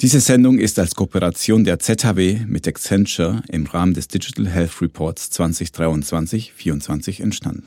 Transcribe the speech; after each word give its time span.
Diese 0.00 0.20
Sendung 0.20 0.60
ist 0.60 0.78
als 0.78 0.94
Kooperation 0.94 1.64
der 1.64 1.80
ZHW 1.80 2.46
mit 2.46 2.68
Accenture 2.68 3.42
im 3.48 3.66
Rahmen 3.66 3.94
des 3.94 4.06
Digital 4.06 4.46
Health 4.46 4.80
Reports 4.80 5.28
2023-24 5.32 7.20
entstanden. 7.20 7.64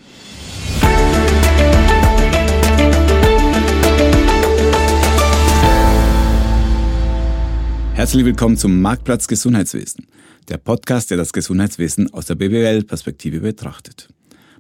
Herzlich 7.96 8.24
willkommen 8.24 8.56
zum 8.56 8.80
Marktplatz 8.80 9.28
Gesundheitswesen, 9.28 10.08
der 10.48 10.58
Podcast, 10.58 11.10
der 11.10 11.18
das 11.18 11.34
Gesundheitswesen 11.34 12.14
aus 12.14 12.28
der 12.28 12.36
BWL-Perspektive 12.36 13.42
betrachtet. 13.42 14.08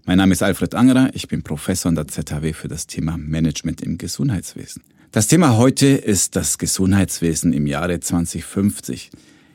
Mein 0.03 0.17
Name 0.17 0.33
ist 0.33 0.43
Alfred 0.43 0.75
Angerer, 0.75 1.11
ich 1.13 1.29
bin 1.29 1.41
Professor 1.41 1.87
an 1.87 1.95
der 1.95 2.09
ZHW 2.09 2.51
für 2.51 2.67
das 2.67 2.85
Thema 2.87 3.15
Management 3.17 3.79
im 3.79 3.97
Gesundheitswesen. 3.97 4.83
Das 5.13 5.27
Thema 5.27 5.57
heute 5.57 5.87
ist 5.87 6.37
das 6.37 6.57
Gesundheitswesen 6.57 7.51
im 7.51 7.67
Jahre 7.67 7.99
2050. 7.99 9.11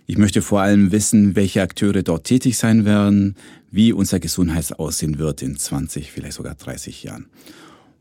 Ich 0.07 0.19
möchte 0.19 0.43
vor 0.43 0.61
allem 0.61 0.93
wissen, 0.93 1.35
welche 1.35 1.63
Akteure 1.63 2.03
dort 2.03 2.25
tätig 2.25 2.59
sein 2.59 2.85
werden, 2.85 3.37
wie 3.71 3.95
unser 3.95 4.21
Gesundheits 4.21 4.73
aussehen 4.73 5.19
wird 5.19 5.41
in 5.41 5.57
20, 5.57 6.13
vielleicht 6.13 6.35
sogar 6.35 6.57
30 6.57 7.05
Jahren. 7.05 7.25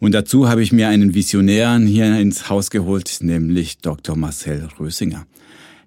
Und 0.02 0.11
dazu 0.11 0.49
habe 0.49 0.63
ich 0.63 0.73
mir 0.73 0.89
einen 0.89 1.13
Visionären 1.13 1.88
hier 1.88 2.20
ins 2.20 2.49
Haus 2.49 2.70
geholt, 2.71 3.20
nämlich 3.21 3.77
Dr. 3.77 4.17
Marcel 4.17 4.67
Rösinger. 4.77 5.25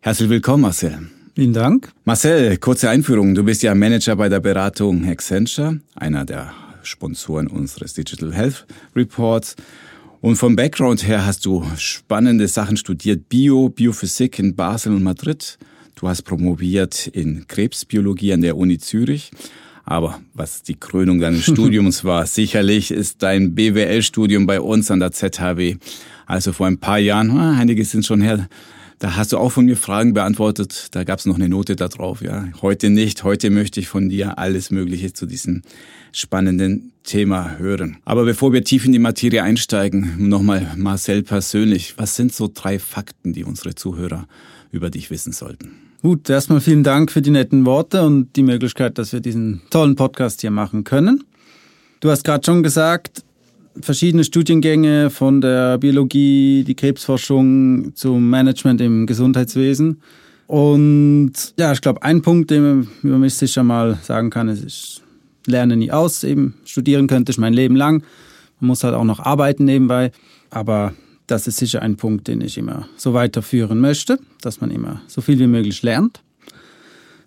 Herzlich 0.01 0.31
willkommen, 0.31 0.63
Marcel. 0.63 1.11
Vielen 1.35 1.53
Dank. 1.53 1.93
Marcel, 2.07 2.57
kurze 2.57 2.89
Einführung. 2.89 3.35
Du 3.35 3.45
bist 3.45 3.63
ja 3.63 3.75
Manager 3.75 4.17
bei 4.17 4.31
der 4.31 4.41
Beratung 4.41 5.07
Accenture, 5.07 5.81
einer 5.95 6.25
der 6.25 6.51
Sponsoren 6.83 7.47
unseres 7.47 7.93
Digital 7.93 8.33
Health 8.33 8.67
Reports. 8.97 9.55
Und 10.21 10.37
vom 10.37 10.57
Background 10.57 11.07
her 11.07 11.25
hast 11.25 11.47
du 11.47 11.65
spannende 11.77 12.49
Sachen 12.49 12.77
studiert. 12.77 13.29
Bio, 13.29 13.69
Biophysik 13.69 14.39
in 14.39 14.57
Basel 14.57 14.93
und 14.93 15.05
Madrid. 15.05 15.59
Du 15.95 16.09
hast 16.09 16.23
promoviert 16.23 17.07
in 17.07 17.47
Krebsbiologie 17.47 18.33
an 18.33 18.41
der 18.41 18.57
Uni 18.57 18.79
Zürich. 18.79 19.31
Aber 19.85 20.21
was 20.35 20.63
die 20.63 20.75
Krönung 20.75 21.21
deines 21.21 21.45
Studiums 21.45 22.05
war, 22.05 22.27
sicherlich 22.27 22.91
ist 22.91 23.23
dein 23.23 23.55
BWL-Studium 23.55 24.47
bei 24.47 24.61
uns 24.61 24.91
an 24.91 25.01
der 25.01 25.13
ZHW. 25.13 25.77
Also 26.27 26.53
vor 26.53 26.67
ein 26.67 26.79
paar 26.79 26.99
Jahren, 26.99 27.31
ah, 27.31 27.57
einige 27.57 27.85
sind 27.85 28.05
schon 28.05 28.21
her, 28.21 28.49
da 28.99 29.17
hast 29.17 29.33
du 29.33 29.39
auch 29.39 29.51
von 29.51 29.65
mir 29.65 29.77
Fragen 29.77 30.13
beantwortet. 30.13 30.89
Da 30.91 31.05
gab 31.05 31.21
es 31.21 31.27
noch 31.27 31.37
eine 31.37 31.49
Note 31.49 31.77
da 31.77 31.89
drauf. 31.89 32.21
Ja. 32.21 32.49
Heute 32.63 32.91
nicht. 32.91 33.23
Heute 33.23 33.51
möchte 33.51 33.81
ich 33.81 33.89
von 33.89 34.09
dir 34.09 34.39
alles 34.39 34.71
Mögliche 34.71 35.13
zu 35.13 35.27
diesem 35.27 35.63
spannenden 36.13 36.93
Thema 37.05 37.59
hören. 37.59 37.99
Aber 38.05 38.25
bevor 38.25 38.53
wir 38.53 38.65
tief 38.65 38.85
in 38.85 38.93
die 38.93 38.99
Materie 38.99 39.43
einsteigen, 39.43 40.29
nochmal 40.29 40.75
Marcel 40.77 41.23
persönlich. 41.23 41.95
Was 41.97 42.17
sind 42.17 42.33
so 42.33 42.51
drei 42.53 42.79
Fakten, 42.79 43.33
die 43.33 43.45
unsere 43.45 43.75
Zuhörer 43.75 44.27
über 44.73 44.91
dich 44.91 45.11
wissen 45.11 45.33
sollten? 45.33 45.71
Gut, 46.03 46.29
erstmal 46.29 46.61
vielen 46.61 46.85
Dank 46.85 47.11
für 47.11 47.23
die 47.23 47.31
netten 47.31 47.67
Worte 47.67 48.05
und 48.05 48.35
die 48.37 48.43
Möglichkeit, 48.43 48.99
dass 48.99 49.13
wir 49.13 49.21
diesen 49.21 49.63
tollen 49.71 49.97
Podcast 49.97 50.41
hier 50.41 50.51
machen 50.51 50.85
können. 50.85 51.25
Du 52.01 52.11
hast 52.11 52.25
gerade 52.25 52.45
schon 52.45 52.63
gesagt, 52.63 53.25
verschiedene 53.81 54.25
Studiengänge 54.25 55.11
von 55.11 55.41
der 55.41 55.79
Biologie, 55.79 56.65
die 56.65 56.75
Krebsforschung 56.75 57.95
zum 57.95 58.29
Management 58.31 58.81
im 58.81 59.07
Gesundheitswesen. 59.07 60.01
Und 60.47 61.33
ja, 61.59 61.73
ich 61.73 61.81
glaube, 61.81 62.03
ein 62.03 62.23
Punkt, 62.23 62.51
den 62.51 62.89
man 63.03 63.21
mich 63.21 63.35
sicher 63.35 63.63
mal 63.63 63.99
sagen 64.03 64.31
kann, 64.31 64.49
ist, 64.49 64.65
ich 64.65 65.03
lerne 65.47 65.77
nie 65.77 65.91
aus. 65.91 66.25
Eben 66.25 66.55
studieren 66.65 67.07
könnte 67.07 67.33
ich 67.33 67.39
mein 67.39 67.53
Leben 67.53 67.77
lang. 67.77 68.03
Man 68.61 68.69
muss 68.69 68.85
halt 68.85 68.95
auch 68.95 69.05
noch 69.05 69.21
arbeiten 69.21 69.65
nebenbei. 69.65 70.11
Aber 70.51 70.95
das 71.27 71.47
ist 71.47 71.59
sicher 71.59 71.83
ein 71.83 71.97
Punkt, 71.97 72.29
den 72.29 72.41
ich 72.41 72.57
immer 72.57 72.89
so 72.97 73.13
weiterführen 73.13 73.81
möchte, 73.81 74.19
dass 74.41 74.61
man 74.61 74.71
immer 74.71 75.03
so 75.07 75.21
viel 75.21 75.39
wie 75.39 75.47
möglich 75.47 75.83
lernt. 75.83 76.23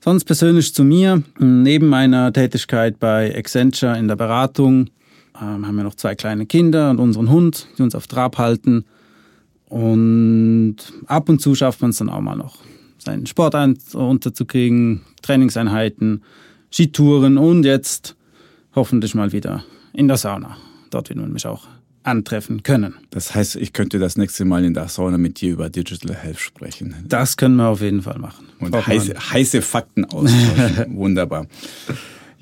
Sonst 0.04 0.26
persönlich 0.26 0.74
zu 0.74 0.84
mir, 0.84 1.22
neben 1.38 1.88
meiner 1.88 2.34
Tätigkeit 2.34 3.00
bei 3.00 3.36
Accenture 3.38 4.00
in 4.00 4.08
der 4.08 4.16
Beratung, 4.16 4.90
ähm, 5.42 5.66
haben 5.66 5.76
wir 5.76 5.84
noch 5.84 5.96
zwei 5.96 6.16
kleine 6.16 6.46
Kinder 6.46 6.92
und 6.92 7.00
unseren 7.00 7.30
Hund, 7.30 7.68
die 7.78 7.82
uns 7.82 7.96
auf 7.96 8.08
Trab 8.08 8.38
halten. 8.38 8.86
Und 9.66 10.78
ab 11.08 11.30
und 11.30 11.42
zu 11.42 11.56
schafft 11.56 11.82
man 11.82 11.92
es 11.92 11.98
dann 11.98 12.10
auch 12.10 12.22
mal 12.22 12.36
noch, 12.36 12.58
seinen 12.98 13.26
Sport 13.26 13.56
unterzukriegen, 13.94 15.02
Trainingseinheiten, 15.22 16.24
Skitouren 16.72 17.38
und 17.38 17.64
jetzt 17.64 18.16
hoffentlich 18.76 19.16
mal 19.16 19.32
wieder 19.32 19.64
in 19.94 20.08
der 20.08 20.18
Sauna. 20.18 20.58
Dort 20.90 21.10
wird 21.10 21.20
man 21.20 21.32
mich 21.32 21.48
auch 21.48 21.68
antreffen 22.04 22.64
können. 22.64 22.96
Das 23.12 23.36
heißt, 23.36 23.56
ich 23.58 23.74
könnte 23.74 24.00
das 24.00 24.18
nächste 24.18 24.46
Mal 24.46 24.66
in 24.66 24.74
der 24.74 24.88
Sauna 24.88 25.18
mit 25.18 25.40
dir 25.40 25.52
über 25.52 25.70
Digital 25.70 26.16
Health 26.16 26.40
sprechen. 26.40 26.96
Das 27.08 27.38
können 27.38 27.56
wir 27.58 27.68
auf 27.68 27.82
jeden 27.82 28.02
Fall 28.02 28.18
machen. 28.20 28.48
Und 28.60 28.76
heiße, 28.76 29.14
heiße 29.32 29.62
Fakten 29.62 30.06
austauschen. 30.06 30.96
Wunderbar. 30.96 31.46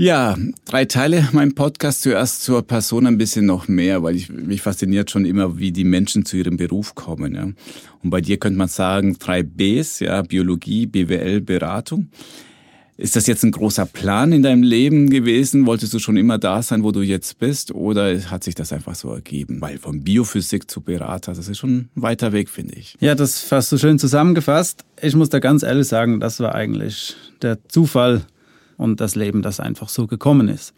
Ja, 0.01 0.37
drei 0.63 0.85
Teile 0.85 1.27
mein 1.33 1.55
Podcast. 1.55 2.03
Zuerst 2.03 2.43
zur 2.43 2.61
Person 2.61 3.05
ein 3.05 3.17
bisschen 3.17 3.45
noch 3.45 3.67
mehr, 3.67 4.01
weil 4.01 4.15
ich, 4.15 4.29
mich 4.29 4.61
fasziniert 4.61 5.11
schon 5.11 5.25
immer, 5.25 5.59
wie 5.59 5.73
die 5.73 5.83
Menschen 5.83 6.23
zu 6.23 6.37
ihrem 6.37 6.55
Beruf 6.55 6.95
kommen. 6.95 7.35
Ja. 7.35 7.43
Und 7.43 8.09
bei 8.09 8.21
dir 8.21 8.37
könnte 8.37 8.57
man 8.57 8.69
sagen, 8.69 9.17
drei 9.19 9.43
Bs, 9.43 9.99
ja, 9.99 10.21
Biologie, 10.21 10.85
BWL, 10.85 11.41
Beratung. 11.41 12.07
Ist 12.95 13.17
das 13.17 13.27
jetzt 13.27 13.43
ein 13.43 13.51
großer 13.51 13.85
Plan 13.87 14.31
in 14.31 14.41
deinem 14.41 14.63
Leben 14.63 15.09
gewesen? 15.09 15.65
Wolltest 15.65 15.93
du 15.93 15.99
schon 15.99 16.15
immer 16.15 16.37
da 16.37 16.63
sein, 16.63 16.81
wo 16.83 16.93
du 16.93 17.01
jetzt 17.01 17.37
bist? 17.37 17.75
Oder 17.75 18.17
hat 18.31 18.45
sich 18.45 18.55
das 18.55 18.71
einfach 18.71 18.95
so 18.95 19.13
ergeben? 19.13 19.59
Weil 19.59 19.79
von 19.79 20.05
Biophysik 20.05 20.71
zu 20.71 20.79
Berater, 20.79 21.33
das 21.33 21.49
ist 21.49 21.57
schon 21.57 21.75
ein 21.75 21.89
weiter 21.95 22.31
Weg, 22.31 22.49
finde 22.49 22.75
ich. 22.75 22.95
Ja, 23.01 23.15
das 23.15 23.41
fast 23.41 23.67
so 23.67 23.77
schön 23.77 23.99
zusammengefasst. 23.99 24.85
Ich 25.01 25.13
muss 25.13 25.27
da 25.27 25.39
ganz 25.39 25.61
ehrlich 25.61 25.89
sagen, 25.89 26.21
das 26.21 26.39
war 26.39 26.55
eigentlich 26.55 27.17
der 27.41 27.57
Zufall, 27.67 28.25
und 28.79 28.99
das 28.99 29.15
Leben, 29.15 29.43
das 29.43 29.59
einfach 29.59 29.89
so 29.89 30.07
gekommen 30.07 30.47
ist. 30.47 30.73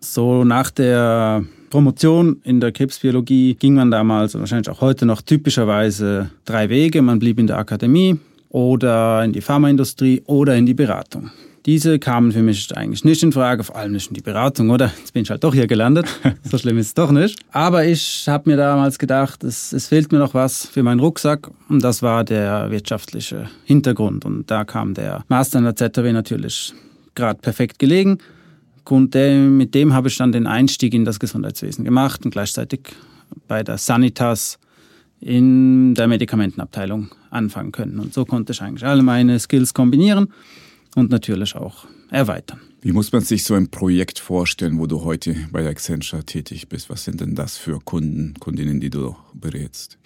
So 0.00 0.44
nach 0.44 0.70
der 0.70 1.44
Promotion 1.70 2.40
in 2.44 2.60
der 2.60 2.72
Krebsbiologie 2.72 3.54
ging 3.54 3.74
man 3.74 3.90
damals 3.90 4.38
wahrscheinlich 4.38 4.68
auch 4.68 4.80
heute 4.80 5.06
noch 5.06 5.22
typischerweise 5.22 6.30
drei 6.44 6.68
Wege. 6.68 7.00
Man 7.00 7.18
blieb 7.18 7.38
in 7.38 7.46
der 7.46 7.58
Akademie 7.58 8.18
oder 8.48 9.24
in 9.24 9.32
die 9.32 9.40
Pharmaindustrie 9.40 10.22
oder 10.26 10.56
in 10.56 10.66
die 10.66 10.74
Beratung. 10.74 11.30
Diese 11.66 11.98
kamen 11.98 12.32
für 12.32 12.42
mich 12.42 12.74
eigentlich 12.74 13.04
nicht 13.04 13.22
in 13.22 13.32
Frage, 13.32 13.62
vor 13.62 13.76
allem 13.76 13.92
nicht 13.92 14.08
in 14.08 14.14
die 14.14 14.22
Beratung, 14.22 14.70
oder? 14.70 14.90
Jetzt 14.98 15.12
bin 15.12 15.24
ich 15.24 15.30
halt 15.30 15.44
doch 15.44 15.52
hier 15.52 15.66
gelandet. 15.66 16.06
So 16.44 16.56
schlimm 16.56 16.78
ist 16.78 16.86
es 16.86 16.94
doch 16.94 17.10
nicht. 17.10 17.38
Aber 17.52 17.84
ich 17.84 18.26
habe 18.26 18.48
mir 18.48 18.56
damals 18.56 18.98
gedacht, 18.98 19.44
es, 19.44 19.74
es 19.74 19.88
fehlt 19.88 20.10
mir 20.10 20.18
noch 20.18 20.32
was 20.32 20.64
für 20.64 20.82
meinen 20.82 21.00
Rucksack. 21.00 21.50
Und 21.68 21.84
das 21.84 22.00
war 22.02 22.24
der 22.24 22.70
wirtschaftliche 22.70 23.50
Hintergrund. 23.64 24.24
Und 24.24 24.50
da 24.50 24.64
kam 24.64 24.94
der 24.94 25.24
Master 25.28 25.58
in 25.58 25.64
der 25.64 25.76
ZW 25.76 26.12
natürlich 26.12 26.72
gerade 27.18 27.40
perfekt 27.40 27.78
gelegen. 27.78 28.18
Und 28.88 29.14
mit 29.14 29.74
dem 29.74 29.92
habe 29.92 30.08
ich 30.08 30.16
dann 30.16 30.32
den 30.32 30.46
Einstieg 30.46 30.94
in 30.94 31.04
das 31.04 31.20
Gesundheitswesen 31.20 31.84
gemacht 31.84 32.24
und 32.24 32.30
gleichzeitig 32.30 32.80
bei 33.46 33.62
der 33.62 33.76
Sanitas 33.76 34.58
in 35.20 35.94
der 35.94 36.08
Medikamentenabteilung 36.08 37.10
anfangen 37.30 37.72
können. 37.72 37.98
Und 37.98 38.14
so 38.14 38.24
konnte 38.24 38.52
ich 38.52 38.62
eigentlich 38.62 38.86
alle 38.86 39.02
meine 39.02 39.38
Skills 39.38 39.74
kombinieren 39.74 40.28
und 40.94 41.10
natürlich 41.10 41.54
auch 41.54 41.86
erweitern. 42.10 42.60
Wie 42.80 42.92
muss 42.92 43.12
man 43.12 43.22
sich 43.22 43.44
so 43.44 43.54
ein 43.54 43.68
Projekt 43.68 44.20
vorstellen, 44.20 44.78
wo 44.78 44.86
du 44.86 45.02
heute 45.02 45.36
bei 45.50 45.68
Accenture 45.68 46.24
tätig 46.24 46.68
bist? 46.68 46.88
Was 46.88 47.04
sind 47.04 47.20
denn 47.20 47.34
das 47.34 47.56
für 47.56 47.80
Kunden, 47.80 48.34
Kundinnen, 48.38 48.80
die 48.80 48.90
du 48.90 49.16
berätst? 49.34 49.98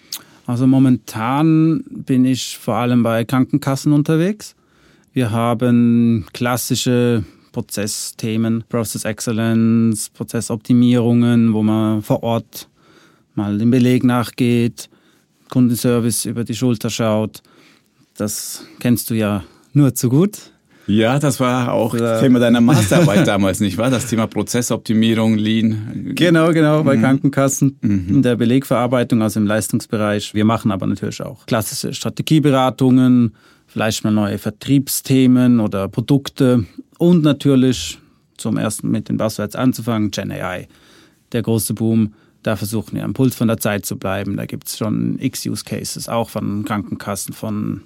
Also 0.45 0.67
momentan 0.67 1.83
bin 1.89 2.25
ich 2.25 2.57
vor 2.57 2.75
allem 2.75 3.03
bei 3.03 3.23
Krankenkassen 3.23 3.93
unterwegs. 3.93 4.55
Wir 5.13 5.29
haben 5.29 6.25
klassische 6.33 7.23
Prozessthemen, 7.51 8.63
Process 8.67 9.05
Excellence, 9.05 10.09
Prozessoptimierungen, 10.09 11.53
wo 11.53 11.61
man 11.61 12.01
vor 12.01 12.23
Ort 12.23 12.67
mal 13.35 13.59
dem 13.59 13.69
Beleg 13.69 14.03
nachgeht, 14.03 14.89
Kundenservice 15.49 16.25
über 16.25 16.43
die 16.43 16.55
Schulter 16.55 16.89
schaut. 16.89 17.43
Das 18.17 18.65
kennst 18.79 19.11
du 19.11 19.13
ja 19.13 19.43
nur 19.73 19.93
zu 19.93 20.09
gut. 20.09 20.39
Ja, 20.87 21.19
das 21.19 21.39
war 21.39 21.71
auch 21.71 21.95
das 21.95 22.19
Thema 22.19 22.39
deiner 22.39 22.59
Masterarbeit 22.59 23.27
damals, 23.27 23.59
nicht 23.59 23.77
wahr? 23.77 23.91
Das 23.91 24.07
Thema 24.07 24.25
Prozessoptimierung, 24.25 25.37
Lean. 25.37 26.11
Genau, 26.15 26.51
genau, 26.51 26.83
bei 26.83 26.97
mhm. 26.97 27.01
Krankenkassen 27.01 27.77
mhm. 27.81 28.05
in 28.09 28.21
der 28.23 28.35
Belegverarbeitung, 28.35 29.21
also 29.21 29.39
im 29.39 29.45
Leistungsbereich. 29.45 30.33
Wir 30.33 30.43
machen 30.43 30.71
aber 30.71 30.87
natürlich 30.87 31.21
auch 31.21 31.45
klassische 31.45 31.93
Strategieberatungen, 31.93 33.35
vielleicht 33.73 34.03
mal 34.03 34.11
neue 34.11 34.37
Vertriebsthemen 34.37 35.59
oder 35.59 35.87
Produkte 35.87 36.65
und 36.99 37.23
natürlich 37.23 37.97
zum 38.37 38.57
ersten 38.57 38.91
mit 38.91 39.09
den 39.09 39.17
Buzzwords 39.17 39.55
anzufangen, 39.55 40.11
Gen 40.11 40.31
AI, 40.31 40.67
der 41.31 41.41
große 41.41 41.73
Boom. 41.73 42.13
Da 42.43 42.55
versuchen 42.55 42.95
wir 42.95 43.03
am 43.03 43.13
Puls 43.13 43.35
von 43.35 43.47
der 43.47 43.57
Zeit 43.57 43.87
zu 43.87 43.97
bleiben. 43.97 44.37
Da 44.37 44.45
gibt 44.45 44.67
es 44.67 44.77
schon 44.77 45.17
X-Use-Cases, 45.17 46.07
auch 46.07 46.29
von 46.29 46.65
Krankenkassen, 46.65 47.33
von 47.33 47.81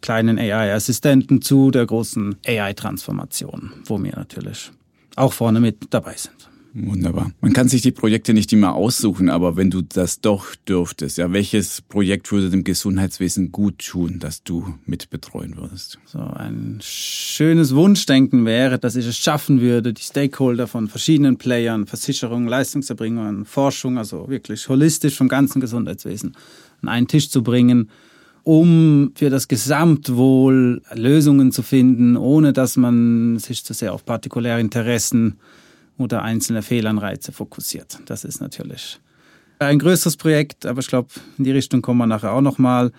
kleinen 0.00 0.40
AI-Assistenten 0.40 1.40
zu 1.40 1.70
der 1.70 1.86
großen 1.86 2.34
AI-Transformation, 2.44 3.72
wo 3.84 4.02
wir 4.02 4.16
natürlich 4.16 4.72
auch 5.14 5.32
vorne 5.32 5.60
mit 5.60 5.86
dabei 5.90 6.16
sind. 6.16 6.48
Wunderbar. 6.74 7.32
Man 7.42 7.52
kann 7.52 7.68
sich 7.68 7.82
die 7.82 7.90
Projekte 7.90 8.32
nicht 8.32 8.50
immer 8.52 8.74
aussuchen, 8.74 9.28
aber 9.28 9.56
wenn 9.56 9.70
du 9.70 9.82
das 9.82 10.20
doch 10.20 10.54
dürftest, 10.54 11.18
ja, 11.18 11.30
welches 11.30 11.82
Projekt 11.82 12.32
würde 12.32 12.48
dem 12.48 12.64
Gesundheitswesen 12.64 13.52
gut 13.52 13.78
tun, 13.78 14.18
dass 14.18 14.42
du 14.42 14.74
mitbetreuen 14.86 15.56
würdest? 15.56 15.98
So 16.06 16.18
ein 16.18 16.78
schönes 16.80 17.74
Wunschdenken 17.74 18.46
wäre, 18.46 18.78
dass 18.78 18.96
ich 18.96 19.06
es 19.06 19.18
schaffen 19.18 19.60
würde, 19.60 19.92
die 19.92 20.02
Stakeholder 20.02 20.66
von 20.66 20.88
verschiedenen 20.88 21.36
Playern, 21.36 21.86
Versicherungen, 21.86 22.48
Leistungserbringern, 22.48 23.44
Forschung, 23.44 23.98
also 23.98 24.28
wirklich 24.28 24.66
holistisch 24.68 25.16
vom 25.16 25.28
ganzen 25.28 25.60
Gesundheitswesen 25.60 26.34
an 26.80 26.88
einen 26.88 27.06
Tisch 27.06 27.28
zu 27.28 27.42
bringen, 27.42 27.90
um 28.44 29.12
für 29.14 29.28
das 29.28 29.46
Gesamtwohl 29.46 30.80
Lösungen 30.94 31.52
zu 31.52 31.62
finden, 31.62 32.16
ohne 32.16 32.54
dass 32.54 32.78
man 32.78 33.38
sich 33.38 33.62
zu 33.62 33.74
sehr 33.74 33.92
auf 33.92 34.06
partikuläre 34.06 34.58
Interessen 34.58 35.36
oder 35.98 36.22
einzelne 36.22 36.62
Fehlanreize 36.62 37.32
fokussiert. 37.32 38.00
Das 38.06 38.24
ist 38.24 38.40
natürlich 38.40 39.00
ein 39.58 39.78
größeres 39.78 40.16
Projekt, 40.16 40.66
aber 40.66 40.80
ich 40.80 40.88
glaube, 40.88 41.08
in 41.38 41.44
die 41.44 41.52
Richtung 41.52 41.82
kommen 41.82 41.98
wir 41.98 42.06
nachher 42.06 42.32
auch 42.32 42.40
nochmal, 42.40 42.92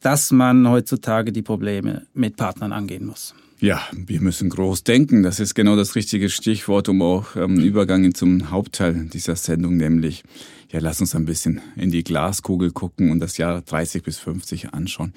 dass 0.00 0.30
man 0.30 0.68
heutzutage 0.68 1.32
die 1.32 1.42
Probleme 1.42 2.06
mit 2.12 2.36
Partnern 2.36 2.72
angehen 2.72 3.06
muss. 3.06 3.34
Ja, 3.60 3.80
wir 3.92 4.20
müssen 4.20 4.50
groß 4.50 4.84
denken. 4.84 5.22
Das 5.22 5.40
ist 5.40 5.54
genau 5.54 5.76
das 5.76 5.94
richtige 5.94 6.28
Stichwort, 6.28 6.88
um 6.90 7.00
auch 7.00 7.36
ähm, 7.36 7.58
Übergang 7.58 8.14
zum 8.14 8.50
Hauptteil 8.50 9.06
dieser 9.06 9.36
Sendung, 9.36 9.78
nämlich, 9.78 10.22
ja, 10.70 10.80
lass 10.80 11.00
uns 11.00 11.14
ein 11.14 11.24
bisschen 11.24 11.62
in 11.76 11.90
die 11.90 12.04
Glaskugel 12.04 12.72
gucken 12.72 13.10
und 13.10 13.20
das 13.20 13.38
Jahr 13.38 13.62
30 13.62 14.02
bis 14.02 14.18
50 14.18 14.74
anschauen. 14.74 15.14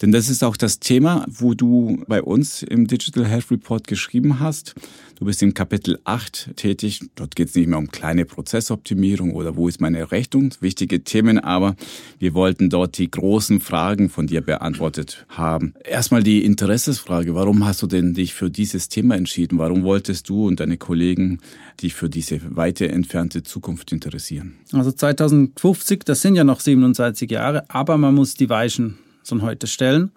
Denn 0.00 0.12
das 0.12 0.28
ist 0.28 0.44
auch 0.44 0.56
das 0.56 0.78
Thema, 0.78 1.24
wo 1.28 1.54
du 1.54 2.04
bei 2.06 2.22
uns 2.22 2.62
im 2.62 2.86
Digital 2.86 3.26
Health 3.26 3.50
Report 3.50 3.86
geschrieben 3.86 4.38
hast. 4.38 4.74
Du 5.18 5.24
bist 5.24 5.42
im 5.42 5.52
Kapitel 5.52 5.98
8 6.04 6.50
tätig. 6.54 7.00
Dort 7.16 7.34
geht 7.34 7.48
es 7.48 7.56
nicht 7.56 7.66
mehr 7.66 7.78
um 7.78 7.90
kleine 7.90 8.24
Prozessoptimierung 8.24 9.34
oder 9.34 9.56
wo 9.56 9.66
ist 9.66 9.80
meine 9.80 10.12
Rechnung. 10.12 10.54
Wichtige 10.60 11.02
Themen, 11.02 11.40
aber 11.40 11.74
wir 12.20 12.34
wollten 12.34 12.70
dort 12.70 12.98
die 12.98 13.10
großen 13.10 13.58
Fragen 13.58 14.10
von 14.10 14.28
dir 14.28 14.40
beantwortet 14.40 15.26
haben. 15.28 15.74
Erstmal 15.84 16.22
die 16.22 16.44
Interessesfrage. 16.44 17.34
Warum 17.34 17.64
hast 17.64 17.82
du 17.82 17.88
denn 17.88 18.14
dich 18.14 18.34
für 18.34 18.50
dieses 18.50 18.88
Thema 18.88 19.16
entschieden? 19.16 19.58
Warum 19.58 19.82
wolltest 19.82 20.28
du 20.28 20.46
und 20.46 20.60
deine 20.60 20.76
Kollegen 20.76 21.40
dich 21.82 21.94
für 21.94 22.08
diese 22.08 22.40
weite 22.54 22.88
entfernte 22.88 23.42
Zukunft 23.42 23.90
interessieren? 23.90 24.54
Also 24.72 24.92
2050, 24.92 26.04
das 26.04 26.22
sind 26.22 26.36
ja 26.36 26.44
noch 26.44 26.60
27 26.60 27.28
Jahre, 27.28 27.68
aber 27.68 27.98
man 27.98 28.14
muss 28.14 28.34
die 28.34 28.48
Weichen 28.48 28.98
von 29.28 29.42
heute 29.42 29.66
stellen. 29.66 30.10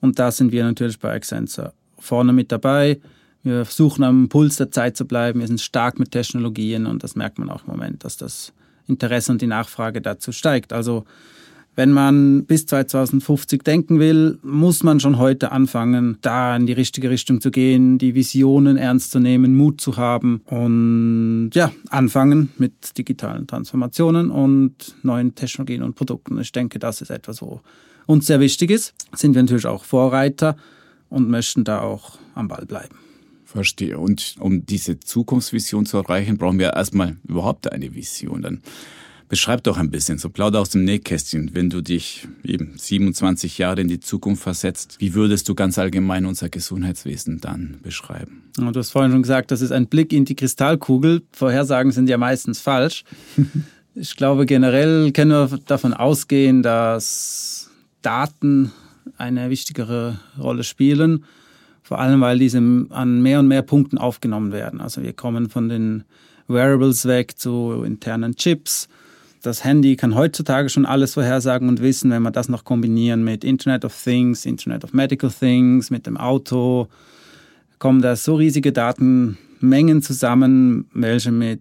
Und 0.00 0.18
da 0.18 0.30
sind 0.30 0.52
wir 0.52 0.64
natürlich 0.64 0.98
bei 0.98 1.14
Accenture 1.14 1.72
vorne 1.98 2.32
mit 2.32 2.52
dabei. 2.52 3.00
Wir 3.42 3.64
versuchen 3.64 4.04
am 4.04 4.28
Puls 4.28 4.56
der 4.56 4.70
Zeit 4.70 4.96
zu 4.96 5.06
bleiben. 5.06 5.40
Wir 5.40 5.46
sind 5.46 5.60
stark 5.60 5.98
mit 5.98 6.10
Technologien 6.10 6.86
und 6.86 7.02
das 7.02 7.16
merkt 7.16 7.38
man 7.38 7.50
auch 7.50 7.64
im 7.64 7.70
Moment, 7.70 8.04
dass 8.04 8.16
das 8.16 8.52
Interesse 8.86 9.32
und 9.32 9.42
die 9.42 9.46
Nachfrage 9.46 10.00
dazu 10.00 10.32
steigt. 10.32 10.72
Also 10.72 11.04
wenn 11.76 11.90
man 11.90 12.44
bis 12.44 12.66
2050 12.66 13.62
denken 13.64 13.98
will, 13.98 14.38
muss 14.42 14.82
man 14.82 15.00
schon 15.00 15.18
heute 15.18 15.50
anfangen, 15.50 16.18
da 16.20 16.54
in 16.54 16.66
die 16.66 16.72
richtige 16.72 17.10
Richtung 17.10 17.40
zu 17.40 17.50
gehen, 17.50 17.98
die 17.98 18.14
Visionen 18.14 18.76
ernst 18.76 19.10
zu 19.10 19.18
nehmen, 19.18 19.56
Mut 19.56 19.80
zu 19.80 19.96
haben 19.96 20.40
und 20.46 21.50
ja, 21.54 21.72
anfangen 21.90 22.50
mit 22.58 22.96
digitalen 22.96 23.46
Transformationen 23.48 24.30
und 24.30 24.94
neuen 25.02 25.34
Technologien 25.34 25.82
und 25.82 25.96
Produkten. 25.96 26.38
Ich 26.38 26.52
denke, 26.52 26.78
das 26.78 27.00
ist 27.00 27.10
etwas, 27.10 27.42
wo 27.42 27.60
uns 28.06 28.26
sehr 28.26 28.40
wichtig 28.40 28.70
ist, 28.70 28.94
sind 29.14 29.34
wir 29.34 29.42
natürlich 29.42 29.66
auch 29.66 29.84
Vorreiter 29.84 30.56
und 31.08 31.28
möchten 31.28 31.64
da 31.64 31.80
auch 31.80 32.18
am 32.34 32.48
Ball 32.48 32.66
bleiben. 32.66 32.96
Verstehe. 33.44 33.98
Und 33.98 34.34
um 34.40 34.66
diese 34.66 34.98
Zukunftsvision 34.98 35.86
zu 35.86 35.98
erreichen, 35.98 36.38
brauchen 36.38 36.58
wir 36.58 36.72
erstmal 36.72 37.16
überhaupt 37.26 37.70
eine 37.72 37.94
Vision. 37.94 38.42
Dann 38.42 38.62
beschreib 39.28 39.62
doch 39.62 39.78
ein 39.78 39.90
bisschen, 39.90 40.18
so 40.18 40.28
plauder 40.28 40.60
aus 40.60 40.70
dem 40.70 40.84
Nähkästchen, 40.84 41.50
wenn 41.54 41.70
du 41.70 41.80
dich 41.80 42.26
eben 42.42 42.72
27 42.76 43.58
Jahre 43.58 43.80
in 43.80 43.88
die 43.88 44.00
Zukunft 44.00 44.42
versetzt, 44.42 44.96
wie 44.98 45.14
würdest 45.14 45.48
du 45.48 45.54
ganz 45.54 45.78
allgemein 45.78 46.26
unser 46.26 46.48
Gesundheitswesen 46.48 47.40
dann 47.40 47.78
beschreiben? 47.82 48.42
Du 48.56 48.72
hast 48.74 48.90
vorhin 48.90 49.12
schon 49.12 49.22
gesagt, 49.22 49.50
das 49.50 49.60
ist 49.60 49.72
ein 49.72 49.86
Blick 49.86 50.12
in 50.12 50.24
die 50.24 50.36
Kristallkugel. 50.36 51.22
Vorhersagen 51.32 51.92
sind 51.92 52.08
ja 52.08 52.18
meistens 52.18 52.60
falsch. 52.60 53.04
ich 53.94 54.16
glaube, 54.16 54.46
generell 54.46 55.12
können 55.12 55.30
wir 55.30 55.58
davon 55.66 55.94
ausgehen, 55.94 56.62
dass 56.62 57.70
Daten 58.04 58.72
eine 59.16 59.50
wichtigere 59.50 60.18
Rolle 60.38 60.64
spielen. 60.64 61.24
Vor 61.82 61.98
allem, 61.98 62.20
weil 62.20 62.38
diese 62.38 62.58
an 62.90 63.22
mehr 63.22 63.40
und 63.40 63.48
mehr 63.48 63.62
Punkten 63.62 63.98
aufgenommen 63.98 64.52
werden. 64.52 64.80
Also 64.80 65.02
wir 65.02 65.12
kommen 65.12 65.50
von 65.50 65.68
den 65.68 66.04
Wearables 66.48 67.06
weg 67.06 67.38
zu 67.38 67.82
internen 67.84 68.36
Chips. 68.36 68.88
Das 69.42 69.64
Handy 69.64 69.96
kann 69.96 70.14
heutzutage 70.14 70.70
schon 70.70 70.86
alles 70.86 71.14
vorhersagen 71.14 71.68
und 71.68 71.82
wissen, 71.82 72.10
wenn 72.10 72.22
wir 72.22 72.30
das 72.30 72.48
noch 72.48 72.64
kombinieren 72.64 73.24
mit 73.24 73.44
Internet 73.44 73.84
of 73.84 73.94
Things, 74.02 74.46
Internet 74.46 74.84
of 74.84 74.94
Medical 74.94 75.30
Things, 75.30 75.90
mit 75.90 76.06
dem 76.06 76.16
Auto, 76.16 76.88
kommen 77.78 78.00
da 78.00 78.16
so 78.16 78.36
riesige 78.36 78.72
Datenmengen 78.72 80.00
zusammen, 80.00 80.88
welche 80.94 81.30
mit 81.30 81.60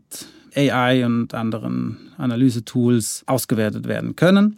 AI 0.56 1.06
und 1.06 1.34
anderen 1.34 1.98
Analysetools 2.18 3.24
ausgewertet 3.25 3.88
werden 3.88 4.16
können. 4.16 4.57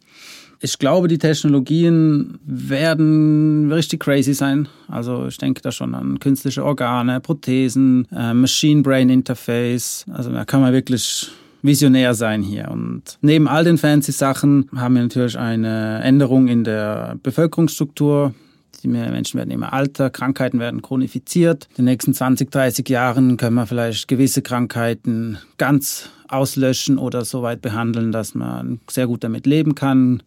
Ich 0.66 0.80
glaube, 0.80 1.08
die 1.08 1.20
Technologien 1.20 2.40
werden 2.44 3.72
richtig 3.72 4.00
crazy 4.00 4.34
sein. 4.34 4.68
Also 4.88 5.28
ich 5.28 5.38
denke 5.38 5.62
da 5.62 5.72
schon 5.72 5.94
an 5.94 6.18
künstliche 6.18 6.66
Organe, 6.66 7.20
Prothesen, 7.20 8.08
äh, 8.12 8.34
Machine-Brain-Interface. 8.34 10.06
Also 10.12 10.32
da 10.32 10.44
kann 10.44 10.62
man 10.62 10.74
wirklich 10.74 11.30
visionär 11.62 12.16
sein 12.16 12.42
hier. 12.42 12.72
Und 12.72 13.20
neben 13.22 13.48
all 13.48 13.64
den 13.64 13.78
fancy 13.78 14.12
Sachen 14.12 14.68
haben 14.76 14.96
wir 14.96 15.04
natürlich 15.04 15.38
eine 15.38 16.02
Änderung 16.02 16.48
in 16.48 16.64
der 16.64 17.20
Bevölkerungsstruktur. 17.22 18.34
Die 18.82 18.88
Menschen 18.88 19.38
werden 19.38 19.52
immer 19.52 19.72
älter, 19.72 20.10
Krankheiten 20.10 20.58
werden 20.58 20.82
chronifiziert. 20.82 21.68
In 21.78 21.86
den 21.86 21.92
nächsten 21.92 22.16
20, 22.16 22.50
30 22.50 22.90
Jahren 22.90 23.38
können 23.38 23.56
wir 23.56 23.68
vielleicht 23.68 24.08
gewisse 24.08 24.42
Krankheiten 24.42 25.38
ganz 25.60 26.10
auslöschen 26.28 26.98
oder 26.98 27.24
so 27.24 27.44
weit 27.44 27.62
behandeln, 27.62 28.12
dass 28.12 28.34
man 28.34 28.80
sehr 28.90 29.06
gut 29.06 29.24
damit 29.24 29.46
leben 29.46 29.76
kann. 29.76 30.24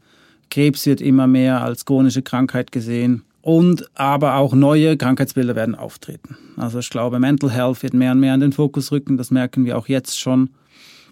Krebs 0.51 0.87
wird 0.87 1.01
immer 1.01 1.27
mehr 1.27 1.63
als 1.63 1.85
chronische 1.85 2.23
Krankheit 2.23 2.73
gesehen. 2.73 3.23
Und 3.41 3.89
aber 3.95 4.35
auch 4.35 4.53
neue 4.53 4.97
Krankheitsbilder 4.97 5.57
werden 5.57 5.75
auftreten. 5.75 6.37
Also 6.57 6.81
ich 6.81 6.91
glaube, 6.91 7.19
Mental 7.19 7.51
Health 7.51 7.83
wird 7.83 7.95
mehr 7.95 8.13
und 8.13 8.21
mehr 8.21 8.35
in 8.35 8.41
den 8.41 8.53
Fokus 8.53 8.93
rücken. 8.93 9.17
Das 9.17 9.31
merken 9.31 9.65
wir 9.65 9.79
auch 9.79 9.89
jetzt 9.89 10.21
schon, 10.21 10.51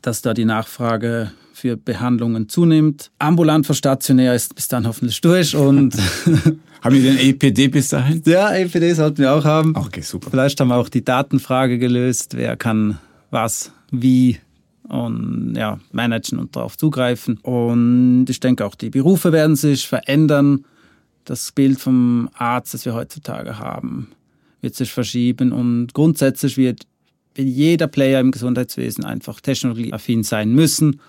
dass 0.02 0.20
da 0.22 0.34
die 0.34 0.44
Nachfrage 0.44 1.30
für 1.56 1.78
Behandlungen 1.78 2.50
zunimmt. 2.50 3.10
Ambulant 3.18 3.64
vor 3.64 3.74
stationär 3.74 4.34
ist 4.34 4.54
bis 4.54 4.68
dann 4.68 4.86
hoffentlich 4.86 5.18
durch 5.22 5.56
und 5.56 5.96
haben 6.82 6.94
wir 6.94 7.02
den 7.02 7.16
EPD 7.16 7.68
bis 7.68 7.88
dahin? 7.88 8.22
Ja, 8.26 8.54
EPD 8.54 8.92
sollten 8.92 9.18
wir 9.18 9.32
auch 9.32 9.44
haben. 9.44 9.75
Okay, 9.75 10.02
super. 10.02 10.30
Vielleicht 10.30 10.61
haben 10.61 10.68
wir 10.68 10.76
auch 10.76 10.90
die 10.90 11.02
Datenfrage 11.02 11.78
gelöst. 11.78 12.37
Wer 12.37 12.56
kann 12.56 12.99
was, 13.30 13.72
wie 13.90 14.38
und 14.88 15.55
ja, 15.57 15.78
managen 15.93 16.38
und 16.38 16.57
darauf 16.57 16.76
zugreifen. 16.76 17.38
Und 17.43 18.26
ich 18.28 18.40
denke 18.40 18.64
auch, 18.64 18.75
die 18.75 18.90
Berufe 18.90 19.33
werden 19.33 19.57
sich 19.57 19.87
verändern. 19.87 20.64
Das 21.25 21.52
Bild 21.52 21.81
vom 21.81 22.28
Arzt, 22.35 22.75
das 22.75 22.85
wir 22.85 22.95
heutzutage 22.95 23.59
haben, 23.59 24.09
wird 24.61 24.75
sich 24.75 24.93
verschieben 24.93 25.52
und 25.52 25.93
grundsätzlich 25.93 26.57
wird 26.57 26.87
jeder 27.37 27.87
Player 27.87 28.21
im 28.21 28.31
Gesundheitswesen 28.31 29.05
einfach 29.05 29.40
technologieaffin 29.40 30.23
sein 30.23 30.52
müssen 30.55 31.00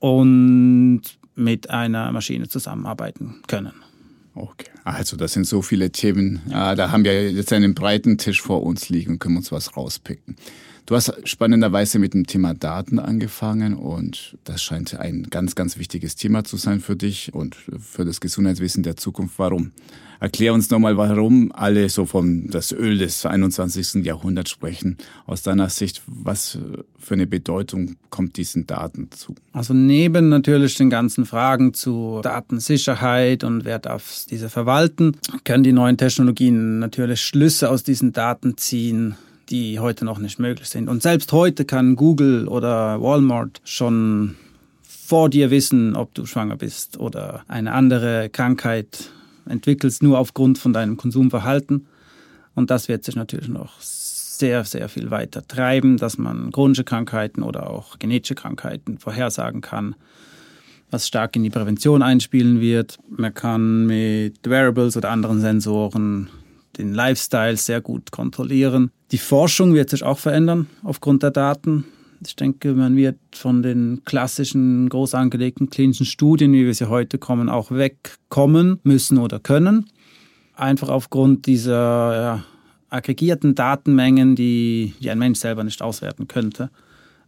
und 0.00 1.02
mit 1.36 1.70
einer 1.70 2.10
Maschine 2.10 2.48
zusammenarbeiten 2.48 3.36
können. 3.46 3.72
Okay, 4.34 4.70
also 4.82 5.16
das 5.16 5.32
sind 5.32 5.46
so 5.46 5.62
viele 5.62 5.90
Themen. 5.90 6.40
Da 6.48 6.90
haben 6.90 7.04
wir 7.04 7.30
jetzt 7.30 7.52
einen 7.52 7.74
breiten 7.74 8.18
Tisch 8.18 8.42
vor 8.42 8.64
uns 8.64 8.88
liegen 8.88 9.12
und 9.12 9.18
können 9.20 9.36
uns 9.36 9.52
was 9.52 9.76
rauspicken. 9.76 10.36
Du 10.86 10.94
hast 10.94 11.14
spannenderweise 11.26 11.98
mit 11.98 12.12
dem 12.12 12.26
Thema 12.26 12.52
Daten 12.52 12.98
angefangen 12.98 13.72
und 13.72 14.36
das 14.44 14.62
scheint 14.62 14.94
ein 15.00 15.28
ganz, 15.30 15.54
ganz 15.54 15.78
wichtiges 15.78 16.14
Thema 16.14 16.44
zu 16.44 16.58
sein 16.58 16.80
für 16.80 16.94
dich 16.94 17.32
und 17.32 17.56
für 17.56 18.04
das 18.04 18.20
Gesundheitswesen 18.20 18.82
der 18.82 18.94
Zukunft. 18.96 19.38
Warum? 19.38 19.72
Erklär 20.20 20.52
uns 20.52 20.68
nochmal, 20.68 20.98
warum 20.98 21.52
alle 21.52 21.88
so 21.88 22.04
vom 22.04 22.50
das 22.50 22.70
Öl 22.70 22.98
des 22.98 23.24
21. 23.24 24.04
Jahrhunderts 24.04 24.50
sprechen. 24.50 24.98
Aus 25.24 25.40
deiner 25.40 25.70
Sicht, 25.70 26.02
was 26.06 26.58
für 26.98 27.14
eine 27.14 27.26
Bedeutung 27.26 27.96
kommt 28.10 28.36
diesen 28.36 28.66
Daten 28.66 29.10
zu? 29.10 29.34
Also 29.52 29.72
neben 29.72 30.28
natürlich 30.28 30.74
den 30.74 30.90
ganzen 30.90 31.24
Fragen 31.24 31.72
zu 31.72 32.20
Datensicherheit 32.22 33.42
und 33.42 33.64
wer 33.64 33.78
darf 33.78 34.26
diese 34.28 34.50
verwalten, 34.50 35.16
können 35.44 35.64
die 35.64 35.72
neuen 35.72 35.96
Technologien 35.96 36.78
natürlich 36.78 37.22
Schlüsse 37.22 37.70
aus 37.70 37.84
diesen 37.84 38.12
Daten 38.12 38.58
ziehen, 38.58 39.16
die 39.48 39.78
heute 39.78 40.04
noch 40.04 40.18
nicht 40.18 40.38
möglich 40.38 40.68
sind. 40.68 40.88
Und 40.88 41.02
selbst 41.02 41.32
heute 41.32 41.64
kann 41.64 41.96
Google 41.96 42.48
oder 42.48 43.00
Walmart 43.00 43.60
schon 43.64 44.36
vor 44.82 45.28
dir 45.28 45.50
wissen, 45.50 45.96
ob 45.96 46.14
du 46.14 46.26
schwanger 46.26 46.56
bist 46.56 46.98
oder 46.98 47.44
eine 47.46 47.72
andere 47.72 48.30
Krankheit 48.30 49.10
entwickelst, 49.46 50.02
nur 50.02 50.18
aufgrund 50.18 50.58
von 50.58 50.72
deinem 50.72 50.96
Konsumverhalten. 50.96 51.86
Und 52.54 52.70
das 52.70 52.88
wird 52.88 53.04
sich 53.04 53.16
natürlich 53.16 53.48
noch 53.48 53.80
sehr, 53.80 54.64
sehr 54.64 54.88
viel 54.88 55.10
weiter 55.10 55.46
treiben, 55.46 55.96
dass 55.96 56.18
man 56.18 56.50
chronische 56.50 56.84
Krankheiten 56.84 57.42
oder 57.42 57.70
auch 57.70 57.98
genetische 57.98 58.34
Krankheiten 58.34 58.98
vorhersagen 58.98 59.60
kann, 59.60 59.94
was 60.90 61.06
stark 61.06 61.36
in 61.36 61.42
die 61.42 61.50
Prävention 61.50 62.02
einspielen 62.02 62.60
wird. 62.60 62.98
Man 63.08 63.34
kann 63.34 63.86
mit 63.86 64.38
Wearables 64.48 64.96
oder 64.96 65.10
anderen 65.10 65.40
Sensoren 65.40 66.30
den 66.78 66.94
Lifestyle 66.94 67.56
sehr 67.56 67.80
gut 67.80 68.10
kontrollieren. 68.10 68.90
Die 69.14 69.18
Forschung 69.18 69.74
wird 69.74 69.90
sich 69.90 70.02
auch 70.02 70.18
verändern 70.18 70.66
aufgrund 70.82 71.22
der 71.22 71.30
Daten. 71.30 71.84
Ich 72.26 72.34
denke, 72.34 72.74
man 72.74 72.96
wird 72.96 73.16
von 73.32 73.62
den 73.62 74.02
klassischen, 74.04 74.88
groß 74.88 75.14
angelegten 75.14 75.70
klinischen 75.70 76.04
Studien, 76.04 76.52
wie 76.52 76.66
wir 76.66 76.74
sie 76.74 76.88
heute 76.88 77.18
kommen, 77.18 77.48
auch 77.48 77.70
wegkommen 77.70 78.80
müssen 78.82 79.18
oder 79.18 79.38
können. 79.38 79.88
Einfach 80.56 80.88
aufgrund 80.88 81.46
dieser 81.46 81.72
ja, 81.72 82.44
aggregierten 82.88 83.54
Datenmengen, 83.54 84.34
die, 84.34 84.94
die 85.00 85.10
ein 85.10 85.20
Mensch 85.20 85.38
selber 85.38 85.62
nicht 85.62 85.80
auswerten 85.80 86.26
könnte, 86.26 86.70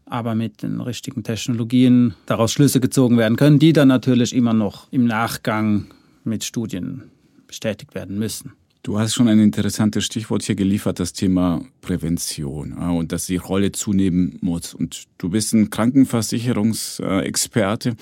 aber 0.06 0.34
mit 0.34 0.64
den 0.64 0.80
richtigen 0.80 1.22
Technologien 1.22 2.14
daraus 2.26 2.50
Schlüsse 2.50 2.80
gezogen 2.80 3.16
werden 3.16 3.36
können, 3.36 3.60
die 3.60 3.72
dann 3.72 3.86
natürlich 3.86 4.34
immer 4.34 4.54
noch 4.54 4.90
im 4.90 5.04
Nachgang 5.04 5.86
mit 6.24 6.42
Studien 6.42 7.04
bestätigt 7.46 7.94
werden 7.94 8.18
müssen. 8.18 8.54
Du 8.86 8.98
hast 9.00 9.14
schon 9.14 9.26
ein 9.26 9.40
interessantes 9.40 10.04
Stichwort 10.04 10.44
hier 10.44 10.54
geliefert, 10.54 11.00
das 11.00 11.12
Thema 11.12 11.60
Prävention 11.80 12.74
und 12.74 13.10
dass 13.10 13.26
die 13.26 13.34
Rolle 13.34 13.72
zunehmen 13.72 14.38
muss. 14.42 14.74
Und 14.74 15.06
du 15.18 15.28
bist 15.28 15.52
ein 15.54 15.70
Krankenversicherungsexperte. 15.70 17.96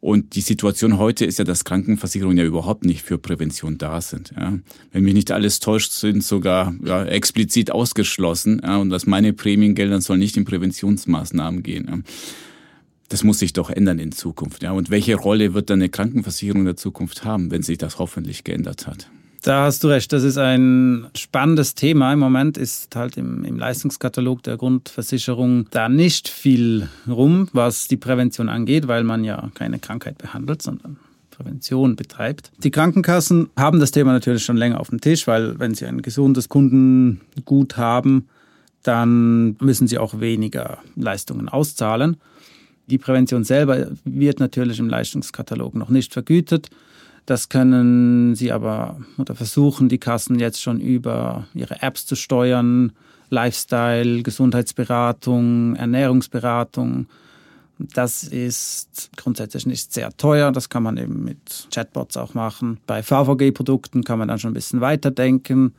Und 0.00 0.34
die 0.34 0.40
Situation 0.40 0.98
heute 0.98 1.24
ist 1.24 1.38
ja, 1.38 1.44
dass 1.44 1.64
Krankenversicherungen 1.64 2.38
ja 2.38 2.44
überhaupt 2.44 2.84
nicht 2.84 3.02
für 3.02 3.18
Prävention 3.18 3.78
da 3.78 4.00
sind. 4.00 4.32
Ja. 4.36 4.58
Wenn 4.90 5.04
mich 5.04 5.14
nicht 5.14 5.30
alles 5.30 5.60
täuscht, 5.60 5.92
sind 5.92 6.24
sogar 6.24 6.74
ja, 6.84 7.04
explizit 7.04 7.70
ausgeschlossen. 7.70 8.62
Ja, 8.64 8.78
und 8.78 8.90
dass 8.90 9.06
meine 9.06 9.32
Prämiengelder 9.32 10.00
sollen 10.00 10.18
nicht 10.18 10.36
in 10.36 10.44
Präventionsmaßnahmen 10.44 11.62
gehen. 11.62 12.02
Das 13.08 13.22
muss 13.22 13.38
sich 13.38 13.52
doch 13.52 13.70
ändern 13.70 14.00
in 14.00 14.10
Zukunft. 14.10 14.64
Und 14.64 14.90
welche 14.90 15.14
Rolle 15.14 15.54
wird 15.54 15.70
dann 15.70 15.78
eine 15.78 15.88
Krankenversicherung 15.88 16.62
in 16.62 16.66
der 16.66 16.74
Zukunft 16.74 17.24
haben, 17.24 17.52
wenn 17.52 17.62
sich 17.62 17.78
das 17.78 18.00
hoffentlich 18.00 18.42
geändert 18.42 18.88
hat? 18.88 19.08
Da 19.42 19.64
hast 19.64 19.82
du 19.82 19.88
recht, 19.88 20.12
das 20.12 20.22
ist 20.22 20.36
ein 20.36 21.06
spannendes 21.14 21.74
Thema. 21.74 22.12
Im 22.12 22.18
Moment 22.18 22.58
ist 22.58 22.94
halt 22.94 23.16
im, 23.16 23.42
im, 23.44 23.58
Leistungskatalog 23.58 24.42
der 24.42 24.58
Grundversicherung 24.58 25.66
da 25.70 25.88
nicht 25.88 26.28
viel 26.28 26.88
rum, 27.08 27.48
was 27.54 27.88
die 27.88 27.96
Prävention 27.96 28.50
angeht, 28.50 28.86
weil 28.86 29.02
man 29.02 29.24
ja 29.24 29.50
keine 29.54 29.78
Krankheit 29.78 30.18
behandelt, 30.18 30.60
sondern 30.60 30.98
Prävention 31.30 31.96
betreibt. 31.96 32.52
Die 32.58 32.70
Krankenkassen 32.70 33.48
haben 33.56 33.80
das 33.80 33.92
Thema 33.92 34.12
natürlich 34.12 34.44
schon 34.44 34.58
länger 34.58 34.78
auf 34.78 34.90
dem 34.90 35.00
Tisch, 35.00 35.26
weil 35.26 35.58
wenn 35.58 35.74
sie 35.74 35.86
ein 35.86 36.02
gesundes 36.02 36.50
Kundengut 36.50 37.78
haben, 37.78 38.28
dann 38.82 39.56
müssen 39.60 39.86
sie 39.86 39.96
auch 39.96 40.20
weniger 40.20 40.78
Leistungen 40.96 41.48
auszahlen. 41.48 42.18
Die 42.88 42.98
Prävention 42.98 43.44
selber 43.44 43.88
wird 44.04 44.38
natürlich 44.38 44.78
im 44.80 44.88
Leistungskatalog 44.88 45.74
noch 45.74 45.88
nicht 45.88 46.12
vergütet. 46.12 46.68
Das 47.30 47.48
können 47.48 48.34
sie 48.34 48.50
aber 48.50 48.98
oder 49.16 49.36
versuchen 49.36 49.88
die 49.88 49.98
Kassen 49.98 50.40
jetzt 50.40 50.60
schon 50.60 50.80
über 50.80 51.46
ihre 51.54 51.80
Apps 51.80 52.04
zu 52.04 52.16
steuern, 52.16 52.90
Lifestyle, 53.28 54.24
Gesundheitsberatung, 54.24 55.76
Ernährungsberatung. 55.76 57.06
Das 57.78 58.24
ist 58.24 59.12
grundsätzlich 59.16 59.64
nicht 59.64 59.92
sehr 59.92 60.10
teuer. 60.16 60.50
Das 60.50 60.70
kann 60.70 60.82
man 60.82 60.96
eben 60.96 61.22
mit 61.22 61.68
Chatbots 61.72 62.16
auch 62.16 62.34
machen. 62.34 62.80
Bei 62.88 63.00
VVG-Produkten 63.00 64.02
kann 64.02 64.18
man 64.18 64.26
dann 64.26 64.40
schon 64.40 64.50
ein 64.50 64.54
bisschen 64.54 64.80
weiterdenken. 64.80 65.72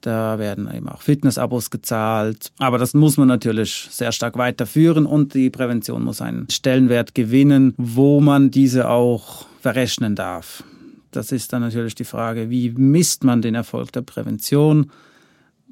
Da 0.00 0.40
werden 0.40 0.68
eben 0.74 0.88
auch 0.88 1.02
Fitnessabos 1.02 1.70
gezahlt. 1.70 2.50
Aber 2.58 2.78
das 2.78 2.94
muss 2.94 3.16
man 3.16 3.28
natürlich 3.28 3.86
sehr 3.92 4.10
stark 4.10 4.36
weiterführen 4.36 5.06
und 5.06 5.34
die 5.34 5.50
Prävention 5.50 6.02
muss 6.02 6.20
einen 6.20 6.50
Stellenwert 6.50 7.14
gewinnen, 7.14 7.74
wo 7.76 8.20
man 8.20 8.50
diese 8.50 8.88
auch 8.88 9.46
verrechnen 9.60 10.16
darf. 10.16 10.64
Das 11.10 11.32
ist 11.32 11.52
dann 11.52 11.62
natürlich 11.62 11.94
die 11.94 12.04
Frage, 12.04 12.50
wie 12.50 12.70
misst 12.70 13.24
man 13.24 13.42
den 13.42 13.54
Erfolg 13.54 13.92
der 13.92 14.02
Prävention? 14.02 14.90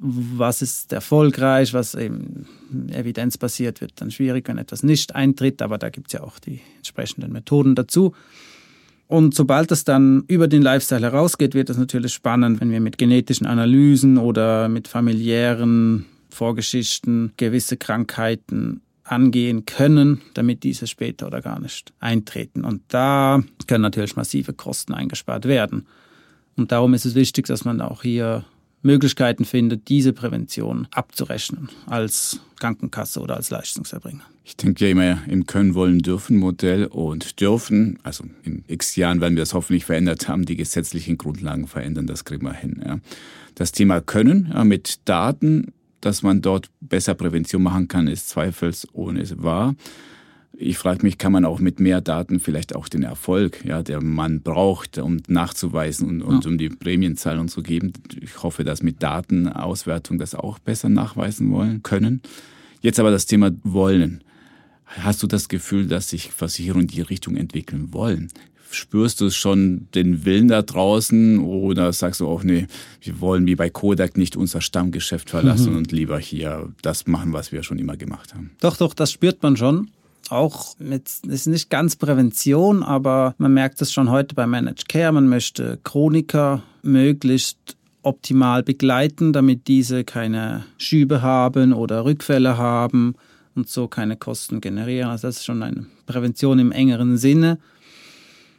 Was 0.00 0.62
ist 0.62 0.92
erfolgreich, 0.92 1.74
was 1.74 1.94
eben 1.94 2.46
evidenzbasiert 2.90 3.80
wird, 3.80 3.92
dann 3.96 4.10
schwierig, 4.10 4.48
wenn 4.48 4.58
etwas 4.58 4.82
nicht 4.82 5.14
eintritt, 5.14 5.60
aber 5.60 5.76
da 5.76 5.88
gibt 5.88 6.08
es 6.08 6.12
ja 6.12 6.22
auch 6.22 6.38
die 6.38 6.60
entsprechenden 6.76 7.32
Methoden 7.32 7.74
dazu. 7.74 8.14
Und 9.08 9.34
sobald 9.34 9.72
es 9.72 9.84
dann 9.84 10.24
über 10.28 10.48
den 10.48 10.62
Lifestyle 10.62 11.00
herausgeht, 11.00 11.54
wird 11.54 11.70
es 11.70 11.78
natürlich 11.78 12.12
spannend, 12.12 12.60
wenn 12.60 12.70
wir 12.70 12.80
mit 12.80 12.98
genetischen 12.98 13.46
Analysen 13.46 14.18
oder 14.18 14.68
mit 14.68 14.86
familiären 14.86 16.04
Vorgeschichten 16.30 17.32
gewisse 17.36 17.76
Krankheiten 17.78 18.82
angehen 19.10 19.66
können, 19.66 20.20
damit 20.34 20.62
diese 20.62 20.86
später 20.86 21.26
oder 21.26 21.40
gar 21.40 21.60
nicht 21.60 21.92
eintreten. 22.00 22.64
Und 22.64 22.82
da 22.88 23.42
können 23.66 23.82
natürlich 23.82 24.16
massive 24.16 24.52
Kosten 24.52 24.94
eingespart 24.94 25.46
werden. 25.46 25.86
Und 26.56 26.72
darum 26.72 26.94
ist 26.94 27.06
es 27.06 27.14
wichtig, 27.14 27.46
dass 27.46 27.64
man 27.64 27.80
auch 27.80 28.02
hier 28.02 28.44
Möglichkeiten 28.82 29.44
findet, 29.44 29.88
diese 29.88 30.12
Prävention 30.12 30.86
abzurechnen 30.92 31.68
als 31.86 32.40
Krankenkasse 32.60 33.20
oder 33.20 33.36
als 33.36 33.50
Leistungserbringer. 33.50 34.22
Ich 34.44 34.56
denke 34.56 34.84
ja 34.84 34.90
immer 34.90 35.18
im 35.28 35.46
Können, 35.46 35.74
Wollen, 35.74 35.98
Dürfen 35.98 36.36
Modell 36.38 36.86
und 36.86 37.40
dürfen, 37.40 37.98
also 38.02 38.24
in 38.44 38.64
x 38.66 38.96
Jahren 38.96 39.20
werden 39.20 39.36
wir 39.36 39.42
das 39.42 39.52
hoffentlich 39.52 39.84
verändert 39.84 40.28
haben, 40.28 40.46
die 40.46 40.56
gesetzlichen 40.56 41.18
Grundlagen 41.18 41.66
verändern, 41.66 42.06
das 42.06 42.24
kriegen 42.24 42.46
wir 42.46 42.54
hin. 42.54 42.82
Ja. 42.84 42.98
Das 43.56 43.72
Thema 43.72 44.00
Können 44.00 44.50
ja, 44.54 44.64
mit 44.64 45.00
Daten 45.04 45.72
dass 46.00 46.22
man 46.22 46.42
dort 46.42 46.70
besser 46.80 47.14
Prävention 47.14 47.62
machen 47.62 47.88
kann, 47.88 48.06
ist 48.08 48.28
zweifelsohne 48.28 49.24
wahr. 49.36 49.74
Ich 50.60 50.78
frage 50.78 51.04
mich, 51.04 51.18
kann 51.18 51.30
man 51.32 51.44
auch 51.44 51.60
mit 51.60 51.78
mehr 51.78 52.00
Daten 52.00 52.40
vielleicht 52.40 52.74
auch 52.74 52.88
den 52.88 53.04
Erfolg, 53.04 53.64
ja, 53.64 53.82
der 53.82 54.02
man 54.02 54.40
braucht, 54.40 54.98
um 54.98 55.18
nachzuweisen 55.28 56.08
und, 56.08 56.22
und 56.22 56.44
ja. 56.44 56.50
um 56.50 56.58
die 56.58 56.68
Prämienzahlung 56.68 57.48
zu 57.48 57.62
geben. 57.62 57.92
Ich 58.20 58.42
hoffe, 58.42 58.64
dass 58.64 58.82
mit 58.82 59.02
Datenauswertung 59.02 60.18
das 60.18 60.34
auch 60.34 60.58
besser 60.58 60.88
nachweisen 60.88 61.52
wollen 61.52 61.82
können. 61.82 62.22
Jetzt 62.80 62.98
aber 62.98 63.10
das 63.10 63.26
Thema 63.26 63.52
Wollen. 63.62 64.24
Hast 64.84 65.22
du 65.22 65.26
das 65.26 65.48
Gefühl, 65.48 65.86
dass 65.86 66.08
sich 66.08 66.30
Versicherungen 66.32 66.88
in 66.88 66.94
die 66.94 67.02
Richtung 67.02 67.36
entwickeln 67.36 67.92
wollen? 67.92 68.32
Spürst 68.70 69.20
du 69.20 69.30
schon 69.30 69.88
den 69.94 70.24
Willen 70.24 70.48
da 70.48 70.62
draußen 70.62 71.38
oder 71.38 71.92
sagst 71.92 72.20
du 72.20 72.28
auch, 72.28 72.42
nee, 72.42 72.66
wir 73.00 73.20
wollen 73.20 73.46
wie 73.46 73.54
bei 73.54 73.70
Kodak 73.70 74.16
nicht 74.16 74.36
unser 74.36 74.60
Stammgeschäft 74.60 75.30
verlassen 75.30 75.72
mhm. 75.72 75.78
und 75.78 75.92
lieber 75.92 76.18
hier 76.18 76.68
das 76.82 77.06
machen, 77.06 77.32
was 77.32 77.52
wir 77.52 77.62
schon 77.62 77.78
immer 77.78 77.96
gemacht 77.96 78.34
haben? 78.34 78.50
Doch, 78.60 78.76
doch, 78.76 78.94
das 78.94 79.12
spürt 79.12 79.42
man 79.42 79.56
schon. 79.56 79.90
Auch 80.30 80.76
mit, 80.78 81.08
ist 81.26 81.46
nicht 81.46 81.70
ganz 81.70 81.96
Prävention, 81.96 82.82
aber 82.82 83.34
man 83.38 83.54
merkt 83.54 83.80
es 83.80 83.92
schon 83.92 84.10
heute 84.10 84.34
bei 84.34 84.46
Managed 84.46 84.88
Care. 84.88 85.12
Man 85.12 85.28
möchte 85.28 85.78
Chroniker 85.84 86.62
möglichst 86.82 87.76
optimal 88.02 88.62
begleiten, 88.62 89.32
damit 89.32 89.68
diese 89.68 90.04
keine 90.04 90.64
Schübe 90.76 91.22
haben 91.22 91.72
oder 91.72 92.04
Rückfälle 92.04 92.58
haben 92.58 93.14
und 93.54 93.68
so 93.68 93.88
keine 93.88 94.16
Kosten 94.16 94.60
generieren. 94.60 95.10
Also 95.10 95.28
das 95.28 95.38
ist 95.38 95.44
schon 95.44 95.62
eine 95.62 95.86
Prävention 96.06 96.58
im 96.58 96.72
engeren 96.72 97.16
Sinne. 97.16 97.58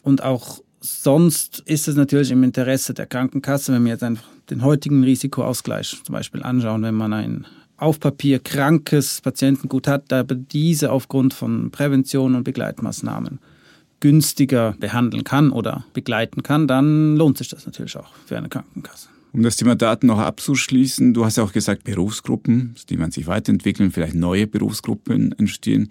Und 0.10 0.24
auch 0.24 0.60
sonst 0.82 1.62
ist 1.68 1.88
es 1.88 1.96
natürlich 1.96 2.32
im 2.32 2.42
Interesse 2.42 2.96
der 2.96 3.06
Krankenkasse, 3.06 3.72
wenn 3.72 3.86
wir 3.86 3.92
jetzt 3.92 4.04
einfach 4.04 4.26
den 4.50 4.64
heutigen 4.64 5.04
Risikoausgleich 5.04 6.02
zum 6.04 6.14
Beispiel 6.14 6.42
anschauen, 6.42 6.82
wenn 6.82 6.96
man 6.96 7.14
ein 7.14 7.46
auf 7.78 8.00
Papier 8.00 8.40
krankes 8.40 9.22
Patientengut 9.22 9.88
hat, 9.88 10.12
aber 10.12 10.34
diese 10.34 10.92
aufgrund 10.92 11.36
von 11.36 11.70
Prävention 11.70 12.34
und 12.34 12.44
Begleitmaßnahmen 12.44 13.38
günstiger 14.00 14.76
behandeln 14.80 15.24
kann 15.24 15.52
oder 15.52 15.86
begleiten 15.94 16.42
kann, 16.42 16.68
dann 16.68 17.16
lohnt 17.16 17.38
sich 17.38 17.50
das 17.50 17.68
natürlich 17.68 17.96
auch 17.96 18.12
für 18.26 18.36
eine 18.36 18.50
Krankenkasse. 18.50 19.10
Um 19.32 19.44
das 19.44 19.58
Thema 19.58 19.76
Daten 19.76 20.08
noch 20.08 20.18
abzuschließen, 20.18 21.14
du 21.14 21.24
hast 21.24 21.38
ja 21.38 21.44
auch 21.44 21.54
gesagt, 21.54 21.84
Berufsgruppen, 21.84 22.74
die 22.90 22.98
man 22.98 23.12
sich 23.12 23.28
weiterentwickeln, 23.28 23.92
vielleicht 23.92 24.16
neue 24.16 24.48
Berufsgruppen 24.48 25.38
entstehen. 25.38 25.90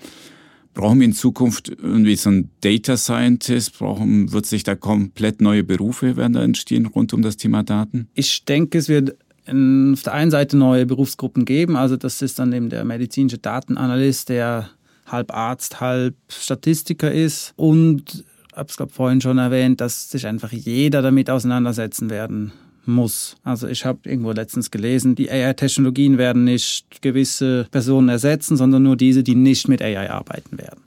Brauchen 0.74 1.00
wir 1.00 1.06
in 1.06 1.12
Zukunft 1.12 1.70
irgendwie 1.70 2.16
so 2.16 2.30
einen 2.30 2.50
Data 2.60 2.96
Scientist? 2.96 3.78
Brauchen, 3.78 4.32
wird 4.32 4.46
sich 4.46 4.62
da 4.62 4.74
komplett 4.74 5.40
neue 5.40 5.64
Berufe 5.64 6.16
werden 6.16 6.34
da 6.34 6.42
entstehen 6.42 6.86
rund 6.86 7.12
um 7.12 7.22
das 7.22 7.36
Thema 7.36 7.62
Daten? 7.62 8.08
Ich 8.14 8.44
denke, 8.44 8.78
es 8.78 8.88
wird 8.88 9.16
auf 9.46 10.02
der 10.02 10.12
einen 10.12 10.30
Seite 10.30 10.56
neue 10.56 10.86
Berufsgruppen 10.86 11.44
geben. 11.44 11.76
Also 11.76 11.96
das 11.96 12.20
ist 12.20 12.38
dann 12.38 12.52
eben 12.52 12.68
der 12.68 12.84
medizinische 12.84 13.38
Datenanalyst, 13.38 14.28
der 14.28 14.70
halb 15.06 15.34
Arzt, 15.34 15.80
halb 15.80 16.16
Statistiker 16.28 17.10
ist. 17.10 17.54
Und 17.56 18.24
ich 18.50 18.56
habe 18.56 18.68
es 18.68 18.76
glaube 18.76 18.92
vorhin 18.92 19.20
schon 19.20 19.38
erwähnt, 19.38 19.80
dass 19.80 20.10
sich 20.10 20.26
einfach 20.26 20.52
jeder 20.52 21.00
damit 21.00 21.30
auseinandersetzen 21.30 22.10
werden 22.10 22.52
muss. 22.92 23.36
Also 23.44 23.68
ich 23.68 23.84
habe 23.84 24.00
irgendwo 24.04 24.32
letztens 24.32 24.70
gelesen, 24.70 25.14
die 25.14 25.30
AI-Technologien 25.30 26.18
werden 26.18 26.44
nicht 26.44 27.02
gewisse 27.02 27.66
Personen 27.70 28.08
ersetzen, 28.08 28.56
sondern 28.56 28.82
nur 28.82 28.96
diese, 28.96 29.22
die 29.22 29.34
nicht 29.34 29.68
mit 29.68 29.82
AI 29.82 30.10
arbeiten 30.10 30.58
werden. 30.58 30.80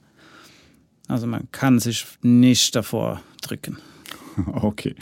Also 1.08 1.26
man 1.26 1.48
kann 1.52 1.78
sich 1.78 2.06
nicht 2.22 2.74
davor 2.76 3.20
drücken. 3.40 3.78
Okay. 4.46 4.94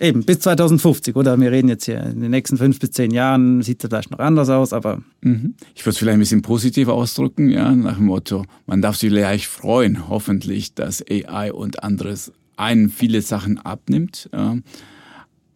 Eben, 0.00 0.24
bis 0.24 0.40
2050, 0.40 1.16
oder? 1.16 1.38
Wir 1.40 1.50
reden 1.50 1.68
jetzt 1.68 1.84
hier 1.84 2.00
in 2.00 2.20
den 2.20 2.30
nächsten 2.30 2.56
fünf 2.56 2.78
bis 2.78 2.92
zehn 2.92 3.10
Jahren, 3.10 3.62
sieht 3.62 3.82
es 3.82 3.88
vielleicht 3.88 4.10
noch 4.10 4.20
anders 4.20 4.48
aus, 4.48 4.72
aber. 4.72 5.02
Mhm. 5.22 5.54
Ich 5.74 5.82
würde 5.82 5.90
es 5.90 5.98
vielleicht 5.98 6.14
ein 6.14 6.20
bisschen 6.20 6.42
positiver 6.42 6.94
ausdrücken, 6.94 7.50
ja, 7.50 7.74
nach 7.74 7.96
dem 7.96 8.06
Motto, 8.06 8.46
man 8.66 8.80
darf 8.80 8.96
sich 8.96 9.10
gleich 9.10 9.48
freuen, 9.48 10.08
hoffentlich, 10.08 10.72
dass 10.74 11.04
AI 11.10 11.52
und 11.52 11.82
anderes 11.82 12.32
einen 12.56 12.90
viele 12.90 13.22
Sachen 13.22 13.58
abnimmt. 13.58 14.30
Ja. 14.32 14.56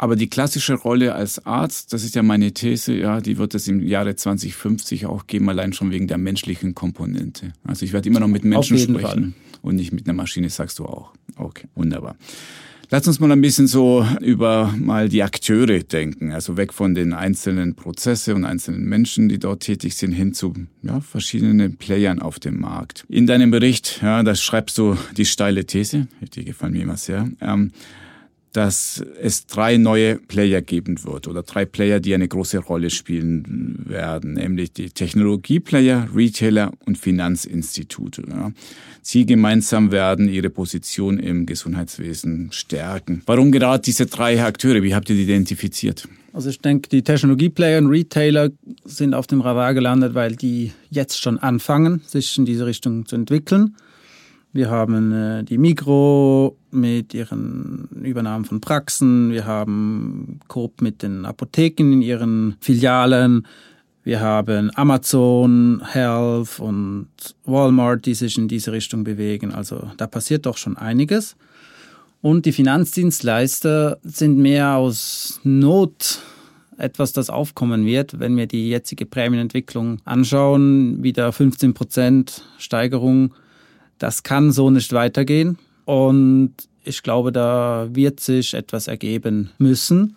Aber 0.02 0.16
die 0.16 0.28
klassische 0.28 0.74
Rolle 0.74 1.14
als 1.14 1.46
Arzt, 1.46 1.92
das 1.92 2.02
ist 2.02 2.16
ja 2.16 2.24
meine 2.24 2.50
These, 2.50 2.92
ja, 2.92 3.20
die 3.20 3.38
wird 3.38 3.54
es 3.54 3.68
im 3.68 3.80
Jahre 3.80 4.16
2050 4.16 5.06
auch 5.06 5.28
geben, 5.28 5.48
allein 5.48 5.72
schon 5.72 5.92
wegen 5.92 6.08
der 6.08 6.18
menschlichen 6.18 6.74
Komponente. 6.74 7.52
Also 7.62 7.84
ich 7.84 7.92
werde 7.92 8.08
immer 8.08 8.18
noch 8.18 8.26
mit 8.26 8.44
Menschen 8.44 8.78
sprechen 8.78 9.00
Fall. 9.00 9.32
und 9.62 9.76
nicht 9.76 9.92
mit 9.92 10.08
einer 10.08 10.14
Maschine, 10.14 10.50
sagst 10.50 10.80
du 10.80 10.86
auch. 10.86 11.12
Okay, 11.36 11.68
wunderbar. 11.76 12.16
Lass 12.90 13.06
uns 13.06 13.20
mal 13.20 13.30
ein 13.30 13.40
bisschen 13.40 13.68
so 13.68 14.04
über 14.20 14.74
mal 14.76 15.08
die 15.08 15.22
Akteure 15.22 15.84
denken, 15.84 16.32
also 16.32 16.56
weg 16.56 16.72
von 16.72 16.96
den 16.96 17.12
einzelnen 17.12 17.76
Prozesse 17.76 18.34
und 18.34 18.44
einzelnen 18.44 18.84
Menschen, 18.86 19.28
die 19.28 19.38
dort 19.38 19.60
tätig 19.60 19.94
sind, 19.94 20.10
hin 20.10 20.34
zu 20.34 20.52
ja, 20.82 21.00
verschiedenen 21.00 21.76
Playern 21.76 22.18
auf 22.18 22.40
dem 22.40 22.58
Markt. 22.58 23.04
In 23.08 23.28
deinem 23.28 23.52
Bericht, 23.52 24.00
ja, 24.02 24.24
da 24.24 24.34
schreibst 24.34 24.78
du 24.78 24.96
die 25.16 25.26
steile 25.26 25.64
These, 25.64 26.08
die 26.34 26.44
gefallen 26.44 26.72
mir 26.72 26.82
immer 26.82 26.96
sehr. 26.96 27.30
Ähm, 27.40 27.70
dass 28.52 29.02
es 29.20 29.46
drei 29.46 29.78
neue 29.78 30.16
Player 30.16 30.60
geben 30.60 31.02
wird 31.04 31.26
oder 31.26 31.42
drei 31.42 31.64
Player, 31.64 32.00
die 32.00 32.14
eine 32.14 32.28
große 32.28 32.58
Rolle 32.58 32.90
spielen 32.90 33.84
werden, 33.86 34.34
nämlich 34.34 34.72
die 34.72 34.90
Technologieplayer, 34.90 36.08
Retailer 36.14 36.72
und 36.84 36.98
Finanzinstitute. 36.98 38.22
Ja. 38.28 38.52
Sie 39.00 39.24
gemeinsam 39.26 39.90
werden 39.90 40.28
ihre 40.28 40.50
Position 40.50 41.18
im 41.18 41.46
Gesundheitswesen 41.46 42.50
stärken. 42.52 43.22
Warum 43.26 43.50
gerade 43.52 43.82
diese 43.82 44.06
drei 44.06 44.42
Akteure? 44.42 44.82
Wie 44.82 44.94
habt 44.94 45.08
ihr 45.10 45.16
die 45.16 45.22
identifiziert? 45.22 46.06
Also 46.34 46.48
ich 46.50 46.60
denke, 46.60 46.88
die 46.88 47.02
Technologieplayer 47.02 47.78
und 47.78 47.88
Retailer 47.88 48.50
sind 48.84 49.14
auf 49.14 49.26
dem 49.26 49.40
Radar 49.40 49.74
gelandet, 49.74 50.14
weil 50.14 50.36
die 50.36 50.72
jetzt 50.90 51.20
schon 51.20 51.38
anfangen, 51.38 52.00
sich 52.06 52.38
in 52.38 52.44
diese 52.44 52.64
Richtung 52.64 53.06
zu 53.06 53.16
entwickeln. 53.16 53.76
Wir 54.52 54.70
haben 54.70 55.12
äh, 55.12 55.44
die 55.44 55.58
Mikro 55.58 56.56
mit 56.72 57.14
ihren 57.14 57.88
Übernahmen 58.02 58.44
von 58.44 58.60
Praxen. 58.60 59.30
Wir 59.30 59.44
haben 59.46 60.40
Coop 60.48 60.80
mit 60.80 61.02
den 61.02 61.24
Apotheken 61.24 61.92
in 61.92 62.02
ihren 62.02 62.56
Filialen. 62.60 63.46
Wir 64.04 64.20
haben 64.20 64.70
Amazon, 64.74 65.82
Health 65.84 66.58
und 66.58 67.08
Walmart, 67.44 68.06
die 68.06 68.14
sich 68.14 68.36
in 68.36 68.48
diese 68.48 68.72
Richtung 68.72 69.04
bewegen. 69.04 69.52
Also 69.52 69.90
da 69.96 70.06
passiert 70.06 70.46
doch 70.46 70.56
schon 70.56 70.76
einiges. 70.76 71.36
Und 72.20 72.46
die 72.46 72.52
Finanzdienstleister 72.52 73.98
sind 74.02 74.38
mehr 74.38 74.76
aus 74.76 75.40
Not 75.44 76.20
etwas, 76.78 77.12
das 77.12 77.30
aufkommen 77.30 77.86
wird. 77.86 78.18
Wenn 78.18 78.36
wir 78.36 78.46
die 78.46 78.68
jetzige 78.68 79.06
Prämienentwicklung 79.06 79.98
anschauen, 80.04 81.02
wieder 81.02 81.32
15 81.32 81.74
Prozent 81.74 82.44
Steigerung 82.58 83.34
das 84.02 84.24
kann 84.24 84.50
so 84.50 84.68
nicht 84.68 84.92
weitergehen. 84.92 85.58
Und 85.84 86.54
ich 86.84 87.02
glaube, 87.02 87.32
da 87.32 87.88
wird 87.90 88.20
sich 88.20 88.54
etwas 88.54 88.88
ergeben 88.88 89.50
müssen, 89.58 90.16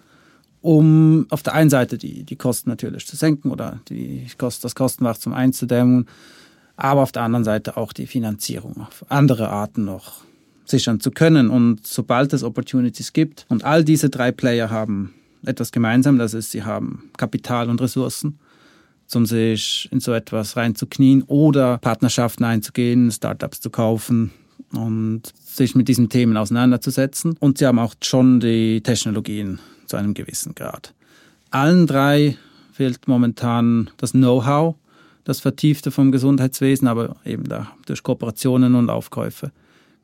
um 0.62 1.27
auf 1.29 1.43
der 1.43 1.53
einen 1.53 1.69
Seite 1.69 1.98
die, 1.98 2.24
die 2.24 2.36
Kosten 2.36 2.69
natürlich 2.69 3.05
zu 3.05 3.15
senken 3.15 3.51
oder 3.51 3.79
die 3.89 4.27
das 4.38 4.75
Kostenwachstum 4.75 5.34
einzudämmen, 5.34 6.07
aber 6.75 7.03
auf 7.03 7.12
der 7.12 7.22
anderen 7.22 7.43
Seite 7.43 7.77
auch 7.77 7.93
die 7.93 8.07
Finanzierung 8.07 8.81
auf 8.81 9.05
andere 9.10 9.50
Arten 9.50 9.86
noch 9.86 10.24
sichern 10.65 11.00
zu 11.00 11.12
können. 11.12 11.50
Und 11.50 11.86
sobald 11.86 12.34
es 12.34 12.43
Opportunities 12.43 13.13
gibt, 13.13 13.45
und 13.50 13.63
all 13.63 13.84
diese 13.84 14.10
drei 14.10 14.31
Player 14.31 14.72
haben 14.72 15.13
etwas 15.45 15.72
gemeinsam, 15.72 16.17
das 16.17 16.34
ist, 16.34 16.51
sie 16.51 16.63
haben 16.63 17.12
Kapital 17.17 17.69
und 17.69 17.81
Ressourcen 17.81 18.39
um 19.13 19.27
sich 19.27 19.88
in 19.91 20.00
so 20.00 20.13
etwas 20.13 20.57
reinzuknien 20.57 21.22
oder 21.24 21.77
Partnerschaften 21.77 22.43
einzugehen, 22.43 23.12
Startups 23.12 23.62
zu 23.62 23.69
kaufen 23.69 24.31
und 24.72 25.24
sich 25.43 25.75
mit 25.75 25.88
diesen 25.88 26.10
Themen 26.10 26.38
auseinanderzusetzen. 26.38 27.36
Und 27.39 27.57
sie 27.57 27.65
haben 27.65 27.79
auch 27.79 27.95
schon 28.03 28.39
die 28.39 28.81
Technologien 28.81 29.60
zu 29.86 29.98
einem 29.98 30.13
gewissen 30.13 30.55
Grad. 30.55 30.93
Allen 31.51 31.88
drei 31.88 32.38
fehlt 32.74 33.07
momentan 33.07 33.90
das 33.98 34.11
Know-how, 34.11 34.75
das 35.24 35.40
Vertiefte 35.40 35.92
vom 35.92 36.11
Gesundheitswesen, 36.11 36.87
aber 36.87 37.16
eben 37.25 37.46
da 37.46 37.72
durch 37.85 38.03
Kooperationen 38.03 38.75
und 38.75 38.90
Aufkäufe 38.90 39.51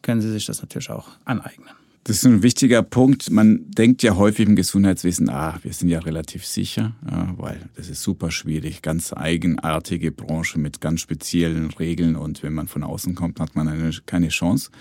können 0.02 0.22
sie 0.22 0.32
sich 0.32 0.46
das 0.46 0.62
natürlich 0.62 0.90
auch 0.90 1.10
aneignen. 1.26 1.81
Das 2.04 2.18
ist 2.18 2.26
ein 2.26 2.42
wichtiger 2.42 2.82
Punkt. 2.82 3.30
Man 3.30 3.70
denkt 3.70 4.02
ja 4.02 4.16
häufig 4.16 4.48
im 4.48 4.56
Gesundheitswesen, 4.56 5.30
ah, 5.30 5.60
wir 5.62 5.72
sind 5.72 5.90
ja 5.90 6.00
relativ 6.00 6.46
sicher, 6.46 6.96
weil 7.38 7.70
das 7.76 7.90
ist 7.90 8.02
super 8.02 8.32
schwierig, 8.32 8.82
ganz 8.82 9.14
eigenartige 9.14 10.12
Branche 10.12 10.58
mit 10.58 10.82
ganz 10.82 11.02
speziellen 11.02 11.70
Regeln 11.70 12.16
und 12.16 12.42
wenn 12.42 12.54
man 12.54 12.68
von 12.68 12.84
außen 12.84 13.14
kommt, 13.14 13.40
hat 13.40 13.56
man 13.56 13.68
eine, 13.68 13.92
keine 14.08 14.30
Chance. 14.30 14.72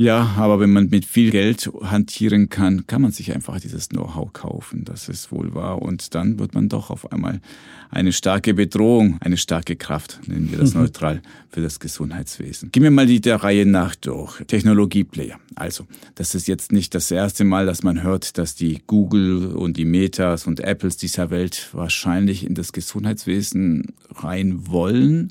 Ja, 0.00 0.34
aber 0.38 0.60
wenn 0.60 0.72
man 0.72 0.88
mit 0.88 1.04
viel 1.04 1.30
Geld 1.30 1.70
hantieren 1.82 2.48
kann, 2.48 2.86
kann 2.86 3.02
man 3.02 3.10
sich 3.10 3.34
einfach 3.34 3.60
dieses 3.60 3.90
Know-how 3.90 4.32
kaufen. 4.32 4.86
Das 4.86 5.10
ist 5.10 5.30
wohl 5.30 5.54
wahr. 5.54 5.82
Und 5.82 6.14
dann 6.14 6.38
wird 6.38 6.54
man 6.54 6.70
doch 6.70 6.88
auf 6.88 7.12
einmal 7.12 7.42
eine 7.90 8.14
starke 8.14 8.54
Bedrohung, 8.54 9.18
eine 9.20 9.36
starke 9.36 9.76
Kraft, 9.76 10.18
nennen 10.26 10.50
wir 10.50 10.56
das 10.56 10.72
mhm. 10.72 10.80
neutral, 10.80 11.20
für 11.50 11.60
das 11.60 11.80
Gesundheitswesen. 11.80 12.72
Gehen 12.72 12.82
wir 12.82 12.90
mal 12.90 13.04
die 13.04 13.20
der 13.20 13.42
Reihe 13.42 13.66
nach 13.66 13.94
durch. 13.94 14.42
Technologieplayer. 14.46 15.38
Also, 15.54 15.84
das 16.14 16.34
ist 16.34 16.48
jetzt 16.48 16.72
nicht 16.72 16.94
das 16.94 17.10
erste 17.10 17.44
Mal, 17.44 17.66
dass 17.66 17.82
man 17.82 18.02
hört, 18.02 18.38
dass 18.38 18.54
die 18.54 18.80
Google 18.86 19.48
und 19.48 19.76
die 19.76 19.84
Metas 19.84 20.46
und 20.46 20.60
Apples 20.60 20.96
dieser 20.96 21.28
Welt 21.28 21.68
wahrscheinlich 21.72 22.46
in 22.46 22.54
das 22.54 22.72
Gesundheitswesen 22.72 23.92
rein 24.14 24.66
wollen 24.66 25.30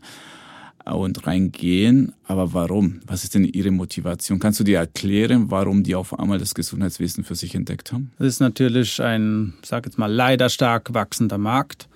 und 0.97 1.25
reingehen. 1.27 2.13
Aber 2.23 2.53
warum? 2.53 3.01
Was 3.05 3.23
ist 3.23 3.35
denn 3.35 3.43
Ihre 3.43 3.71
Motivation? 3.71 4.39
Kannst 4.39 4.59
du 4.59 4.63
dir 4.63 4.77
erklären, 4.77 5.51
warum 5.51 5.83
die 5.83 5.95
auf 5.95 6.17
einmal 6.17 6.39
das 6.39 6.53
Gesundheitswesen 6.53 7.23
für 7.23 7.35
sich 7.35 7.55
entdeckt 7.55 7.91
haben? 7.91 8.11
Das 8.17 8.27
ist 8.27 8.39
natürlich 8.39 9.01
ein, 9.01 9.53
sag 9.63 9.85
jetzt 9.85 9.97
mal, 9.97 10.11
leider 10.11 10.49
stark 10.49 10.93
wachsender 10.93 11.37
Markt 11.37 11.87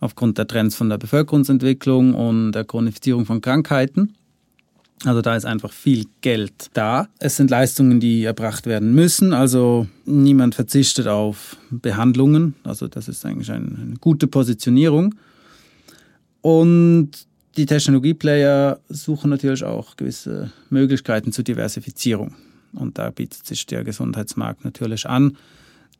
aufgrund 0.00 0.38
der 0.38 0.46
Trends 0.46 0.74
von 0.76 0.88
der 0.88 0.98
Bevölkerungsentwicklung 0.98 2.14
und 2.14 2.52
der 2.52 2.64
Chronifizierung 2.64 3.26
von 3.26 3.40
Krankheiten. 3.40 4.14
Also 5.04 5.22
da 5.22 5.36
ist 5.36 5.44
einfach 5.44 5.72
viel 5.72 6.06
Geld 6.22 6.70
da. 6.72 7.08
Es 7.20 7.36
sind 7.36 7.50
Leistungen, 7.50 8.00
die 8.00 8.24
erbracht 8.24 8.66
werden 8.66 8.94
müssen. 8.94 9.32
Also 9.32 9.86
niemand 10.04 10.56
verzichtet 10.56 11.06
auf 11.06 11.56
Behandlungen. 11.70 12.54
Also 12.64 12.88
das 12.88 13.08
ist 13.08 13.24
eigentlich 13.24 13.50
eine, 13.52 13.94
gute 14.00 14.26
Positionierung. 14.26 15.14
Und 16.40 17.10
die 17.58 17.66
Technologieplayer 17.66 18.80
suchen 18.88 19.30
natürlich 19.30 19.64
auch 19.64 19.96
gewisse 19.96 20.50
Möglichkeiten 20.70 21.32
zur 21.32 21.44
Diversifizierung. 21.44 22.34
Und 22.72 22.98
da 22.98 23.10
bietet 23.10 23.46
sich 23.46 23.66
der 23.66 23.84
Gesundheitsmarkt 23.84 24.64
natürlich 24.64 25.06
an, 25.06 25.36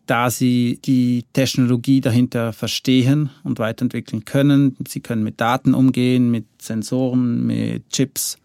da 0.06 0.30
sie 0.30 0.78
die 0.84 1.24
Technologie 1.34 2.00
dahinter 2.00 2.52
verstehen 2.52 3.30
und 3.42 3.58
weiterentwickeln 3.58 4.24
können. 4.24 4.76
Sie 4.86 5.00
können 5.00 5.22
mit 5.22 5.40
Daten 5.40 5.74
umgehen, 5.74 6.30
mit 6.30 6.46
Sensoren, 6.62 7.44
mit 7.46 7.90
Chips 7.90 8.38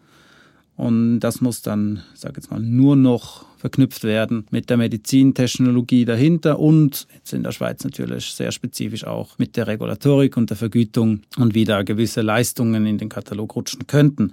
und 0.76 1.20
das 1.20 1.40
muss 1.40 1.62
dann, 1.62 2.02
ich 2.14 2.20
sage 2.20 2.34
jetzt 2.36 2.50
mal, 2.50 2.60
nur 2.60 2.96
noch 2.96 3.46
verknüpft 3.64 4.04
werden 4.04 4.44
mit 4.50 4.68
der 4.68 4.76
Medizintechnologie 4.76 6.04
dahinter 6.04 6.58
und 6.58 7.06
jetzt 7.14 7.32
in 7.32 7.42
der 7.42 7.52
Schweiz 7.52 7.82
natürlich 7.82 8.26
sehr 8.34 8.52
spezifisch 8.52 9.06
auch 9.06 9.38
mit 9.38 9.56
der 9.56 9.66
Regulatorik 9.66 10.36
und 10.36 10.50
der 10.50 10.58
Vergütung 10.58 11.22
und 11.38 11.54
wie 11.54 11.64
da 11.64 11.82
gewisse 11.82 12.20
Leistungen 12.20 12.84
in 12.84 12.98
den 12.98 13.08
Katalog 13.08 13.56
rutschen 13.56 13.86
könnten. 13.86 14.32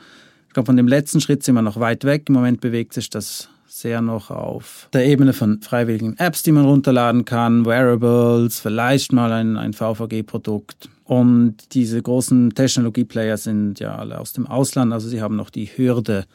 Ich 0.49 0.53
glaube, 0.53 0.65
von 0.65 0.75
dem 0.75 0.89
letzten 0.89 1.21
Schritt 1.21 1.43
sind 1.43 1.55
wir 1.55 1.61
noch 1.61 1.79
weit 1.79 2.03
weg. 2.03 2.23
Im 2.27 2.33
Moment 2.33 2.59
bewegt 2.59 2.91
sich 2.91 3.09
das 3.09 3.47
sehr 3.67 4.01
noch 4.01 4.31
auf 4.31 4.89
der 4.91 5.05
Ebene 5.05 5.31
von 5.31 5.61
freiwilligen 5.61 6.17
Apps, 6.17 6.43
die 6.43 6.51
man 6.51 6.65
runterladen 6.65 7.23
kann, 7.23 7.65
Wearables, 7.65 8.59
vielleicht 8.59 9.13
mal 9.13 9.31
ein, 9.31 9.55
ein 9.55 9.71
VVG-Produkt. 9.71 10.89
Und 11.05 11.73
diese 11.73 12.01
großen 12.01 12.53
Technologieplayer 12.53 13.37
sind 13.37 13.79
ja 13.79 13.95
alle 13.95 14.19
aus 14.19 14.33
dem 14.33 14.45
Ausland, 14.45 14.91
also 14.91 15.07
sie 15.07 15.21
haben 15.21 15.37
noch 15.37 15.51
die 15.51 15.67
Hürde, 15.67 16.25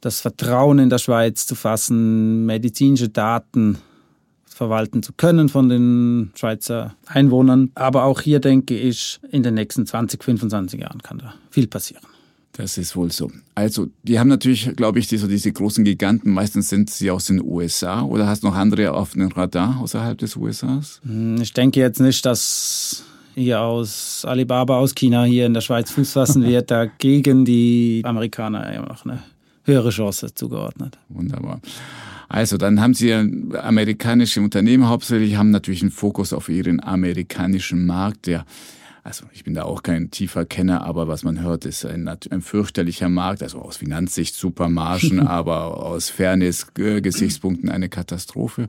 das 0.00 0.20
Vertrauen 0.20 0.78
in 0.78 0.90
der 0.90 0.98
Schweiz 0.98 1.46
zu 1.46 1.54
fassen, 1.54 2.46
medizinische 2.46 3.08
Daten 3.08 3.78
verwalten 4.46 5.02
zu 5.02 5.12
können 5.12 5.48
von 5.48 5.68
den 5.68 6.32
Schweizer 6.34 6.94
Einwohnern. 7.06 7.70
Aber 7.74 8.04
auch 8.04 8.20
hier 8.20 8.40
denke 8.40 8.76
ich, 8.76 9.20
in 9.30 9.42
den 9.42 9.54
nächsten 9.54 9.86
20, 9.86 10.22
25 10.22 10.80
Jahren 10.80 11.02
kann 11.02 11.18
da 11.18 11.34
viel 11.50 11.68
passieren. 11.68 12.02
Das 12.52 12.76
ist 12.76 12.96
wohl 12.96 13.12
so. 13.12 13.30
Also, 13.54 13.86
die 14.02 14.18
haben 14.18 14.26
natürlich, 14.26 14.74
glaube 14.74 14.98
ich, 14.98 15.06
diese, 15.06 15.28
diese 15.28 15.52
großen 15.52 15.84
Giganten, 15.84 16.32
meistens 16.32 16.68
sind 16.68 16.90
sie 16.90 17.08
aus 17.08 17.26
den 17.26 17.40
USA 17.40 18.02
oder 18.02 18.26
hast 18.26 18.42
du 18.42 18.48
noch 18.48 18.56
andere 18.56 18.94
auf 18.94 19.12
dem 19.12 19.28
Radar 19.28 19.78
außerhalb 19.80 20.18
des 20.18 20.34
USAs? 20.34 21.00
Hm, 21.04 21.40
ich 21.40 21.52
denke 21.52 21.78
jetzt 21.78 22.00
nicht, 22.00 22.26
dass 22.26 23.04
hier 23.36 23.60
aus 23.60 24.24
Alibaba 24.26 24.78
aus 24.78 24.96
China 24.96 25.22
hier 25.22 25.46
in 25.46 25.54
der 25.54 25.60
Schweiz 25.60 25.92
Fuß 25.92 26.14
fassen 26.14 26.42
wird, 26.44 26.68
da 26.72 26.86
gegen 26.86 27.44
die 27.44 28.02
Amerikaner 28.04 28.74
ja 28.74 28.82
noch 28.82 29.04
eine 29.04 29.22
höhere 29.68 29.90
Chance 29.90 30.34
zugeordnet. 30.34 30.98
Wunderbar. 31.08 31.60
Also, 32.28 32.58
dann 32.58 32.80
haben 32.80 32.94
Sie 32.94 33.12
amerikanische 33.12 34.42
Unternehmen 34.42 34.88
hauptsächlich, 34.88 35.36
haben 35.36 35.50
natürlich 35.50 35.82
einen 35.82 35.90
Fokus 35.90 36.32
auf 36.32 36.48
ihren 36.48 36.82
amerikanischen 36.82 37.86
Markt, 37.86 38.26
der 38.26 38.44
also 39.08 39.24
ich 39.32 39.42
bin 39.42 39.54
da 39.54 39.62
auch 39.62 39.82
kein 39.82 40.10
tiefer 40.10 40.44
Kenner, 40.44 40.82
aber 40.82 41.08
was 41.08 41.24
man 41.24 41.40
hört, 41.40 41.64
ist 41.64 41.86
ein, 41.86 42.06
ein 42.08 42.42
fürchterlicher 42.42 43.08
Markt, 43.08 43.42
also 43.42 43.58
aus 43.58 43.78
Finanzsicht 43.78 44.34
super 44.34 44.68
Margen, 44.68 45.20
aber 45.26 45.82
aus 45.82 46.10
Fairness-Gesichtspunkten 46.10 47.70
eine 47.70 47.88
Katastrophe. 47.88 48.68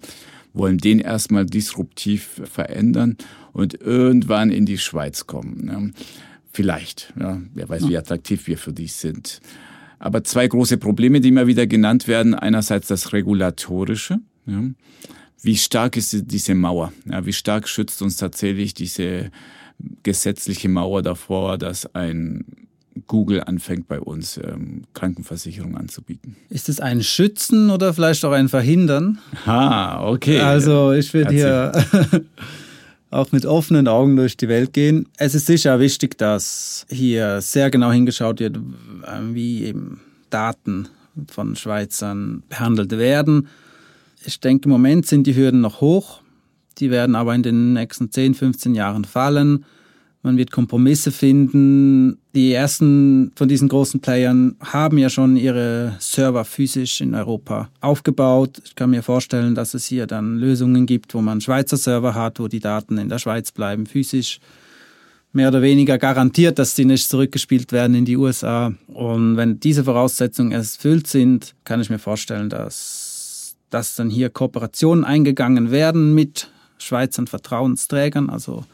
Wollen 0.53 0.77
den 0.77 0.99
erstmal 0.99 1.45
disruptiv 1.45 2.41
verändern 2.45 3.17
und 3.51 3.81
irgendwann 3.81 4.49
in 4.49 4.65
die 4.65 4.77
Schweiz 4.77 5.27
kommen. 5.27 5.93
Vielleicht, 6.53 7.13
ja, 7.19 7.41
wer 7.53 7.67
weiß, 7.67 7.89
wie 7.89 7.97
attraktiv 7.97 8.47
wir 8.47 8.57
für 8.57 8.71
die 8.71 8.87
sind. 8.87 9.41
Aber 9.99 10.23
zwei 10.23 10.47
große 10.47 10.77
Probleme, 10.77 11.21
die 11.21 11.29
immer 11.29 11.47
wieder 11.47 11.67
genannt 11.67 12.07
werden. 12.07 12.33
Einerseits 12.33 12.87
das 12.87 13.13
Regulatorische. 13.13 14.19
Ja. 14.45 14.63
Wie 15.41 15.55
stark 15.55 15.95
ist 15.95 16.31
diese 16.31 16.55
Mauer? 16.55 16.91
Ja, 17.09 17.25
wie 17.25 17.33
stark 17.33 17.67
schützt 17.67 18.01
uns 18.01 18.17
tatsächlich 18.17 18.73
diese 18.73 19.31
gesetzliche 20.03 20.67
Mauer 20.67 21.01
davor, 21.01 21.57
dass 21.57 21.93
ein 21.95 22.45
Google 23.07 23.41
anfängt 23.43 23.87
bei 23.87 23.99
uns 23.99 24.37
ähm, 24.37 24.83
Krankenversicherung 24.93 25.77
anzubieten. 25.77 26.35
Ist 26.49 26.67
es 26.67 26.81
ein 26.81 27.01
Schützen 27.01 27.69
oder 27.69 27.93
vielleicht 27.93 28.25
auch 28.25 28.31
ein 28.31 28.49
Verhindern? 28.49 29.19
Ah, 29.45 30.09
okay. 30.09 30.41
Also 30.41 30.91
ich 30.91 31.13
würde 31.13 31.33
hier 31.33 31.71
auch 33.11 33.31
mit 33.31 33.45
offenen 33.45 33.87
Augen 33.87 34.15
durch 34.15 34.37
die 34.37 34.47
Welt 34.49 34.73
gehen. 34.73 35.07
Es 35.17 35.33
ist 35.35 35.47
sicher 35.47 35.79
wichtig, 35.79 36.17
dass 36.17 36.85
hier 36.89 37.41
sehr 37.41 37.71
genau 37.71 37.91
hingeschaut 37.91 38.39
wird, 38.39 38.59
wie 39.31 39.65
eben 39.65 40.01
Daten 40.29 40.89
von 41.27 41.55
Schweizern 41.55 42.43
behandelt 42.49 42.91
werden. 42.91 43.47
Ich 44.23 44.39
denke, 44.39 44.65
im 44.65 44.71
Moment 44.71 45.05
sind 45.05 45.25
die 45.25 45.35
Hürden 45.35 45.61
noch 45.61 45.81
hoch. 45.81 46.21
Die 46.77 46.91
werden 46.91 47.15
aber 47.15 47.33
in 47.35 47.43
den 47.43 47.73
nächsten 47.73 48.11
10, 48.11 48.35
15 48.35 48.75
Jahren 48.75 49.05
fallen. 49.05 49.65
Man 50.21 50.37
wird 50.37 50.51
Kompromisse 50.51 51.11
finden. 51.11 52.17
Die 52.35 52.51
ersten 52.51 53.31
von 53.35 53.47
diesen 53.47 53.69
großen 53.69 54.01
Playern 54.01 54.57
haben 54.59 54.97
ja 54.97 55.09
schon 55.09 55.37
ihre 55.37 55.95
Server 55.99 56.43
physisch 56.43 56.99
in 56.99 57.15
Europa 57.15 57.69
aufgebaut. 57.79 58.61
Ich 58.65 58.75
kann 58.75 58.89
mir 58.89 59.01
vorstellen, 59.01 59.55
dass 59.55 59.73
es 59.73 59.85
hier 59.85 60.07
dann 60.07 60.37
Lösungen 60.37 60.85
gibt, 60.85 61.13
wo 61.13 61.21
man 61.21 61.39
Schweizer 61.39 61.77
Server 61.77 62.15
hat, 62.15 62.39
wo 62.39 62.49
die 62.49 62.59
Daten 62.59 62.97
in 62.97 63.07
der 63.07 63.19
Schweiz 63.19 63.53
bleiben, 63.53 63.85
physisch. 63.85 64.39
Mehr 65.31 65.49
oder 65.49 65.61
weniger 65.61 65.97
garantiert, 65.97 66.59
dass 66.59 66.75
sie 66.75 66.85
nicht 66.85 67.07
zurückgespielt 67.07 67.71
werden 67.71 67.95
in 67.95 68.03
die 68.03 68.17
USA. 68.17 68.73
Und 68.87 69.37
wenn 69.37 69.59
diese 69.59 69.83
Voraussetzungen 69.83 70.51
erfüllt 70.51 71.07
sind, 71.07 71.53
kann 71.63 71.79
ich 71.79 71.89
mir 71.89 71.99
vorstellen, 71.99 72.49
dass, 72.49 73.55
dass 73.69 73.95
dann 73.95 74.09
hier 74.09 74.31
Kooperationen 74.31 75.05
eingegangen 75.05 75.71
werden 75.71 76.13
mit 76.13 76.51
Schweizern 76.79 77.27
Vertrauensträgern, 77.27 78.29
also 78.29 78.65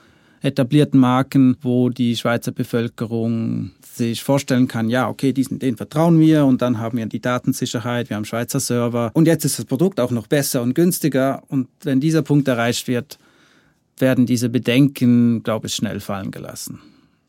etablierten 0.45 0.99
Marken, 0.99 1.57
wo 1.61 1.89
die 1.89 2.15
Schweizer 2.15 2.51
Bevölkerung 2.51 3.71
sich 3.83 4.23
vorstellen 4.23 4.67
kann, 4.67 4.89
ja, 4.89 5.09
okay, 5.09 5.33
diesen, 5.33 5.59
den 5.59 5.77
vertrauen 5.77 6.19
wir 6.19 6.45
und 6.45 6.61
dann 6.61 6.79
haben 6.79 6.97
wir 6.97 7.05
die 7.05 7.21
Datensicherheit, 7.21 8.09
wir 8.09 8.17
haben 8.17 8.25
Schweizer 8.25 8.59
Server 8.59 9.11
und 9.13 9.27
jetzt 9.27 9.45
ist 9.45 9.57
das 9.57 9.65
Produkt 9.65 9.99
auch 9.99 10.11
noch 10.11 10.27
besser 10.27 10.61
und 10.61 10.73
günstiger 10.73 11.43
und 11.47 11.67
wenn 11.83 11.99
dieser 11.99 12.21
Punkt 12.21 12.47
erreicht 12.47 12.87
wird, 12.87 13.17
werden 13.97 14.25
diese 14.25 14.49
Bedenken, 14.49 15.43
glaube 15.43 15.67
ich, 15.67 15.75
schnell 15.75 15.99
fallen 15.99 16.31
gelassen. 16.31 16.79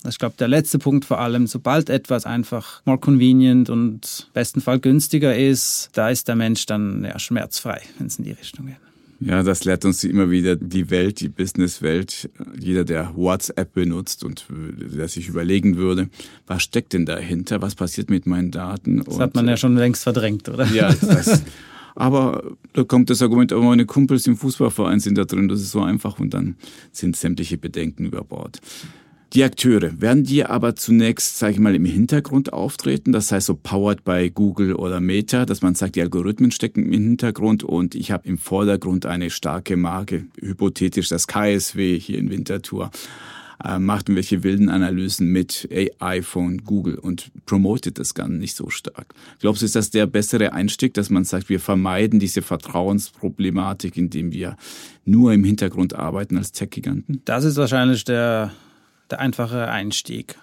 Ich 0.09 0.19
glaube, 0.19 0.35
der 0.39 0.49
letzte 0.49 0.79
Punkt 0.79 1.05
vor 1.05 1.21
allem, 1.21 1.47
sobald 1.47 1.91
etwas 1.91 2.27
einfach 2.27 2.83
more 2.85 2.99
convenient 2.99 3.71
und 3.71 4.29
besten 4.35 4.61
Fall 4.61 4.79
günstiger 4.79 5.37
ist, 5.37 5.91
da 5.95 6.11
ist 6.11 6.29
der 6.29 6.37
Mensch 6.37 6.67
dann 6.67 7.05
ja, 7.05 7.19
schmerzfrei, 7.19 7.81
wenn 7.99 8.07
es 8.07 8.19
in 8.19 8.25
die 8.25 8.33
Richtung 8.33 8.67
geht. 8.67 8.86
Ja, 9.19 9.43
das 9.43 9.65
lehrt 9.65 9.85
uns 9.85 10.05
immer 10.05 10.31
wieder 10.31 10.57
die 10.57 10.91
Welt, 10.91 11.21
die 11.21 11.29
Businesswelt. 11.29 12.29
Jeder, 12.59 12.85
der 12.85 13.17
WhatsApp 13.17 13.73
benutzt 13.73 14.25
und 14.25 14.47
der 14.51 15.09
sich 15.09 15.29
überlegen 15.29 15.77
würde, 15.77 16.09
was 16.47 16.63
steckt 16.63 16.93
denn 16.93 17.07
dahinter? 17.07 17.63
Was 17.63 17.75
passiert 17.75 18.11
mit 18.11 18.27
meinen 18.27 18.51
Daten? 18.51 18.99
Das 18.99 19.15
und, 19.15 19.21
hat 19.23 19.35
man 19.35 19.49
ja 19.49 19.57
schon 19.57 19.77
längst 19.77 20.03
verdrängt, 20.03 20.49
oder? 20.49 20.67
Ja, 20.67 20.93
das, 20.93 21.43
aber 21.95 22.43
da 22.75 22.85
kommt 22.85 23.09
das 23.09 23.23
Argument, 23.23 23.53
aber 23.53 23.63
meine 23.63 23.87
Kumpels 23.87 24.27
im 24.27 24.37
Fußballverein 24.37 25.01
sind 25.01 25.17
da 25.17 25.25
drin, 25.25 25.49
das 25.49 25.61
ist 25.63 25.71
so 25.71 25.81
einfach 25.81 26.21
und 26.21 26.35
dann 26.35 26.57
sind 26.93 27.17
sämtliche 27.17 27.57
Bedenken 27.57 28.05
über 28.05 28.23
Bord. 28.23 28.61
Die 29.33 29.45
Akteure, 29.45 30.01
werden 30.01 30.25
die 30.25 30.45
aber 30.45 30.77
zunächst, 30.77 31.39
sage 31.39 31.55
ich 31.55 31.59
mal, 31.59 31.75
im 31.75 31.85
Hintergrund 31.85 32.53
auftreten? 32.53 33.13
Das 33.13 33.33
heißt 33.33 33.47
so 33.47 33.55
powered 33.55 34.05
by 34.05 34.31
Google 34.31 34.75
oder 34.75 35.01
Meta, 35.01 35.45
dass 35.45 35.63
man 35.63 35.75
sagt, 35.75 35.97
die 35.97 36.01
Algorithmen 36.01 36.53
stecken 36.53 36.85
im 36.85 36.93
Hintergrund 36.93 37.65
und 37.65 37.95
ich 37.95 38.13
habe 38.13 38.27
im 38.29 38.39
Vordergrund 38.39 39.05
eine 39.05 39.31
starke 39.31 39.77
Marke, 39.77 40.27
hypothetisch 40.41 41.09
das 41.09 41.27
KSW 41.27 41.99
hier 41.99 42.19
in 42.19 42.31
Winterthur 42.31 42.91
äh, 43.65 43.79
macht 43.79 44.09
irgendwelche 44.09 44.43
wilden 44.43 44.69
Analysen 44.69 45.33
mit 45.33 45.69
AI 45.73 46.23
von 46.23 46.59
Google 46.59 46.99
und 46.99 47.31
promotet 47.47 47.99
das 47.99 48.15
Ganze 48.15 48.37
nicht 48.37 48.57
so 48.57 48.71
stark. 48.71 49.15
Glaubst 49.41 49.63
du, 49.63 49.67
ist 49.67 49.77
das 49.77 49.91
der 49.91 50.07
bessere 50.07 50.53
Einstieg, 50.53 50.95
dass 50.95 51.11
man 51.11 51.25
sagt, 51.25 51.49
wir 51.49 51.61
vermeiden 51.61 52.21
diese 52.21 52.43
Vertrauensproblematik, 52.43 53.97
indem 53.97 54.33
wir 54.33 54.57
nur 55.05 55.33
im 55.33 55.45
Hintergrund 55.45 55.95
arbeiten 55.95 56.37
als 56.37 56.53
Tech-Giganten? 56.53 57.23
Das 57.25 57.45
ist 57.45 57.57
wahrscheinlich 57.57 58.05
der 58.05 58.53
der 59.11 59.21
einfache 59.21 59.69
Einstieg. 59.69 60.37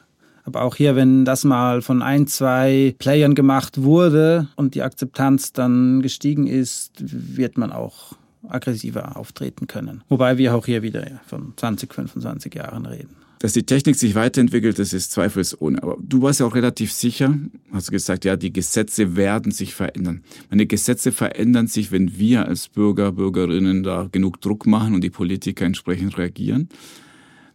Aber 0.46 0.62
auch 0.64 0.76
hier, 0.76 0.96
wenn 0.96 1.24
das 1.26 1.46
mal 1.46 1.82
von 1.82 2.02
ein, 2.02 2.28
zwei 2.28 2.96
Playern 3.00 3.34
gemacht 3.34 3.82
wurde 3.82 4.48
und 4.56 4.76
die 4.76 4.82
Akzeptanz 4.82 5.54
dann 5.54 6.02
gestiegen 6.02 6.48
ist, 6.48 6.92
wird 7.00 7.58
man 7.58 7.72
auch 7.72 8.14
aggressiver 8.48 9.16
auftreten 9.16 9.68
können. 9.68 10.04
Wobei 10.10 10.38
wir 10.38 10.54
auch 10.54 10.66
hier 10.66 10.84
wieder 10.84 11.06
von 11.26 11.54
20, 11.56 11.94
25 11.94 12.54
Jahren 12.56 12.86
reden. 12.86 13.16
Dass 13.40 13.54
die 13.54 13.64
Technik 13.64 13.96
sich 13.98 14.16
weiterentwickelt, 14.16 14.80
das 14.80 14.94
ist 14.94 15.12
zweifelsohne. 15.12 15.82
Aber 15.84 15.98
du 16.00 16.22
warst 16.22 16.40
ja 16.40 16.46
auch 16.46 16.56
relativ 16.56 16.94
sicher, 16.94 17.38
hast 17.74 17.92
gesagt, 17.92 18.24
ja, 18.24 18.38
die 18.38 18.54
Gesetze 18.54 19.18
werden 19.18 19.52
sich 19.52 19.76
verändern. 19.76 20.24
Meine 20.50 20.66
Gesetze 20.66 21.12
verändern 21.12 21.68
sich, 21.68 21.92
wenn 21.92 22.18
wir 22.18 22.48
als 22.48 22.70
Bürger, 22.70 23.12
Bürgerinnen 23.12 23.84
da 23.84 24.08
genug 24.12 24.40
Druck 24.40 24.66
machen 24.66 24.94
und 24.94 25.04
die 25.04 25.10
Politiker 25.10 25.66
entsprechend 25.66 26.18
reagieren. 26.18 26.70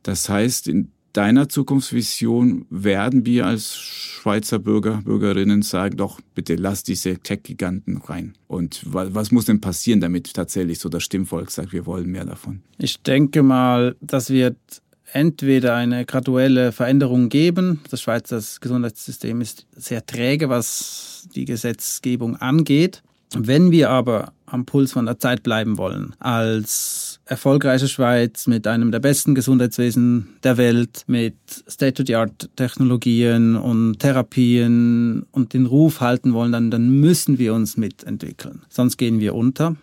Das 0.02 0.28
heißt, 0.28 0.68
in 0.68 0.90
deiner 1.12 1.48
Zukunftsvision 1.48 2.66
werden 2.70 3.26
wir 3.26 3.46
als 3.46 3.76
Schweizer 3.76 4.58
Bürger, 4.58 5.00
Bürgerinnen 5.04 5.62
sagen, 5.62 5.96
doch, 5.96 6.20
bitte 6.34 6.54
lass 6.54 6.82
diese 6.82 7.18
Tech-Giganten 7.18 7.98
rein. 7.98 8.34
Und 8.46 8.82
was 8.84 9.30
muss 9.30 9.46
denn 9.46 9.60
passieren, 9.60 10.00
damit 10.00 10.32
tatsächlich 10.34 10.78
so 10.78 10.88
das 10.88 11.02
Stimmvolk 11.02 11.50
sagt, 11.50 11.72
wir 11.72 11.86
wollen 11.86 12.10
mehr 12.10 12.24
davon? 12.24 12.62
Ich 12.78 13.02
denke 13.02 13.42
mal, 13.42 13.96
das 14.00 14.30
wird 14.30 14.56
entweder 15.12 15.74
eine 15.74 16.04
graduelle 16.04 16.72
Veränderung 16.72 17.28
geben. 17.28 17.80
Das 17.90 18.02
Schweizer 18.02 18.42
Gesundheitssystem 18.60 19.40
ist 19.40 19.66
sehr 19.76 20.04
träge, 20.04 20.48
was 20.48 21.28
die 21.34 21.44
Gesetzgebung 21.44 22.36
angeht. 22.36 23.02
Wenn 23.34 23.70
wir 23.70 23.90
aber 23.90 24.32
am 24.46 24.64
Puls 24.64 24.92
von 24.92 25.06
der 25.06 25.18
Zeit 25.18 25.42
bleiben 25.42 25.76
wollen, 25.76 26.14
als 26.18 27.17
erfolgreiche 27.28 27.88
Schweiz 27.88 28.46
mit 28.46 28.66
einem 28.66 28.90
der 28.90 29.00
besten 29.00 29.34
Gesundheitswesen 29.34 30.28
der 30.42 30.56
Welt, 30.56 31.04
mit 31.06 31.36
State-of-the-Art-Technologien 31.68 33.56
und 33.56 33.98
Therapien 33.98 35.26
und 35.30 35.52
den 35.52 35.66
Ruf 35.66 36.00
halten 36.00 36.32
wollen, 36.32 36.52
dann, 36.52 36.70
dann 36.70 36.88
müssen 36.88 37.38
wir 37.38 37.54
uns 37.54 37.76
mitentwickeln. 37.76 38.62
Sonst 38.68 38.96
gehen 38.96 39.20
wir 39.20 39.34
unter. 39.34 39.76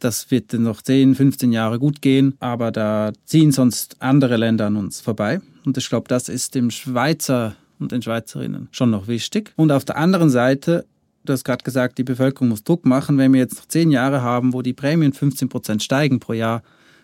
Das 0.00 0.30
wird 0.30 0.52
noch 0.54 0.82
10, 0.82 1.14
15 1.14 1.52
Jahre 1.52 1.78
gut 1.78 2.02
gehen, 2.02 2.34
aber 2.40 2.72
da 2.72 3.12
ziehen 3.24 3.52
sonst 3.52 3.96
andere 4.00 4.36
Länder 4.36 4.66
an 4.66 4.76
uns 4.76 5.00
vorbei. 5.00 5.40
Und 5.64 5.76
ich 5.76 5.88
glaube, 5.88 6.08
das 6.08 6.28
ist 6.28 6.54
dem 6.54 6.70
Schweizer 6.70 7.54
und 7.78 7.92
den 7.92 8.02
Schweizerinnen 8.02 8.68
schon 8.72 8.90
noch 8.90 9.08
wichtig. 9.08 9.52
Und 9.56 9.72
auf 9.72 9.84
der 9.84 9.96
anderen 9.96 10.30
Seite 10.30 10.86
du 11.24 11.32
hast 11.32 11.44
gerade 11.44 11.62
gesagt, 11.62 11.98
die 11.98 12.04
Bevölkerung 12.04 12.48
muss 12.48 12.64
Druck 12.64 12.86
machen. 12.86 13.18
Wenn 13.18 13.32
wir 13.32 13.40
jetzt 13.40 13.56
noch 13.56 13.66
zehn 13.66 13.90
Jahre 13.90 14.22
haben, 14.22 14.52
wo 14.52 14.62
die 14.62 14.72
Prämien 14.72 15.12
15 15.12 15.48
Prozent 15.48 15.82
steigen 15.82 16.20
pro 16.20 16.32
Jahr, 16.32 16.62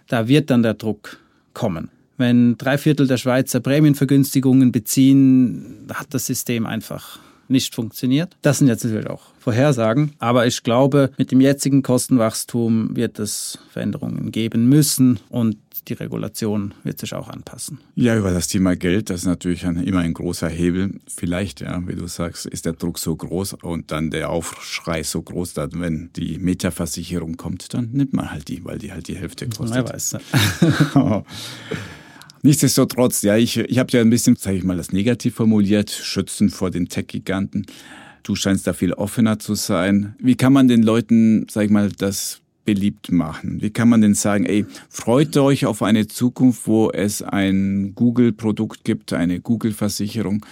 da 0.08 0.28
wird 0.28 0.50
dann 0.50 0.62
der 0.62 0.74
Druck 0.74 1.18
kommen. 1.54 1.90
Wenn 2.16 2.56
drei 2.56 2.78
Viertel 2.78 3.06
der 3.06 3.18
Schweizer 3.18 3.60
Prämienvergünstigungen 3.60 4.72
beziehen, 4.72 5.86
hat 5.92 6.08
das 6.10 6.26
System 6.26 6.66
einfach 6.66 7.18
nicht 7.48 7.74
funktioniert. 7.74 8.36
Das 8.42 8.58
sind 8.58 8.68
jetzt 8.68 8.84
natürlich 8.84 9.08
auch 9.08 9.22
Vorhersagen, 9.38 10.12
aber 10.18 10.46
ich 10.46 10.62
glaube, 10.62 11.10
mit 11.16 11.30
dem 11.30 11.40
jetzigen 11.40 11.82
Kostenwachstum 11.82 12.96
wird 12.96 13.18
es 13.18 13.58
Veränderungen 13.70 14.32
geben 14.32 14.68
müssen 14.68 15.20
und 15.28 15.56
die 15.88 15.94
Regulation 15.94 16.74
wird 16.82 16.98
sich 16.98 17.14
auch 17.14 17.28
anpassen. 17.28 17.78
Ja, 17.94 18.16
über 18.16 18.30
das 18.30 18.48
Thema 18.48 18.76
Geld, 18.76 19.10
das 19.10 19.20
ist 19.20 19.26
natürlich 19.26 19.66
ein, 19.66 19.76
immer 19.76 20.00
ein 20.00 20.14
großer 20.14 20.48
Hebel. 20.48 21.00
Vielleicht, 21.06 21.60
ja, 21.60 21.86
wie 21.86 21.94
du 21.94 22.06
sagst, 22.06 22.46
ist 22.46 22.66
der 22.66 22.72
Druck 22.72 22.98
so 22.98 23.14
groß 23.14 23.54
und 23.62 23.90
dann 23.92 24.10
der 24.10 24.30
Aufschrei 24.30 25.02
so 25.02 25.22
groß, 25.22 25.54
dass 25.54 25.70
wenn 25.74 26.10
die 26.14 26.38
Metaversicherung 26.38 27.36
kommt, 27.36 27.74
dann 27.74 27.90
nimmt 27.92 28.12
man 28.12 28.30
halt 28.30 28.48
die, 28.48 28.64
weil 28.64 28.78
die 28.78 28.92
halt 28.92 29.08
die 29.08 29.16
Hälfte 29.16 29.48
kostet. 29.48 29.86
Wer 29.86 29.88
weiß. 29.88 30.16
Nichtsdestotrotz, 32.42 33.22
ja, 33.22 33.36
ich, 33.36 33.56
ich 33.56 33.78
habe 33.78 33.90
ja 33.92 34.00
ein 34.00 34.10
bisschen, 34.10 34.36
sage 34.36 34.56
ich 34.56 34.64
mal, 34.64 34.76
das 34.76 34.92
negativ 34.92 35.34
formuliert, 35.34 35.90
schützen 35.90 36.50
vor 36.50 36.70
den 36.70 36.88
Tech-Giganten. 36.88 37.66
Du 38.22 38.34
scheinst 38.34 38.66
da 38.66 38.72
viel 38.72 38.92
offener 38.92 39.38
zu 39.38 39.54
sein. 39.54 40.14
Wie 40.18 40.36
kann 40.36 40.52
man 40.52 40.68
den 40.68 40.82
Leuten, 40.82 41.46
sag 41.50 41.64
ich 41.64 41.70
mal, 41.70 41.90
das 41.90 42.40
beliebt 42.66 43.10
machen? 43.10 43.62
Wie 43.62 43.70
kann 43.70 43.88
man 43.88 44.02
denn 44.02 44.12
sagen, 44.12 44.44
ey, 44.44 44.66
freut 44.90 45.34
euch 45.38 45.64
auf 45.64 45.82
eine 45.82 46.06
Zukunft, 46.06 46.66
wo 46.66 46.90
es 46.90 47.22
ein 47.22 47.94
Google-Produkt 47.94 48.84
gibt, 48.84 49.14
eine 49.14 49.40
Google-Versicherung, 49.40 50.44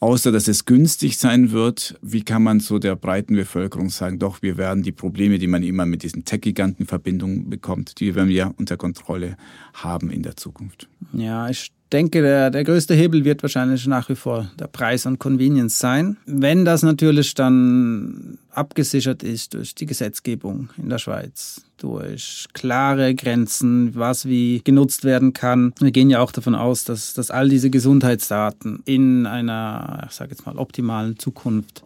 außer 0.00 0.32
dass 0.32 0.48
es 0.48 0.64
günstig 0.64 1.18
sein 1.18 1.52
wird, 1.52 1.96
wie 2.02 2.22
kann 2.22 2.42
man 2.42 2.58
so 2.58 2.78
der 2.80 2.96
breiten 2.96 3.36
Bevölkerung 3.36 3.90
sagen, 3.90 4.18
doch, 4.18 4.42
wir 4.42 4.56
werden 4.56 4.82
die 4.82 4.92
Probleme, 4.92 5.38
die 5.38 5.46
man 5.46 5.62
immer 5.62 5.86
mit 5.86 6.02
diesen 6.02 6.24
Tech-Giganten 6.24 6.86
Verbindung 6.86 7.48
bekommt, 7.48 8.00
die 8.00 8.14
werden 8.16 8.28
wir 8.28 8.54
unter 8.56 8.76
Kontrolle 8.76 9.36
haben 9.74 10.10
in 10.10 10.22
der 10.22 10.36
Zukunft? 10.36 10.88
Ja, 11.12 11.48
ich 11.48 11.70
denke, 11.92 12.22
der, 12.22 12.50
der 12.50 12.64
größte 12.64 12.94
Hebel 12.94 13.24
wird 13.24 13.42
wahrscheinlich 13.42 13.86
nach 13.86 14.08
wie 14.08 14.14
vor 14.14 14.50
der 14.58 14.66
Preis 14.66 15.06
und 15.06 15.18
Convenience 15.18 15.78
sein. 15.78 16.16
Wenn 16.26 16.64
das 16.64 16.82
natürlich 16.82 17.34
dann 17.34 18.38
abgesichert 18.50 19.22
ist 19.22 19.54
durch 19.54 19.74
die 19.74 19.86
Gesetzgebung 19.86 20.70
in 20.76 20.88
der 20.88 20.98
Schweiz, 20.98 21.62
durch 21.76 22.46
klare 22.52 23.14
Grenzen, 23.14 23.94
was 23.94 24.26
wie 24.26 24.60
genutzt 24.64 25.04
werden 25.04 25.32
kann. 25.32 25.72
Wir 25.78 25.92
gehen 25.92 26.10
ja 26.10 26.20
auch 26.20 26.32
davon 26.32 26.54
aus, 26.54 26.84
dass, 26.84 27.14
dass 27.14 27.30
all 27.30 27.48
diese 27.48 27.70
Gesundheitsdaten 27.70 28.82
in 28.84 29.26
einer, 29.26 30.06
ich 30.08 30.14
sage 30.14 30.32
jetzt 30.32 30.44
mal, 30.44 30.56
optimalen 30.58 31.18
Zukunft 31.18 31.84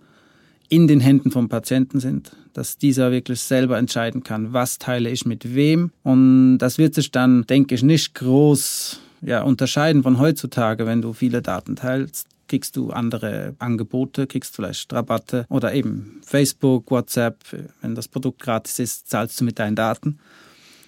in 0.68 0.88
den 0.88 1.00
Händen 1.00 1.30
vom 1.30 1.50
Patienten 1.50 2.00
sind, 2.00 2.32
dass 2.54 2.78
dieser 2.78 3.12
wirklich 3.12 3.40
selber 3.40 3.76
entscheiden 3.76 4.22
kann, 4.22 4.54
was 4.54 4.78
teile 4.78 5.10
ich 5.10 5.26
mit 5.26 5.54
wem. 5.54 5.90
Und 6.02 6.58
das 6.58 6.78
wird 6.78 6.94
sich 6.94 7.10
dann, 7.10 7.46
denke 7.46 7.74
ich, 7.74 7.82
nicht 7.82 8.14
groß 8.14 8.98
ja, 9.22 9.42
unterscheiden 9.42 10.02
von 10.02 10.18
heutzutage, 10.18 10.86
wenn 10.86 11.02
du 11.02 11.12
viele 11.12 11.42
Daten 11.42 11.76
teilst 11.76 12.26
kriegst 12.52 12.76
du 12.76 12.90
andere 12.90 13.54
Angebote, 13.60 14.26
kriegst 14.26 14.54
vielleicht 14.54 14.92
Rabatte 14.92 15.46
oder 15.48 15.72
eben 15.72 16.20
Facebook, 16.22 16.90
WhatsApp, 16.90 17.38
wenn 17.80 17.94
das 17.94 18.08
Produkt 18.08 18.42
gratis 18.42 18.78
ist, 18.78 19.08
zahlst 19.08 19.40
du 19.40 19.44
mit 19.46 19.58
deinen 19.58 19.74
Daten. 19.74 20.18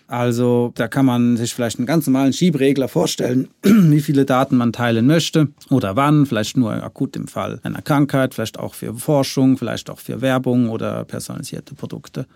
Also 0.07 0.73
da 0.75 0.88
kann 0.88 1.07
man 1.07 1.38
sich 1.38 1.55
vielleicht 1.55 1.79
einen 1.79 1.87
ganz 1.87 2.07
normalen 2.07 2.35
Schiebregler 2.35 2.88
vorstellen, 2.88 3.49
wie 3.62 4.03
viele 4.03 4.27
Daten 4.27 4.59
man 4.59 4.75
teilen 4.75 5.07
möchte 5.07 5.49
oder 5.70 5.97
wann, 5.97 6.27
vielleicht 6.27 6.59
nur 6.59 6.70
akut 6.70 7.16
im 7.16 7.29
Fall 7.29 7.61
einer 7.62 7.81
Krankheit, 7.81 8.35
vielleicht 8.35 8.59
auch 8.59 8.75
für 8.75 8.92
Forschung, 8.94 9.57
vielleicht 9.57 9.88
auch 9.88 10.01
für 10.01 10.20
Werbung 10.20 10.68
oder 10.68 11.05
personalisierte 11.05 11.75
Produkte. 11.75 12.27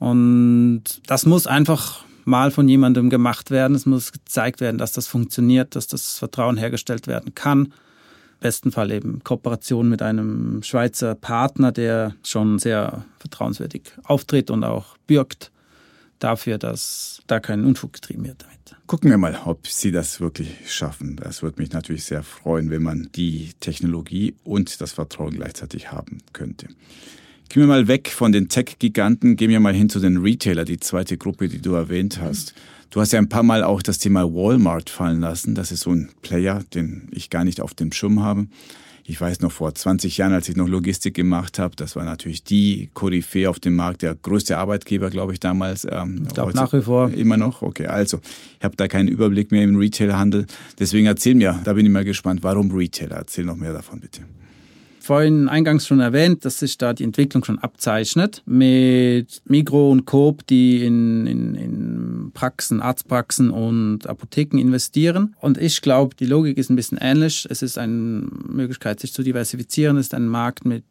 Und 0.00 0.82
das 1.06 1.26
muss 1.26 1.46
einfach 1.46 2.04
mal 2.24 2.50
von 2.50 2.68
jemandem 2.68 3.10
gemacht 3.10 3.50
werden. 3.50 3.74
Es 3.74 3.86
muss 3.86 4.12
gezeigt 4.12 4.60
werden, 4.60 4.78
dass 4.78 4.92
das 4.92 5.06
funktioniert, 5.06 5.76
dass 5.76 5.86
das 5.86 6.18
Vertrauen 6.18 6.56
hergestellt 6.56 7.06
werden 7.06 7.34
kann. 7.34 7.66
Im 7.66 7.72
besten 8.40 8.72
Fall 8.72 8.90
eben 8.90 9.22
Kooperation 9.22 9.88
mit 9.88 10.02
einem 10.02 10.62
Schweizer 10.62 11.14
Partner, 11.14 11.72
der 11.72 12.14
schon 12.24 12.58
sehr 12.58 13.04
vertrauenswürdig 13.18 13.92
auftritt 14.04 14.50
und 14.50 14.64
auch 14.64 14.96
bürgt 15.06 15.52
dafür, 16.18 16.58
dass 16.58 17.22
da 17.26 17.40
kein 17.40 17.64
Unfug 17.64 17.92
getrieben 17.92 18.24
wird 18.24 18.42
damit. 18.42 18.76
Gucken 18.86 19.10
wir 19.10 19.18
mal, 19.18 19.38
ob 19.44 19.66
Sie 19.66 19.92
das 19.92 20.20
wirklich 20.20 20.50
schaffen. 20.66 21.16
Das 21.16 21.42
würde 21.42 21.60
mich 21.60 21.72
natürlich 21.72 22.04
sehr 22.04 22.22
freuen, 22.22 22.70
wenn 22.70 22.82
man 22.82 23.08
die 23.14 23.52
Technologie 23.60 24.34
und 24.44 24.80
das 24.80 24.92
Vertrauen 24.92 25.34
gleichzeitig 25.34 25.92
haben 25.92 26.18
könnte. 26.32 26.68
Gehen 27.52 27.64
wir 27.64 27.66
mal 27.66 27.86
weg 27.86 28.08
von 28.08 28.32
den 28.32 28.48
Tech-Giganten, 28.48 29.36
gehen 29.36 29.50
wir 29.50 29.60
mal 29.60 29.74
hin 29.74 29.90
zu 29.90 30.00
den 30.00 30.16
Retailer, 30.16 30.64
die 30.64 30.80
zweite 30.80 31.18
Gruppe, 31.18 31.48
die 31.48 31.60
du 31.60 31.74
erwähnt 31.74 32.18
hast. 32.18 32.54
Du 32.88 32.98
hast 32.98 33.12
ja 33.12 33.18
ein 33.18 33.28
paar 33.28 33.42
Mal 33.42 33.62
auch 33.62 33.82
das 33.82 33.98
Thema 33.98 34.24
Walmart 34.24 34.88
fallen 34.88 35.20
lassen. 35.20 35.54
Das 35.54 35.70
ist 35.70 35.80
so 35.80 35.90
ein 35.90 36.08
Player, 36.22 36.64
den 36.72 37.10
ich 37.12 37.28
gar 37.28 37.44
nicht 37.44 37.60
auf 37.60 37.74
dem 37.74 37.92
Schirm 37.92 38.22
habe. 38.22 38.46
Ich 39.04 39.20
weiß 39.20 39.40
noch 39.40 39.52
vor 39.52 39.74
20 39.74 40.16
Jahren, 40.16 40.32
als 40.32 40.48
ich 40.48 40.56
noch 40.56 40.66
Logistik 40.66 41.12
gemacht 41.12 41.58
habe, 41.58 41.76
das 41.76 41.94
war 41.94 42.06
natürlich 42.06 42.42
die 42.42 42.88
Koryphäe 42.94 43.50
auf 43.50 43.60
dem 43.60 43.76
Markt, 43.76 44.00
der 44.00 44.14
größte 44.14 44.56
Arbeitgeber, 44.56 45.10
glaube 45.10 45.34
ich, 45.34 45.40
damals. 45.40 45.86
Ähm, 45.90 46.22
ich 46.26 46.32
glaube 46.32 46.54
nach 46.54 46.72
wie 46.72 46.80
vor. 46.80 47.10
Immer 47.10 47.36
noch? 47.36 47.60
Okay, 47.60 47.86
also 47.86 48.20
ich 48.60 48.64
habe 48.64 48.76
da 48.76 48.88
keinen 48.88 49.08
Überblick 49.08 49.52
mehr 49.52 49.62
im 49.62 49.76
Retailhandel. 49.76 50.46
Deswegen 50.78 51.04
erzähl 51.04 51.34
mir, 51.34 51.60
da 51.64 51.74
bin 51.74 51.84
ich 51.84 51.92
mal 51.92 52.06
gespannt, 52.06 52.42
warum 52.42 52.70
Retailer? 52.70 53.16
Erzähl 53.16 53.44
noch 53.44 53.56
mehr 53.56 53.74
davon, 53.74 54.00
bitte 54.00 54.22
vorhin 55.02 55.48
eingangs 55.48 55.86
schon 55.86 56.00
erwähnt, 56.00 56.44
dass 56.44 56.60
sich 56.60 56.78
da 56.78 56.92
die 56.92 57.04
Entwicklung 57.04 57.44
schon 57.44 57.58
abzeichnet 57.58 58.42
mit 58.46 59.42
Migro 59.44 59.90
und 59.90 60.06
Coop, 60.06 60.46
die 60.46 60.84
in, 60.84 61.26
in, 61.26 61.54
in 61.54 62.30
Praxen, 62.32 62.80
Arztpraxen 62.80 63.50
und 63.50 64.06
Apotheken 64.06 64.58
investieren. 64.58 65.34
Und 65.40 65.58
ich 65.58 65.82
glaube, 65.82 66.14
die 66.14 66.26
Logik 66.26 66.56
ist 66.56 66.70
ein 66.70 66.76
bisschen 66.76 66.98
ähnlich. 67.00 67.46
Es 67.50 67.62
ist 67.62 67.78
eine 67.78 67.92
Möglichkeit, 67.92 69.00
sich 69.00 69.12
zu 69.12 69.22
diversifizieren. 69.22 69.96
Es 69.96 70.06
ist 70.06 70.14
ein 70.14 70.28
Markt 70.28 70.64
mit, 70.64 70.84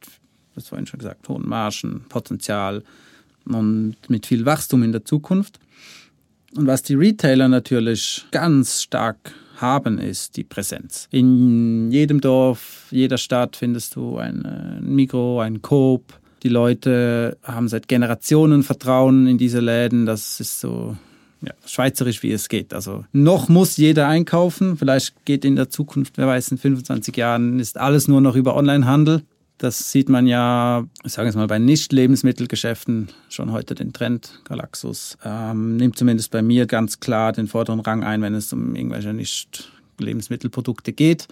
das 0.56 0.68
vorhin 0.68 0.88
schon 0.88 1.00
gesagt, 1.00 1.28
hohen 1.30 1.48
Margen, 1.48 2.06
Potenzial 2.10 2.84
und 3.46 3.96
mit 4.08 4.26
viel 4.26 4.46
Wachstum 4.46 4.84
in 4.84 4.92
der 4.92 5.06
Zukunft. 5.06 5.60
Und 6.56 6.68
was 6.68 6.84
die 6.84 6.96
Retailer 6.96 7.48
natürlich 7.48 8.26
ganz 8.32 8.82
stark 8.82 9.34
haben, 9.62 9.98
ist 9.98 10.38
die 10.38 10.44
Präsenz. 10.44 11.08
In 11.12 11.92
jedem 11.92 12.22
Dorf, 12.22 12.88
jeder 12.92 13.18
Stadt 13.18 13.56
findest 13.56 13.96
du 13.96 14.18
ein, 14.18 14.46
ein 14.46 14.96
Mikro, 14.96 15.40
ein 15.40 15.62
Coop. 15.62 16.14
Die 16.44 16.50
Leute 16.50 17.38
haben 17.44 17.68
seit 17.68 17.88
Generationen 17.88 18.64
Vertrauen 18.64 19.28
in 19.28 19.38
diese 19.38 19.60
Läden. 19.60 20.06
Das 20.06 20.40
ist 20.40 20.60
so 20.60 20.98
ja, 21.42 21.54
schweizerisch, 21.66 22.24
wie 22.24 22.32
es 22.32 22.50
geht. 22.50 22.74
Also 22.74 23.06
noch 23.12 23.50
muss 23.50 23.78
jeder 23.78 24.08
einkaufen. 24.08 24.78
Vielleicht 24.78 25.26
geht 25.26 25.46
in 25.46 25.56
der 25.56 25.70
Zukunft, 25.70 26.18
wer 26.18 26.28
weiß, 26.28 26.52
in 26.52 26.58
25 26.58 27.16
Jahren 27.18 27.60
ist 27.60 27.78
alles 27.78 28.08
nur 28.08 28.22
noch 28.22 28.36
über 28.36 28.56
Onlinehandel. 28.56 29.24
Das 29.62 29.92
sieht 29.92 30.10
man 30.10 30.26
ja, 30.26 30.88
ich 31.04 31.14
sage 31.14 31.30
es 31.30 31.36
mal, 31.36 31.46
bei 31.46 31.60
Nicht-Lebensmittelgeschäften 31.60 33.10
schon 33.30 33.52
heute 33.52 33.76
den 33.76 33.94
Trend. 33.94 34.42
Galaxus 34.44 35.20
ähm, 35.24 35.78
nimmt 35.78 36.00
zumindest 36.00 36.32
bei 36.32 36.42
mir 36.42 36.66
ganz 36.66 37.00
klar 37.00 37.32
den 37.32 37.46
vorderen 37.46 37.80
Rang 37.80 38.04
ein, 38.04 38.24
wenn 38.24 38.34
es 38.34 38.52
um 38.54 38.74
irgendwelche 38.76 39.14
Nicht-Lebensmittelprodukte 39.14 40.94
geht. 40.94 41.28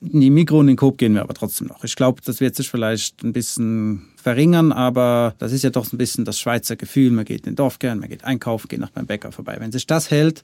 In 0.00 0.20
die 0.20 0.30
Mikro 0.30 0.58
und 0.58 0.66
den 0.66 0.74
Coop 0.74 0.98
gehen 0.98 1.14
wir 1.14 1.22
aber 1.22 1.34
trotzdem 1.34 1.68
noch. 1.68 1.84
Ich 1.84 1.94
glaube, 1.94 2.20
das 2.24 2.40
wird 2.40 2.56
sich 2.56 2.68
vielleicht 2.68 3.22
ein 3.22 3.32
bisschen 3.32 4.08
verringern, 4.16 4.72
aber 4.72 5.36
das 5.38 5.52
ist 5.52 5.62
ja 5.62 5.70
doch 5.70 5.92
ein 5.92 5.98
bisschen 5.98 6.24
das 6.24 6.40
Schweizer 6.40 6.74
Gefühl. 6.74 7.12
Man 7.12 7.24
geht 7.24 7.46
in 7.46 7.52
den 7.52 7.56
Dorfkern, 7.56 8.00
man 8.00 8.08
geht 8.08 8.24
einkaufen, 8.24 8.66
geht 8.66 8.80
noch 8.80 8.90
beim 8.90 9.06
Bäcker 9.06 9.30
vorbei. 9.30 9.58
Wenn 9.60 9.70
sich 9.70 9.86
das 9.86 10.10
hält, 10.10 10.42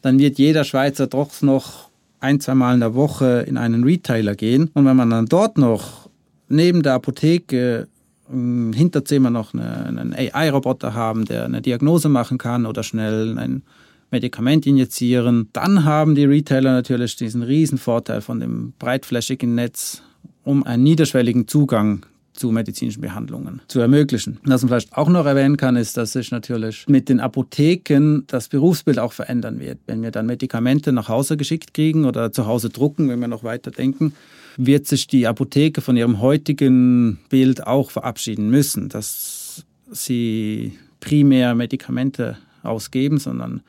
dann 0.00 0.18
wird 0.18 0.38
jeder 0.38 0.64
Schweizer 0.64 1.06
doch 1.06 1.42
noch 1.42 1.90
ein, 2.20 2.40
zwei 2.40 2.54
Mal 2.54 2.72
in 2.72 2.80
der 2.80 2.94
Woche 2.94 3.44
in 3.46 3.58
einen 3.58 3.84
Retailer 3.84 4.34
gehen. 4.34 4.70
Und 4.72 4.86
wenn 4.86 4.96
man 4.96 5.10
dann 5.10 5.26
dort 5.26 5.58
noch 5.58 6.05
neben 6.48 6.82
der 6.82 6.94
Apotheke 6.94 7.88
im 8.30 8.72
Hinterzimmer 8.72 9.30
noch 9.30 9.54
eine, 9.54 9.86
einen 9.86 10.14
AI-Roboter 10.14 10.94
haben, 10.94 11.24
der 11.24 11.44
eine 11.44 11.62
Diagnose 11.62 12.08
machen 12.08 12.38
kann 12.38 12.66
oder 12.66 12.82
schnell 12.82 13.38
ein 13.38 13.62
Medikament 14.10 14.66
injizieren. 14.66 15.48
Dann 15.52 15.84
haben 15.84 16.14
die 16.14 16.24
Retailer 16.24 16.72
natürlich 16.72 17.16
diesen 17.16 17.42
riesen 17.42 17.78
Vorteil 17.78 18.20
von 18.20 18.40
dem 18.40 18.72
breitflächigen 18.78 19.54
Netz, 19.54 20.02
um 20.44 20.64
einen 20.64 20.82
niederschwelligen 20.82 21.48
Zugang 21.48 22.06
zu 22.36 22.52
medizinischen 22.52 23.00
Behandlungen 23.00 23.60
zu 23.68 23.80
ermöglichen. 23.80 24.38
Was 24.44 24.62
man 24.62 24.68
vielleicht 24.68 24.92
auch 24.96 25.08
noch 25.08 25.26
erwähnen 25.26 25.56
kann, 25.56 25.76
ist, 25.76 25.96
dass 25.96 26.12
sich 26.12 26.30
natürlich 26.30 26.86
mit 26.88 27.08
den 27.08 27.20
Apotheken 27.20 28.22
das 28.26 28.48
Berufsbild 28.48 28.98
auch 28.98 29.12
verändern 29.12 29.58
wird. 29.58 29.78
Wenn 29.86 30.02
wir 30.02 30.10
dann 30.10 30.26
Medikamente 30.26 30.92
nach 30.92 31.08
Hause 31.08 31.36
geschickt 31.36 31.74
kriegen 31.74 32.04
oder 32.04 32.32
zu 32.32 32.46
Hause 32.46 32.68
drucken, 32.68 33.08
wenn 33.08 33.20
wir 33.20 33.28
noch 33.28 33.44
weiter 33.44 33.70
denken, 33.70 34.12
wird 34.56 34.86
sich 34.86 35.06
die 35.06 35.26
Apotheke 35.26 35.80
von 35.80 35.96
ihrem 35.96 36.20
heutigen 36.20 37.18
Bild 37.28 37.66
auch 37.66 37.90
verabschieden 37.90 38.50
müssen, 38.50 38.88
dass 38.88 39.64
sie 39.90 40.78
primär 41.00 41.54
Medikamente 41.54 42.36
ausgeben, 42.62 43.18
sondern 43.18 43.62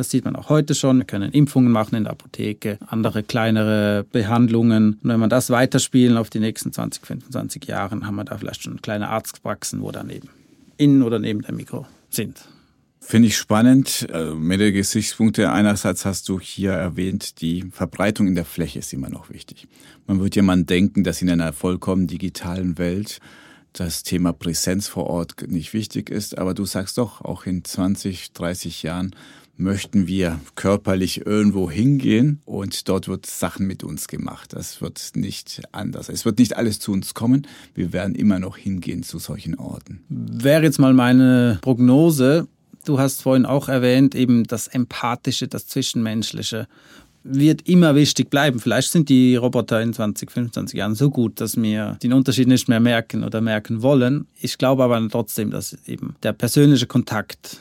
das 0.00 0.08
sieht 0.08 0.24
man 0.24 0.34
auch 0.34 0.48
heute 0.48 0.74
schon. 0.74 0.96
Wir 0.96 1.04
können 1.04 1.30
Impfungen 1.30 1.70
machen 1.70 1.94
in 1.94 2.04
der 2.04 2.12
Apotheke, 2.14 2.78
andere 2.86 3.22
kleinere 3.22 4.06
Behandlungen. 4.10 4.94
Und 4.94 5.10
wenn 5.10 5.20
wir 5.20 5.28
das 5.28 5.50
weiterspielen 5.50 6.16
auf 6.16 6.30
die 6.30 6.40
nächsten 6.40 6.72
20, 6.72 7.04
25 7.04 7.66
Jahre, 7.66 8.00
haben 8.00 8.16
wir 8.16 8.24
da 8.24 8.38
vielleicht 8.38 8.62
schon 8.62 8.80
kleine 8.80 9.10
Arztpraxen, 9.10 9.82
wo 9.82 9.90
daneben, 9.90 10.30
in 10.78 11.02
oder 11.02 11.18
neben 11.18 11.42
der 11.42 11.52
Mikro 11.52 11.86
sind. 12.08 12.40
Finde 12.98 13.28
ich 13.28 13.36
spannend. 13.36 14.06
Äh, 14.10 14.30
mehrere 14.30 14.72
Gesichtspunkte. 14.72 15.52
Einerseits 15.52 16.06
hast 16.06 16.30
du 16.30 16.40
hier 16.40 16.72
erwähnt, 16.72 17.42
die 17.42 17.66
Verbreitung 17.70 18.26
in 18.26 18.34
der 18.34 18.46
Fläche 18.46 18.78
ist 18.78 18.94
immer 18.94 19.10
noch 19.10 19.28
wichtig. 19.28 19.68
Man 20.06 20.20
würde 20.20 20.36
ja 20.36 20.42
mal 20.42 20.64
denken, 20.64 21.04
dass 21.04 21.20
in 21.20 21.28
einer 21.28 21.52
vollkommen 21.52 22.06
digitalen 22.06 22.78
Welt 22.78 23.20
das 23.74 24.02
Thema 24.02 24.32
Präsenz 24.32 24.88
vor 24.88 25.08
Ort 25.08 25.46
nicht 25.46 25.74
wichtig 25.74 26.08
ist. 26.08 26.38
Aber 26.38 26.54
du 26.54 26.64
sagst 26.64 26.96
doch, 26.96 27.20
auch 27.20 27.44
in 27.44 27.64
20, 27.64 28.32
30 28.32 28.82
Jahren 28.82 29.14
möchten 29.60 30.06
wir 30.06 30.40
körperlich 30.54 31.26
irgendwo 31.26 31.70
hingehen 31.70 32.40
und 32.44 32.88
dort 32.88 33.08
wird 33.08 33.26
Sachen 33.26 33.66
mit 33.66 33.84
uns 33.84 34.08
gemacht. 34.08 34.52
Das 34.52 34.80
wird 34.80 35.12
nicht 35.14 35.62
anders. 35.72 36.08
Es 36.08 36.24
wird 36.24 36.38
nicht 36.38 36.56
alles 36.56 36.80
zu 36.80 36.92
uns 36.92 37.14
kommen. 37.14 37.46
Wir 37.74 37.92
werden 37.92 38.14
immer 38.14 38.38
noch 38.38 38.56
hingehen 38.56 39.02
zu 39.02 39.18
solchen 39.18 39.56
Orten. 39.56 40.00
Wäre 40.08 40.62
jetzt 40.62 40.78
mal 40.78 40.94
meine 40.94 41.58
Prognose, 41.62 42.48
Du 42.84 42.98
hast 42.98 43.22
vorhin 43.22 43.44
auch 43.44 43.68
erwähnt, 43.68 44.14
eben 44.14 44.44
das 44.44 44.66
Empathische, 44.66 45.48
das 45.48 45.66
Zwischenmenschliche. 45.66 46.66
wird 47.22 47.68
immer 47.68 47.94
wichtig 47.94 48.30
bleiben. 48.30 48.58
Vielleicht 48.58 48.90
sind 48.90 49.10
die 49.10 49.36
Roboter 49.36 49.82
in 49.82 49.92
20, 49.92 50.30
25 50.30 50.78
Jahren 50.78 50.94
so 50.94 51.10
gut, 51.10 51.40
dass 51.42 51.60
wir 51.60 51.98
den 52.02 52.14
Unterschied 52.14 52.48
nicht 52.48 52.68
mehr 52.68 52.80
merken 52.80 53.22
oder 53.22 53.42
merken 53.42 53.82
wollen. 53.82 54.26
Ich 54.40 54.56
glaube 54.56 54.82
aber 54.82 55.06
trotzdem, 55.10 55.50
dass 55.50 55.76
eben 55.86 56.16
der 56.22 56.32
persönliche 56.32 56.86
Kontakt 56.86 57.60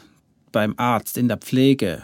beim 0.51 0.73
Arzt, 0.77 1.17
in 1.17 1.27
der 1.27 1.37
Pflege, 1.37 2.03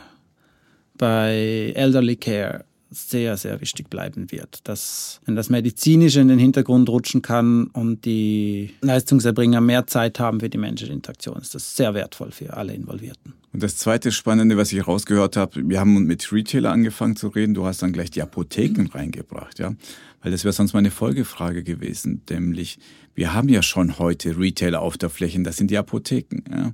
bei 0.97 1.73
Elderly 1.75 2.15
Care 2.15 2.65
sehr, 2.95 3.35
sehr 3.35 3.59
wichtig 3.61 3.89
bleiben 3.89 4.31
wird. 4.31 4.59
Dass, 4.63 5.19
wenn 5.25 5.35
das 5.35 5.49
Medizinische 5.49 6.21
in 6.21 6.27
den 6.27 6.39
Hintergrund 6.39 6.87
rutschen 6.89 7.21
kann 7.21 7.67
und 7.67 8.05
die 8.05 8.73
Leistungserbringer 8.81 9.61
mehr 9.61 9.87
Zeit 9.87 10.19
haben 10.19 10.39
für 10.39 10.49
die 10.49 10.57
menschliche 10.57 10.93
Interaktion, 10.93 11.37
ist 11.41 11.55
das 11.55 11.75
sehr 11.75 11.93
wertvoll 11.93 12.31
für 12.31 12.55
alle 12.55 12.73
Involvierten. 12.73 13.33
Und 13.53 13.63
das 13.63 13.77
zweite 13.77 14.11
Spannende, 14.11 14.57
was 14.57 14.71
ich 14.71 14.85
rausgehört 14.85 15.37
habe, 15.37 15.67
wir 15.67 15.79
haben 15.79 16.05
mit 16.05 16.31
Retailer 16.31 16.71
angefangen 16.71 17.15
zu 17.15 17.27
reden, 17.29 17.53
du 17.53 17.65
hast 17.65 17.81
dann 17.81 17.93
gleich 17.93 18.11
die 18.11 18.21
Apotheken 18.21 18.87
reingebracht, 18.93 19.59
ja. 19.59 19.73
Weil 20.21 20.31
das 20.31 20.43
wäre 20.43 20.53
sonst 20.53 20.73
meine 20.73 20.91
Folgefrage 20.91 21.63
gewesen, 21.63 22.21
nämlich 22.29 22.79
wir 23.13 23.33
haben 23.33 23.47
ja 23.47 23.61
schon 23.61 23.97
heute 23.97 24.37
Retailer 24.37 24.81
auf 24.81 24.97
der 24.97 25.09
Fläche, 25.09 25.41
das 25.43 25.57
sind 25.57 25.71
die 25.71 25.77
Apotheken. 25.77 26.43
Ja. 26.51 26.73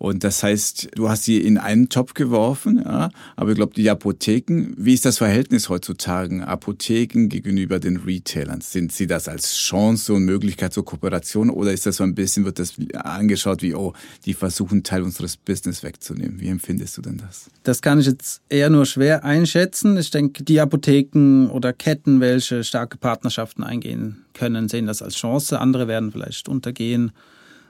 Und 0.00 0.24
das 0.24 0.42
heißt, 0.42 0.92
du 0.94 1.10
hast 1.10 1.24
sie 1.24 1.42
in 1.42 1.58
einen 1.58 1.90
Topf 1.90 2.14
geworfen, 2.14 2.80
ja, 2.82 3.10
aber 3.36 3.50
ich 3.50 3.56
glaube, 3.56 3.74
die 3.74 3.90
Apotheken, 3.90 4.72
wie 4.78 4.94
ist 4.94 5.04
das 5.04 5.18
Verhältnis 5.18 5.68
heutzutage? 5.68 6.48
Apotheken 6.48 7.28
gegenüber 7.28 7.78
den 7.78 7.98
Retailern? 7.98 8.62
Sind 8.62 8.92
sie 8.92 9.06
das 9.06 9.28
als 9.28 9.58
Chance 9.58 10.14
und 10.14 10.24
Möglichkeit 10.24 10.72
zur 10.72 10.86
Kooperation 10.86 11.50
oder 11.50 11.74
ist 11.74 11.84
das 11.84 11.96
so 11.96 12.04
ein 12.04 12.14
bisschen, 12.14 12.46
wird 12.46 12.58
das 12.58 12.76
angeschaut 12.94 13.60
wie, 13.60 13.74
oh, 13.74 13.92
die 14.24 14.32
versuchen 14.32 14.84
Teil 14.84 15.02
unseres 15.02 15.36
Business 15.36 15.82
wegzunehmen? 15.82 16.40
Wie 16.40 16.48
empfindest 16.48 16.96
du 16.96 17.02
denn 17.02 17.18
das? 17.18 17.50
Das 17.64 17.82
kann 17.82 18.00
ich 18.00 18.06
jetzt 18.06 18.40
eher 18.48 18.70
nur 18.70 18.86
schwer 18.86 19.22
einschätzen. 19.22 19.98
Ich 19.98 20.10
denke, 20.10 20.44
die 20.44 20.60
Apotheken 20.60 21.50
oder 21.50 21.74
Ketten, 21.74 22.20
welche 22.20 22.64
starke 22.64 22.96
Partnerschaften 22.96 23.62
eingehen 23.62 24.24
können, 24.32 24.70
sehen 24.70 24.86
das 24.86 25.02
als 25.02 25.16
Chance. 25.16 25.60
Andere 25.60 25.88
werden 25.88 26.10
vielleicht 26.10 26.48
untergehen 26.48 27.12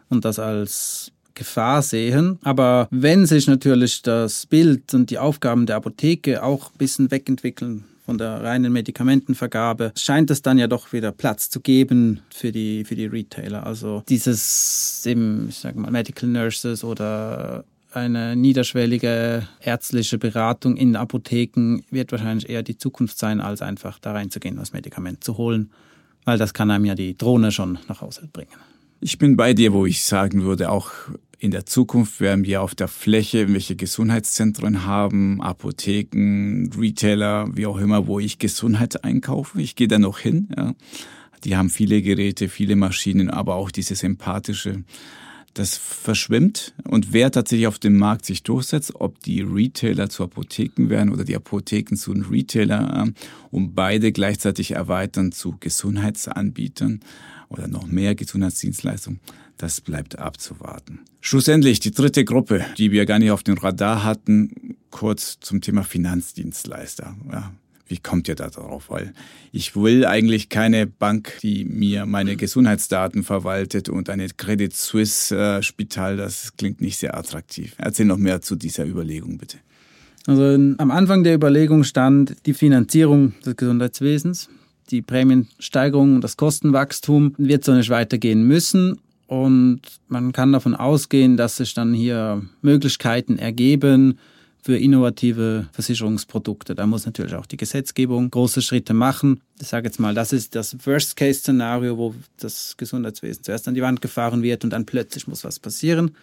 und 0.08 0.24
das 0.24 0.38
als 0.38 1.10
Gefahr 1.34 1.82
sehen. 1.82 2.38
Aber 2.42 2.88
wenn 2.90 3.26
sich 3.26 3.46
natürlich 3.46 4.02
das 4.02 4.46
Bild 4.46 4.94
und 4.94 5.10
die 5.10 5.18
Aufgaben 5.18 5.66
der 5.66 5.76
Apotheke 5.76 6.42
auch 6.42 6.72
ein 6.72 6.78
bisschen 6.78 7.10
wegentwickeln 7.10 7.84
von 8.04 8.18
der 8.18 8.42
reinen 8.42 8.72
Medikamentenvergabe, 8.72 9.92
scheint 9.96 10.30
es 10.30 10.42
dann 10.42 10.58
ja 10.58 10.66
doch 10.66 10.92
wieder 10.92 11.12
Platz 11.12 11.48
zu 11.48 11.60
geben 11.60 12.20
für 12.34 12.50
die, 12.50 12.84
für 12.84 12.96
die 12.96 13.06
Retailer. 13.06 13.64
Also 13.64 14.02
dieses 14.08 15.04
eben, 15.06 15.48
ich 15.48 15.58
sage 15.58 15.78
mal, 15.78 15.90
Medical 15.90 16.28
Nurses 16.28 16.82
oder 16.82 17.64
eine 17.92 18.36
niederschwellige 18.36 19.46
ärztliche 19.60 20.18
Beratung 20.18 20.76
in 20.76 20.96
Apotheken 20.96 21.82
wird 21.90 22.12
wahrscheinlich 22.12 22.48
eher 22.48 22.62
die 22.62 22.78
Zukunft 22.78 23.18
sein, 23.18 23.40
als 23.40 23.62
einfach 23.62 23.98
da 23.98 24.12
reinzugehen, 24.12 24.56
das 24.56 24.72
Medikament 24.72 25.24
zu 25.24 25.36
holen, 25.38 25.70
weil 26.24 26.38
das 26.38 26.54
kann 26.54 26.70
einem 26.70 26.84
ja 26.84 26.94
die 26.94 27.16
Drohne 27.16 27.52
schon 27.52 27.78
nach 27.88 28.00
Hause 28.00 28.28
bringen. 28.32 28.50
Ich 29.02 29.16
bin 29.16 29.36
bei 29.36 29.54
dir, 29.54 29.72
wo 29.72 29.86
ich 29.86 30.02
sagen 30.02 30.42
würde, 30.42 30.70
auch 30.70 30.90
in 31.38 31.50
der 31.50 31.64
Zukunft 31.64 32.20
werden 32.20 32.44
wir 32.44 32.60
auf 32.60 32.74
der 32.74 32.86
Fläche 32.86 33.50
welche 33.50 33.74
Gesundheitszentren 33.74 34.84
haben, 34.84 35.40
Apotheken, 35.40 36.68
Retailer, 36.78 37.48
wie 37.56 37.64
auch 37.64 37.78
immer, 37.78 38.06
wo 38.06 38.20
ich 38.20 38.38
Gesundheit 38.38 39.02
einkaufe. 39.02 39.60
Ich 39.62 39.74
gehe 39.74 39.88
da 39.88 39.98
noch 39.98 40.18
hin. 40.18 40.48
Ja. 40.54 40.74
Die 41.44 41.56
haben 41.56 41.70
viele 41.70 42.02
Geräte, 42.02 42.50
viele 42.50 42.76
Maschinen, 42.76 43.30
aber 43.30 43.54
auch 43.54 43.70
dieses 43.70 44.02
empathische, 44.02 44.84
das 45.54 45.76
verschwimmt. 45.76 46.74
Und 46.84 47.12
wer 47.12 47.30
tatsächlich 47.30 47.66
auf 47.66 47.78
dem 47.78 47.96
Markt 47.96 48.24
sich 48.24 48.42
durchsetzt, 48.42 48.94
ob 48.94 49.20
die 49.22 49.40
Retailer 49.42 50.08
zu 50.08 50.24
Apotheken 50.24 50.88
werden 50.88 51.12
oder 51.12 51.24
die 51.24 51.36
Apotheken 51.36 51.96
zu 51.96 52.12
den 52.14 52.24
Retailer, 52.24 53.06
äh, 53.06 53.12
um 53.50 53.74
beide 53.74 54.12
gleichzeitig 54.12 54.72
erweitern 54.72 55.32
zu 55.32 55.56
Gesundheitsanbietern 55.58 57.00
oder 57.48 57.68
noch 57.68 57.86
mehr 57.86 58.14
Gesundheitsdienstleistungen, 58.14 59.20
das 59.56 59.80
bleibt 59.80 60.18
abzuwarten. 60.18 61.00
Schlussendlich 61.20 61.80
die 61.80 61.90
dritte 61.90 62.24
Gruppe, 62.24 62.64
die 62.78 62.92
wir 62.92 63.04
gar 63.04 63.18
nicht 63.18 63.30
auf 63.30 63.42
dem 63.42 63.58
Radar 63.58 64.04
hatten, 64.04 64.76
kurz 64.90 65.38
zum 65.40 65.60
Thema 65.60 65.82
Finanzdienstleister. 65.82 67.16
Ja, 67.30 67.52
wie 67.90 67.98
kommt 67.98 68.29
ihr 68.29 68.37
da 68.37 68.48
drauf? 68.48 68.85
Weil 68.88 69.12
ich 69.53 69.74
will 69.74 70.07
eigentlich 70.07 70.48
keine 70.48 70.87
Bank, 70.87 71.38
die 71.42 71.64
mir 71.64 72.07
meine 72.07 72.37
Gesundheitsdaten 72.37 73.24
verwaltet 73.24 73.88
und 73.88 74.09
eine 74.09 74.29
Credit 74.29 74.72
Suisse 74.72 75.37
äh, 75.37 75.62
Spital, 75.62 76.16
das 76.16 76.57
klingt 76.57 76.81
nicht 76.81 76.98
sehr 76.98 77.16
attraktiv. 77.16 77.74
Erzähl 77.79 78.07
noch 78.07 78.16
mehr 78.16 78.40
zu 78.40 78.55
dieser 78.55 78.87
Überlegung, 78.87 79.38
bitte. 79.38 79.59
Also 80.26 80.42
am 80.44 80.90
Anfang 80.90 81.24
der 81.24 81.35
Überlegung 81.35 81.83
stand 81.83 82.37
die 82.46 82.55
Finanzierung 82.55 83.35
des 83.44 83.57
Gesundheitswesens. 83.57 84.48
Die 84.90 85.03
Prämiensteigerung 85.03 86.16
und 86.16 86.20
das 86.22 86.37
Kostenwachstum 86.37 87.35
wird 87.38 87.64
so 87.64 87.74
nicht 87.74 87.90
weitergehen 87.90 88.44
müssen. 88.44 89.00
Und 89.26 89.81
man 90.09 90.33
kann 90.33 90.53
davon 90.53 90.74
ausgehen, 90.74 91.37
dass 91.37 91.57
sich 91.57 91.74
dann 91.74 91.94
hier 91.94 92.42
Möglichkeiten 92.62 93.38
ergeben 93.38 94.18
für 94.62 94.76
innovative 94.76 95.68
Versicherungsprodukte. 95.72 96.74
Da 96.74 96.86
muss 96.86 97.06
natürlich 97.06 97.34
auch 97.34 97.46
die 97.46 97.56
Gesetzgebung 97.56 98.30
große 98.30 98.62
Schritte 98.62 98.94
machen. 98.94 99.40
Ich 99.60 99.68
sage 99.68 99.86
jetzt 99.86 99.98
mal, 99.98 100.14
das 100.14 100.32
ist 100.32 100.54
das 100.54 100.76
Worst-Case-Szenario, 100.84 101.96
wo 101.96 102.14
das 102.38 102.76
Gesundheitswesen 102.76 103.42
zuerst 103.42 103.68
an 103.68 103.74
die 103.74 103.82
Wand 103.82 104.00
gefahren 104.00 104.42
wird 104.42 104.64
und 104.64 104.70
dann 104.70 104.86
plötzlich 104.86 105.26
muss 105.26 105.44
was 105.44 105.58
passieren. 105.58 106.14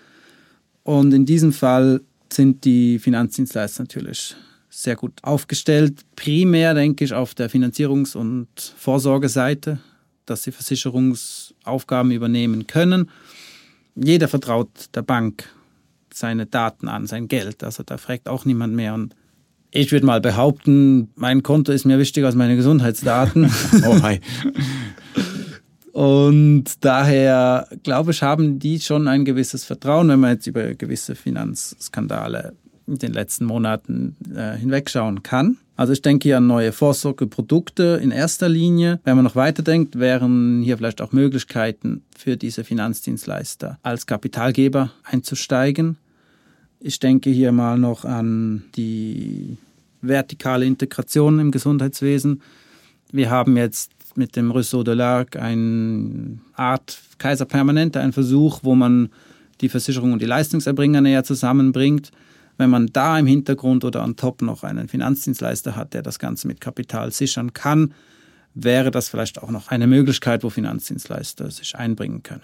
Und 0.83 1.13
in 1.13 1.25
diesem 1.25 1.51
Fall 1.51 2.01
sind 2.31 2.63
die 2.65 2.99
Finanzdienstleister 2.99 3.83
natürlich 3.83 4.35
sehr 4.69 4.95
gut 4.95 5.13
aufgestellt. 5.23 6.01
Primär 6.15 6.73
denke 6.73 7.03
ich 7.03 7.13
auf 7.13 7.33
der 7.33 7.49
Finanzierungs- 7.49 8.15
und 8.15 8.47
Vorsorgeseite 8.77 9.79
dass 10.27 10.43
sie 10.43 10.51
Versicherungsaufgaben 10.51 12.11
übernehmen 12.11 12.67
können. 12.67 13.09
Jeder 13.95 14.27
vertraut 14.27 14.69
der 14.93 15.01
Bank 15.01 15.49
seine 16.17 16.45
Daten 16.45 16.87
an, 16.87 17.07
sein 17.07 17.27
Geld. 17.27 17.63
Also 17.63 17.83
da 17.83 17.97
fragt 17.97 18.27
auch 18.27 18.45
niemand 18.45 18.75
mehr. 18.75 18.93
Und 18.93 19.15
ich 19.71 19.91
würde 19.91 20.05
mal 20.05 20.21
behaupten, 20.21 21.09
mein 21.15 21.43
Konto 21.43 21.71
ist 21.71 21.85
mir 21.85 21.99
wichtiger 21.99 22.27
als 22.27 22.35
meine 22.35 22.55
Gesundheitsdaten. 22.55 23.45
oh, 23.85 24.01
hi. 24.01 24.19
Und 25.91 26.85
daher, 26.85 27.67
glaube 27.83 28.11
ich, 28.11 28.21
haben 28.21 28.59
die 28.59 28.79
schon 28.79 29.07
ein 29.07 29.25
gewisses 29.25 29.65
Vertrauen, 29.65 30.09
wenn 30.09 30.19
man 30.19 30.33
jetzt 30.33 30.47
über 30.47 30.75
gewisse 30.75 31.15
Finanzskandale 31.15 32.53
in 32.87 32.99
den 32.99 33.13
letzten 33.13 33.45
Monaten 33.45 34.15
äh, 34.35 34.55
hinwegschauen 34.55 35.23
kann. 35.23 35.57
Also 35.75 35.93
ich 35.93 36.01
denke 36.01 36.29
hier 36.29 36.37
an 36.37 36.47
neue 36.47 36.71
Vorsorgeprodukte 36.71 37.99
in 38.01 38.11
erster 38.11 38.49
Linie. 38.49 38.99
Wenn 39.03 39.15
man 39.15 39.25
noch 39.25 39.35
weiterdenkt, 39.35 39.99
wären 39.99 40.61
hier 40.63 40.77
vielleicht 40.77 41.01
auch 41.01 41.11
Möglichkeiten 41.11 42.03
für 42.17 42.37
diese 42.37 42.63
Finanzdienstleister 42.63 43.77
als 43.83 44.07
Kapitalgeber 44.07 44.91
einzusteigen. 45.03 45.97
Ich 46.79 46.99
denke 46.99 47.29
hier 47.29 47.51
mal 47.51 47.77
noch 47.77 48.05
an 48.05 48.63
die 48.75 49.57
vertikale 50.01 50.65
Integration 50.65 51.39
im 51.39 51.51
Gesundheitswesen. 51.51 52.41
Wir 53.11 53.29
haben 53.31 53.57
jetzt 53.57 53.91
mit 54.15 54.35
dem 54.35 54.51
Rousseau 54.51 54.83
de 54.83 54.95
l'Arc 54.95 55.37
eine 55.37 56.39
Art 56.53 56.99
Kaiser 57.17 57.45
Permanente, 57.45 57.99
einen 57.99 58.13
Versuch, 58.13 58.59
wo 58.63 58.75
man 58.75 59.09
die 59.61 59.69
Versicherung 59.69 60.13
und 60.13 60.21
die 60.21 60.27
Leistungserbringer 60.27 61.01
näher 61.01 61.23
zusammenbringt. 61.23 62.11
Wenn 62.57 62.69
man 62.69 62.87
da 62.87 63.17
im 63.17 63.27
Hintergrund 63.27 63.83
oder 63.83 64.03
an 64.03 64.15
top 64.15 64.41
noch 64.41 64.63
einen 64.63 64.87
Finanzdienstleister 64.87 65.75
hat, 65.75 65.93
der 65.93 66.01
das 66.01 66.19
Ganze 66.19 66.47
mit 66.47 66.61
Kapital 66.61 67.11
sichern 67.11 67.53
kann, 67.53 67.93
wäre 68.53 68.91
das 68.91 69.09
vielleicht 69.09 69.41
auch 69.41 69.51
noch 69.51 69.69
eine 69.69 69.87
Möglichkeit, 69.87 70.43
wo 70.43 70.49
Finanzdienstleister 70.49 71.49
sich 71.51 71.75
einbringen 71.75 72.23
können. 72.23 72.41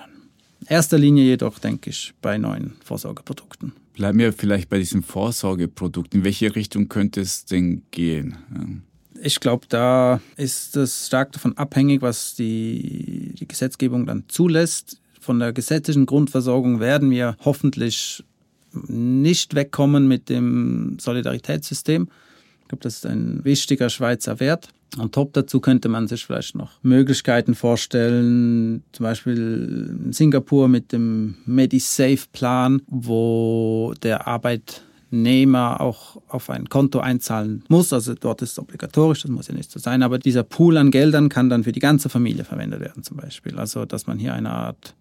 Erster 0.67 0.97
Linie 0.97 1.23
jedoch 1.23 1.59
denke 1.59 1.89
ich 1.89 2.13
bei 2.21 2.37
neuen 2.37 2.73
Vorsorgeprodukten. 2.83 3.73
Bleiben 3.93 4.17
wir 4.17 4.33
vielleicht 4.33 4.69
bei 4.69 4.79
diesem 4.79 5.03
Vorsorgeprodukt. 5.03 6.15
In 6.15 6.23
welche 6.23 6.55
Richtung 6.55 6.89
könnte 6.89 7.21
es 7.21 7.45
denn 7.45 7.83
gehen? 7.91 8.83
Ich 9.21 9.39
glaube, 9.39 9.67
da 9.69 10.19
ist 10.35 10.75
es 10.75 11.07
stark 11.07 11.31
davon 11.31 11.57
abhängig, 11.57 12.01
was 12.01 12.35
die, 12.35 13.35
die 13.39 13.47
Gesetzgebung 13.47 14.05
dann 14.05 14.25
zulässt. 14.27 14.99
Von 15.19 15.39
der 15.39 15.53
gesetzlichen 15.53 16.05
Grundversorgung 16.05 16.79
werden 16.79 17.11
wir 17.11 17.37
hoffentlich 17.45 18.23
nicht 18.87 19.53
wegkommen 19.53 20.07
mit 20.07 20.27
dem 20.27 20.97
Solidaritätssystem. 20.99 22.09
Ich 22.63 22.69
glaube, 22.69 22.83
das 22.83 22.95
ist 22.95 23.05
ein 23.05 23.43
wichtiger 23.43 23.89
Schweizer 23.89 24.39
Wert. 24.39 24.69
Und 24.97 25.13
top 25.13 25.33
dazu 25.33 25.59
könnte 25.59 25.89
man 25.89 26.07
sich 26.07 26.25
vielleicht 26.25 26.55
noch 26.55 26.71
Möglichkeiten 26.83 27.55
vorstellen, 27.55 28.83
zum 28.91 29.03
Beispiel 29.03 29.97
in 30.05 30.13
Singapur 30.13 30.67
mit 30.67 30.91
dem 30.91 31.35
MediSafe-Plan, 31.45 32.81
wo 32.87 33.93
der 34.03 34.27
Arbeitnehmer 34.27 35.81
auch 35.81 36.21
auf 36.27 36.49
ein 36.51 36.69
Konto 36.69 36.99
einzahlen 36.99 37.63
muss. 37.69 37.91
Also 37.91 38.13
dort 38.13 38.43
ist 38.43 38.51
es 38.51 38.59
obligatorisch, 38.59 39.23
das 39.23 39.31
muss 39.31 39.47
ja 39.47 39.55
nicht 39.55 39.71
so 39.71 39.79
sein. 39.79 40.03
Aber 40.03 40.19
dieser 40.19 40.43
Pool 40.43 40.77
an 40.77 40.91
Geldern 40.91 41.29
kann 41.29 41.49
dann 41.49 41.63
für 41.63 41.71
die 41.71 41.79
ganze 41.79 42.09
Familie 42.09 42.43
verwendet 42.43 42.79
werden 42.79 43.01
zum 43.01 43.17
Beispiel. 43.17 43.57
Also 43.57 43.85
dass 43.85 44.05
man 44.05 44.19
hier 44.19 44.35
eine 44.35 44.51
Art 44.51 44.93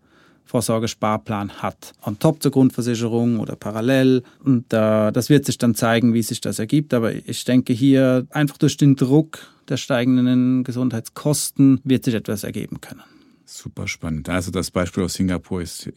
Vorsorgesparplan 0.45 1.63
hat. 1.63 1.93
On 2.05 2.19
top 2.19 2.43
zur 2.43 2.53
Grundversicherung 2.53 3.41
oder 3.41 3.57
parallel. 3.57 4.23
Und 4.45 4.73
äh, 4.73 5.11
das 5.13 5.31
wird 5.31 5.47
sich 5.47 5.59
dann 5.59 5.75
zeigen, 5.75 6.15
wie 6.15 6.23
sich 6.23 6.41
das 6.41 6.59
ergibt. 6.59 6.93
Aber 6.95 7.15
ich 7.15 7.45
denke 7.45 7.73
hier 7.73 8.27
einfach 8.31 8.59
durch 8.59 8.77
den 8.77 8.97
Druck 8.97 9.39
der 9.69 9.77
steigenden 9.77 10.65
Gesundheitskosten 10.65 11.81
wird 11.85 12.05
sich 12.05 12.15
etwas 12.15 12.45
ergeben 12.45 12.81
können. 12.81 13.03
Super 13.45 13.89
spannend. 13.89 14.29
Also 14.29 14.51
das 14.51 14.71
Beispiel 14.71 15.05
aus 15.05 15.15
Singapur 15.15 15.63
ist 15.63 15.91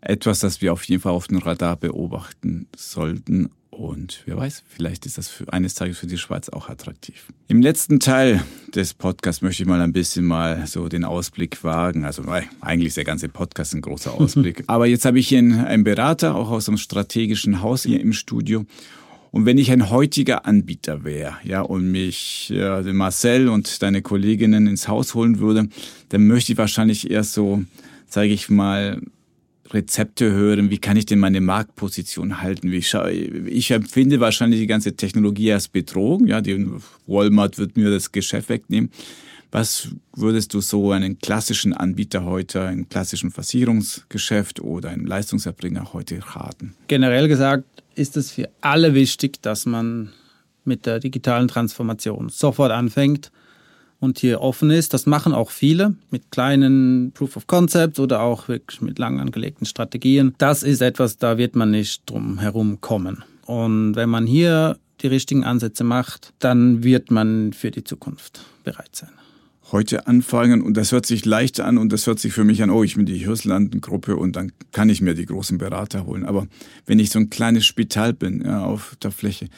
etwas, 0.00 0.40
das 0.40 0.60
wir 0.62 0.72
auf 0.72 0.84
jeden 0.84 1.02
Fall 1.02 1.12
auf 1.12 1.26
dem 1.26 1.38
Radar 1.38 1.76
beobachten 1.76 2.66
sollten. 2.76 3.50
Und 3.80 4.24
wer 4.26 4.36
weiß, 4.36 4.62
vielleicht 4.68 5.06
ist 5.06 5.16
das 5.16 5.28
für 5.28 5.50
eines 5.50 5.72
Tages 5.72 5.96
für 5.96 6.06
die 6.06 6.18
Schweiz 6.18 6.50
auch 6.50 6.68
attraktiv. 6.68 7.28
Im 7.48 7.62
letzten 7.62 7.98
Teil 7.98 8.44
des 8.74 8.92
Podcasts 8.92 9.40
möchte 9.40 9.62
ich 9.62 9.68
mal 9.70 9.80
ein 9.80 9.94
bisschen 9.94 10.26
mal 10.26 10.66
so 10.66 10.90
den 10.90 11.02
Ausblick 11.02 11.64
wagen. 11.64 12.04
Also 12.04 12.22
eigentlich 12.60 12.88
ist 12.88 12.98
der 12.98 13.04
ganze 13.04 13.30
Podcast 13.30 13.72
ein 13.72 13.80
großer 13.80 14.12
Ausblick. 14.12 14.64
Aber 14.66 14.84
jetzt 14.84 15.06
habe 15.06 15.18
ich 15.18 15.28
hier 15.28 15.38
einen 15.38 15.82
Berater, 15.82 16.34
auch 16.34 16.50
aus 16.50 16.68
einem 16.68 16.76
strategischen 16.76 17.62
Haus 17.62 17.84
hier 17.84 18.02
im 18.02 18.12
Studio. 18.12 18.66
Und 19.30 19.46
wenn 19.46 19.56
ich 19.56 19.70
ein 19.70 19.88
heutiger 19.88 20.44
Anbieter 20.44 21.02
wäre, 21.02 21.38
ja, 21.44 21.62
und 21.62 21.90
mich 21.90 22.50
ja, 22.50 22.82
Marcel 22.82 23.48
und 23.48 23.80
deine 23.80 24.02
Kolleginnen 24.02 24.66
ins 24.66 24.88
Haus 24.88 25.14
holen 25.14 25.38
würde, 25.38 25.70
dann 26.10 26.26
möchte 26.26 26.52
ich 26.52 26.58
wahrscheinlich 26.58 27.10
erst 27.10 27.32
so, 27.32 27.64
sage 28.06 28.28
ich 28.28 28.50
mal, 28.50 29.00
Rezepte 29.72 30.30
hören, 30.30 30.70
wie 30.70 30.78
kann 30.78 30.96
ich 30.96 31.06
denn 31.06 31.18
meine 31.18 31.40
Marktposition 31.40 32.40
halten? 32.40 32.72
Wie 32.72 32.82
ich 33.48 33.70
empfinde 33.70 34.20
wahrscheinlich 34.20 34.60
die 34.60 34.66
ganze 34.66 34.96
Technologie 34.96 35.52
als 35.52 35.68
Bedrohung. 35.68 36.26
Ja, 36.26 36.40
die 36.40 36.66
Walmart 37.06 37.58
wird 37.58 37.76
mir 37.76 37.90
das 37.90 38.12
Geschäft 38.12 38.48
wegnehmen. 38.48 38.90
Was 39.52 39.88
würdest 40.14 40.54
du 40.54 40.60
so 40.60 40.92
einen 40.92 41.18
klassischen 41.18 41.72
Anbieter 41.72 42.24
heute, 42.24 42.62
einen 42.62 42.88
klassischen 42.88 43.30
Versicherungsgeschäft 43.30 44.60
oder 44.60 44.90
einen 44.90 45.06
Leistungserbringer 45.06 45.92
heute 45.92 46.20
raten? 46.34 46.74
Generell 46.86 47.26
gesagt 47.26 47.64
ist 47.96 48.16
es 48.16 48.30
für 48.30 48.48
alle 48.60 48.94
wichtig, 48.94 49.42
dass 49.42 49.66
man 49.66 50.10
mit 50.64 50.86
der 50.86 51.00
digitalen 51.00 51.48
Transformation 51.48 52.28
sofort 52.28 52.70
anfängt 52.70 53.32
und 54.00 54.18
hier 54.18 54.40
offen 54.40 54.70
ist. 54.70 54.92
Das 54.94 55.06
machen 55.06 55.32
auch 55.32 55.50
viele 55.50 55.94
mit 56.10 56.30
kleinen 56.30 57.12
Proof 57.12 57.36
of 57.36 57.46
Concepts 57.46 58.00
oder 58.00 58.22
auch 58.22 58.48
wirklich 58.48 58.80
mit 58.80 58.98
lang 58.98 59.20
angelegten 59.20 59.66
Strategien. 59.66 60.34
Das 60.38 60.62
ist 60.62 60.80
etwas, 60.80 61.18
da 61.18 61.38
wird 61.38 61.54
man 61.54 61.70
nicht 61.70 62.02
drum 62.10 62.38
herum 62.38 62.80
kommen. 62.80 63.22
Und 63.46 63.94
wenn 63.94 64.08
man 64.08 64.26
hier 64.26 64.78
die 65.02 65.06
richtigen 65.06 65.44
Ansätze 65.44 65.84
macht, 65.84 66.32
dann 66.38 66.82
wird 66.82 67.10
man 67.10 67.52
für 67.52 67.70
die 67.70 67.84
Zukunft 67.84 68.44
bereit 68.64 68.94
sein 68.94 69.10
heute 69.72 70.06
anfangen 70.06 70.62
und 70.62 70.76
das 70.76 70.92
hört 70.92 71.06
sich 71.06 71.24
leicht 71.24 71.60
an 71.60 71.78
und 71.78 71.92
das 71.92 72.06
hört 72.06 72.18
sich 72.18 72.32
für 72.32 72.44
mich 72.44 72.62
an, 72.62 72.70
oh, 72.70 72.82
ich 72.82 72.96
bin 72.96 73.06
die 73.06 73.18
Hirslanden-Gruppe 73.18 74.16
und 74.16 74.36
dann 74.36 74.52
kann 74.72 74.88
ich 74.88 75.00
mir 75.00 75.14
die 75.14 75.26
großen 75.26 75.58
Berater 75.58 76.06
holen. 76.06 76.24
Aber 76.24 76.46
wenn 76.86 76.98
ich 76.98 77.10
so 77.10 77.18
ein 77.18 77.30
kleines 77.30 77.66
Spital 77.66 78.12
bin 78.12 78.42
ja, 78.44 78.64
auf 78.64 78.96
der 79.02 79.10
Fläche, 79.10 79.48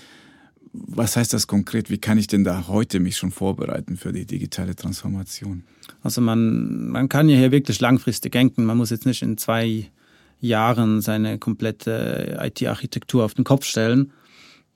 was 0.72 1.16
heißt 1.16 1.32
das 1.32 1.46
konkret? 1.46 1.90
Wie 1.90 1.98
kann 1.98 2.18
ich 2.18 2.26
denn 2.26 2.44
da 2.44 2.66
heute 2.68 2.98
mich 2.98 3.16
schon 3.16 3.30
vorbereiten 3.30 3.96
für 3.96 4.12
die 4.12 4.24
digitale 4.24 4.74
Transformation? 4.74 5.64
Also 6.02 6.20
man, 6.20 6.88
man 6.88 7.08
kann 7.08 7.28
ja 7.28 7.36
hier 7.36 7.52
wirklich 7.52 7.80
langfristig 7.80 8.32
denken. 8.32 8.64
Man 8.64 8.78
muss 8.78 8.90
jetzt 8.90 9.06
nicht 9.06 9.22
in 9.22 9.36
zwei 9.36 9.90
Jahren 10.40 11.00
seine 11.00 11.38
komplette 11.38 12.38
IT-Architektur 12.40 13.24
auf 13.24 13.34
den 13.34 13.44
Kopf 13.44 13.64
stellen. 13.64 14.12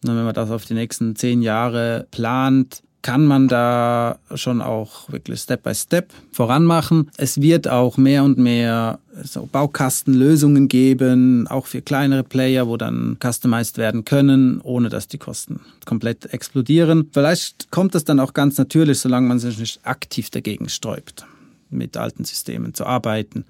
Wenn 0.02 0.14
man 0.14 0.34
das 0.34 0.50
auf 0.50 0.64
die 0.66 0.74
nächsten 0.74 1.16
zehn 1.16 1.42
Jahre 1.42 2.06
plant, 2.10 2.82
kann 3.06 3.24
man 3.24 3.46
da 3.46 4.18
schon 4.34 4.60
auch 4.60 5.12
wirklich 5.12 5.38
Step 5.38 5.62
by 5.62 5.72
Step 5.76 6.12
voranmachen. 6.32 7.08
Es 7.16 7.40
wird 7.40 7.68
auch 7.68 7.98
mehr 7.98 8.24
und 8.24 8.36
mehr 8.36 8.98
so 9.22 9.46
Baukastenlösungen 9.46 10.66
geben, 10.66 11.46
auch 11.46 11.66
für 11.66 11.82
kleinere 11.82 12.24
Player, 12.24 12.66
wo 12.66 12.76
dann 12.76 13.16
customized 13.24 13.78
werden 13.78 14.04
können, 14.04 14.60
ohne 14.60 14.88
dass 14.88 15.06
die 15.06 15.18
Kosten 15.18 15.60
komplett 15.84 16.34
explodieren. 16.34 17.08
Vielleicht 17.12 17.70
kommt 17.70 17.94
das 17.94 18.02
dann 18.02 18.18
auch 18.18 18.34
ganz 18.34 18.58
natürlich, 18.58 18.98
solange 18.98 19.28
man 19.28 19.38
sich 19.38 19.56
nicht 19.56 19.86
aktiv 19.86 20.30
dagegen 20.30 20.68
sträubt, 20.68 21.26
mit 21.70 21.96
alten 21.96 22.24
Systemen 22.24 22.74
zu 22.74 22.86
arbeiten. 22.86 23.44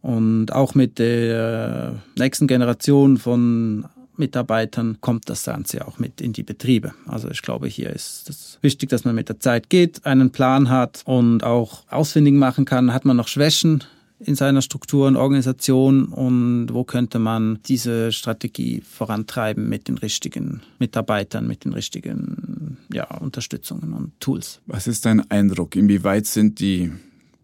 Und 0.00 0.52
auch 0.52 0.76
mit 0.76 1.00
der 1.00 1.96
nächsten 2.16 2.46
Generation 2.46 3.16
von 3.16 3.86
Mitarbeitern 4.18 4.98
kommt 5.00 5.28
das 5.28 5.44
Ganze 5.44 5.86
auch 5.86 5.98
mit 5.98 6.20
in 6.20 6.32
die 6.32 6.42
Betriebe. 6.42 6.92
Also 7.06 7.30
ich 7.30 7.42
glaube, 7.42 7.68
hier 7.68 7.90
ist 7.90 8.28
es 8.28 8.58
wichtig, 8.62 8.90
dass 8.90 9.04
man 9.04 9.14
mit 9.14 9.28
der 9.28 9.40
Zeit 9.40 9.70
geht, 9.70 10.04
einen 10.06 10.30
Plan 10.30 10.68
hat 10.70 11.02
und 11.04 11.44
auch 11.44 11.84
ausfindig 11.88 12.34
machen 12.34 12.64
kann, 12.64 12.92
hat 12.92 13.04
man 13.04 13.16
noch 13.16 13.28
Schwächen 13.28 13.84
in 14.18 14.34
seiner 14.34 14.62
Struktur 14.62 15.06
und 15.06 15.16
Organisation 15.16 16.06
und 16.06 16.68
wo 16.72 16.84
könnte 16.84 17.18
man 17.18 17.58
diese 17.66 18.12
Strategie 18.12 18.80
vorantreiben 18.80 19.68
mit 19.68 19.88
den 19.88 19.98
richtigen 19.98 20.62
Mitarbeitern, 20.78 21.46
mit 21.46 21.64
den 21.64 21.74
richtigen 21.74 22.78
ja, 22.92 23.18
Unterstützungen 23.18 23.92
und 23.92 24.18
Tools. 24.20 24.60
Was 24.66 24.86
ist 24.86 25.04
dein 25.04 25.30
Eindruck? 25.30 25.76
Inwieweit 25.76 26.26
sind 26.26 26.60
die, 26.60 26.92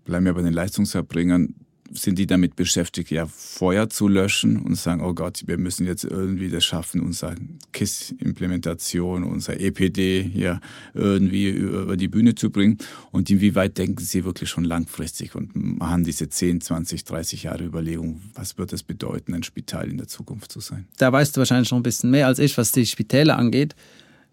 bleiben 0.05 0.25
wir 0.25 0.35
bei 0.35 0.43
den 0.43 0.55
Leistungserbringern, 0.55 1.55
sind 1.95 2.19
die 2.19 2.27
damit 2.27 2.57
beschäftigt, 2.57 3.11
ja, 3.11 3.27
Feuer 3.27 3.89
zu 3.89 4.09
löschen 4.09 4.61
und 4.61 4.77
sagen, 4.77 5.03
oh 5.03 5.15
Gott, 5.15 5.43
wir 5.47 5.59
müssen 5.59 5.87
jetzt 5.87 6.05
irgendwie 6.05 6.49
das 6.49 6.65
schaffen, 6.65 7.01
unsere 7.01 7.37
KISS-Implementation, 7.73 9.25
unser 9.25 9.61
EPD 9.61 10.23
hier 10.23 10.61
irgendwie 10.95 11.49
über 11.49 11.97
die 11.97 12.09
Bühne 12.09 12.35
zu 12.35 12.51
bringen. 12.51 12.79
Und 13.11 13.31
inwieweit 13.31 13.79
denken 13.79 14.05
sie 14.05 14.25
wirklich 14.25 14.51
schon 14.51 14.65
langfristig 14.65 15.35
und 15.35 15.55
machen 15.55 16.05
diese 16.05 16.29
10, 16.29 16.61
20, 16.61 17.05
30 17.05 17.43
Jahre 17.45 17.65
Überlegung, 17.65 18.21
was 18.35 18.59
wird 18.59 18.73
es 18.73 18.83
bedeuten, 18.83 19.35
ein 19.35 19.43
Spital 19.43 19.89
in 19.89 19.99
der 19.99 20.09
Zukunft 20.09 20.53
zu 20.53 20.61
sein? 20.61 20.87
Da 20.99 21.13
weißt 21.13 21.37
du 21.37 21.41
wahrscheinlich 21.41 21.69
schon 21.69 21.81
ein 21.81 21.85
bisschen 21.85 22.11
mehr 22.11 22.27
als 22.27 22.39
ich, 22.39 22.57
was 22.59 22.73
die 22.73 22.87
Spitäler 22.87 23.39
angeht. 23.39 23.75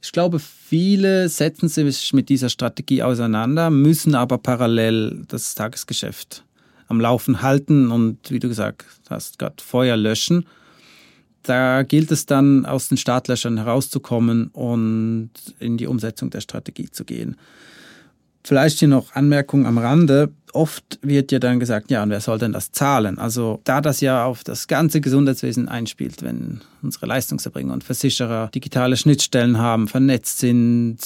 Ich 0.01 0.13
glaube, 0.13 0.39
viele 0.39 1.27
setzen 1.27 1.67
sich 1.67 2.13
mit 2.13 2.29
dieser 2.29 2.47
Strategie 2.47 3.03
auseinander, 3.03 3.69
müssen 3.69 4.15
aber 4.15 4.37
parallel 4.37 5.25
das 5.27 5.55
Tagesgeschäft 5.55 6.45
am 6.89 6.99
Laufen 6.99 7.41
halten 7.41 7.91
und 7.91 8.17
wie 8.29 8.39
du 8.39 8.49
gesagt 8.49 8.85
hast, 9.09 9.39
gerade 9.39 9.63
Feuer 9.63 9.95
löschen. 9.95 10.45
Da 11.43 11.83
gilt 11.83 12.11
es 12.11 12.25
dann, 12.25 12.65
aus 12.65 12.89
den 12.89 12.97
Startlöchern 12.97 13.57
herauszukommen 13.57 14.47
und 14.47 15.31
in 15.59 15.77
die 15.77 15.87
Umsetzung 15.87 16.29
der 16.29 16.41
Strategie 16.41 16.89
zu 16.91 17.05
gehen. 17.05 17.37
Vielleicht 18.43 18.79
hier 18.79 18.87
noch 18.87 19.13
Anmerkung 19.13 19.65
am 19.65 19.77
Rande. 19.77 20.31
Oft 20.53 20.99
wird 21.01 21.31
ja 21.31 21.39
dann 21.39 21.59
gesagt, 21.59 21.91
ja, 21.91 22.01
und 22.01 22.09
wer 22.09 22.21
soll 22.21 22.39
denn 22.39 22.53
das 22.53 22.71
zahlen? 22.71 23.19
Also 23.19 23.61
da 23.63 23.81
das 23.81 24.01
ja 24.01 24.25
auf 24.25 24.43
das 24.43 24.67
ganze 24.67 25.01
Gesundheitswesen 25.01 25.67
einspielt, 25.67 26.23
wenn 26.23 26.61
unsere 26.81 27.05
Leistungserbringer 27.05 27.73
und 27.73 27.83
Versicherer 27.83 28.49
digitale 28.53 28.97
Schnittstellen 28.97 29.59
haben, 29.59 29.87
vernetzt 29.87 30.39
sind, 30.39 30.97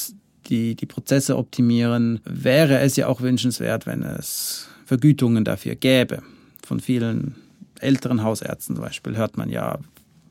die 0.48 0.76
die 0.76 0.86
Prozesse 0.86 1.38
optimieren, 1.38 2.20
wäre 2.24 2.80
es 2.80 2.96
ja 2.96 3.08
auch 3.08 3.22
wünschenswert, 3.22 3.86
wenn 3.86 4.04
es 4.04 4.68
Vergütungen 4.94 5.44
dafür 5.44 5.74
gäbe. 5.74 6.22
Von 6.64 6.80
vielen 6.80 7.34
älteren 7.80 8.22
Hausärzten 8.22 8.76
zum 8.76 8.86
Beispiel 8.86 9.18
hört 9.18 9.38
man 9.38 9.50
ja, 9.50 9.80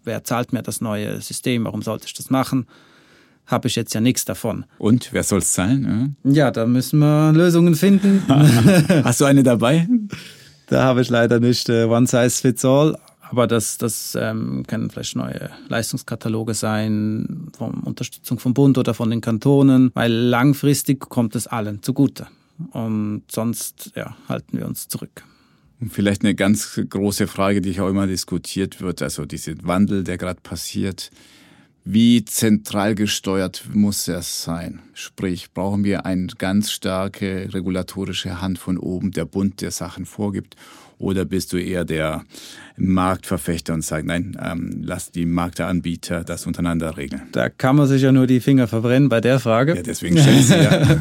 wer 0.05 0.23
zahlt 0.23 0.53
mir 0.53 0.63
das 0.63 0.81
neue 0.81 1.21
System, 1.21 1.65
warum 1.65 1.83
sollte 1.83 2.07
ich 2.07 2.15
das 2.15 2.31
machen? 2.31 2.69
Habe 3.45 3.67
ich 3.67 3.75
jetzt 3.75 3.93
ja 3.93 4.01
nichts 4.01 4.25
davon. 4.25 4.65
Und 4.79 5.13
wer 5.13 5.25
soll 5.25 5.41
es 5.41 5.53
zahlen? 5.53 6.17
Ja? 6.23 6.33
ja, 6.33 6.51
da 6.53 6.65
müssen 6.65 7.01
wir 7.01 7.33
Lösungen 7.33 7.75
finden. 7.75 8.23
Hast 8.29 9.21
du 9.21 9.25
eine 9.25 9.43
dabei? 9.43 9.89
Da 10.69 10.85
habe 10.85 11.03
ich 11.03 11.11
leider 11.11 11.41
nicht 11.41 11.69
äh, 11.69 11.83
One 11.83 12.07
Size 12.07 12.31
Fits 12.31 12.65
All. 12.65 12.97
Aber 13.21 13.49
das, 13.49 13.79
das 13.79 14.17
ähm, 14.19 14.63
können 14.69 14.91
vielleicht 14.91 15.17
neue 15.17 15.51
Leistungskataloge 15.69 16.55
sein, 16.55 17.51
von 17.59 17.81
Unterstützung 17.81 18.39
vom 18.39 18.55
Bund 18.55 18.79
oder 18.79 18.95
von 18.95 19.11
den 19.11 19.23
Kantonen, 19.23 19.91
weil 19.95 20.13
langfristig 20.13 21.01
kommt 21.01 21.35
es 21.35 21.49
allen 21.49 21.83
zugute. 21.83 22.29
Und 22.71 23.25
sonst 23.31 23.93
ja, 23.97 24.17
halten 24.29 24.59
wir 24.59 24.67
uns 24.67 24.89
zurück. 24.89 25.25
Und 25.81 25.93
vielleicht 25.93 26.23
eine 26.23 26.35
ganz 26.35 26.81
große 26.89 27.27
Frage, 27.27 27.61
die 27.61 27.79
auch 27.81 27.89
immer 27.89 28.07
diskutiert 28.07 28.81
wird, 28.81 29.03
also 29.03 29.25
dieser 29.25 29.53
Wandel, 29.63 30.05
der 30.05 30.17
gerade 30.17 30.41
passiert. 30.41 31.11
Wie 31.85 32.25
zentral 32.25 32.95
gesteuert 32.95 33.65
muss 33.73 34.07
er 34.07 34.23
sein? 34.23 34.81
Sprich, 34.95 35.53
brauchen 35.53 35.83
wir 35.83 36.07
eine 36.07 36.29
ganz 36.39 36.71
starke 36.71 37.49
regulatorische 37.53 38.41
Hand 38.41 38.61
von 38.61 38.79
oben, 38.79 39.11
der 39.11 39.25
Bund, 39.25 39.61
der 39.61 39.73
Sachen 39.73 40.07
vorgibt? 40.07 40.55
Oder 40.99 41.25
bist 41.25 41.53
du 41.53 41.57
eher 41.57 41.85
der 41.85 42.23
Marktverfechter 42.77 43.75
und 43.75 43.85
sagst, 43.85 44.07
nein, 44.07 44.39
ähm, 44.41 44.83
lass 44.85 45.11
die 45.11 45.27
Marktanbieter 45.27 46.23
das 46.23 46.47
untereinander 46.47 46.97
regeln? 46.97 47.23
Da 47.33 47.49
kann 47.49 47.75
man 47.75 47.89
sich 47.89 48.03
ja 48.03 48.13
nur 48.13 48.29
die 48.29 48.39
Finger 48.39 48.69
verbrennen 48.69 49.09
bei 49.09 49.21
der 49.21 49.41
Frage. 49.41 49.75
Ja, 49.75 49.83
deswegen 49.83 50.17
stelle 50.17 50.43
sie 50.43 50.55
ja. 50.55 51.01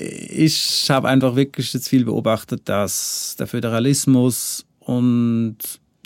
ich 0.00 0.88
habe 0.90 1.08
einfach 1.08 1.36
wirklich 1.36 1.72
jetzt 1.72 1.88
viel 1.88 2.04
beobachtet, 2.04 2.62
dass 2.64 3.36
der 3.38 3.46
Föderalismus 3.46 4.64
und 4.78 5.58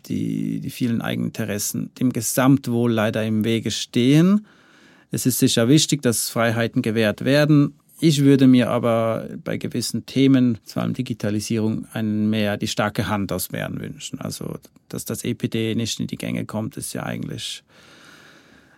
die, 0.06 0.60
die 0.60 0.70
vielen 0.70 1.00
Eigeninteressen 1.00 1.90
dem 1.94 2.12
Gesamtwohl 2.12 2.92
leider 2.92 3.24
im 3.24 3.44
Wege 3.44 3.70
stehen. 3.70 4.46
Es 5.10 5.26
ist 5.26 5.38
sicher 5.38 5.68
wichtig, 5.68 6.02
dass 6.02 6.28
Freiheiten 6.28 6.82
gewährt 6.82 7.24
werden 7.24 7.74
Ich 8.00 8.22
würde 8.22 8.46
mir 8.46 8.70
aber 8.70 9.28
bei 9.44 9.56
gewissen 9.56 10.04
Themen, 10.04 10.58
vor 10.64 10.82
allem 10.82 10.94
Digitalisierung, 10.94 11.86
einen 11.92 12.28
mehr 12.28 12.56
die 12.56 12.66
starke 12.66 13.08
Hand 13.08 13.32
aus 13.32 13.48
Bern 13.48 13.80
wünschen. 13.80 14.20
Also, 14.20 14.58
dass 14.88 15.04
das 15.04 15.24
EPD 15.24 15.74
nicht 15.74 16.00
in 16.00 16.08
die 16.08 16.18
Gänge 16.18 16.44
kommt, 16.44 16.76
ist 16.76 16.92
ja 16.92 17.04
eigentlich 17.04 17.62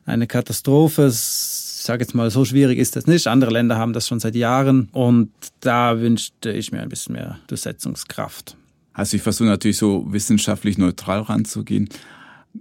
eine 0.07 0.27
Katastrophe. 0.27 1.09
Ich 1.09 1.15
sage 1.15 2.03
jetzt 2.03 2.15
mal, 2.15 2.31
so 2.31 2.45
schwierig 2.45 2.79
ist 2.79 2.97
das 2.97 3.07
nicht. 3.07 3.27
Andere 3.27 3.51
Länder 3.51 3.77
haben 3.77 3.93
das 3.93 4.09
schon 4.09 4.21
seit 4.21 4.35
Jahren 4.35 4.89
und 4.93 5.31
da 5.61 6.01
wünschte 6.01 6.51
ich 6.53 6.73
mir 6.73 6.81
ein 6.81 6.89
bisschen 6.89 7.15
mehr 7.15 7.39
Durchsetzungskraft. 7.49 8.57
Also 8.93 9.17
ich 9.17 9.23
versuche 9.23 9.49
natürlich 9.49 9.77
so 9.77 10.11
wissenschaftlich 10.11 10.79
neutral 10.79 11.21
ranzugehen. 11.21 11.89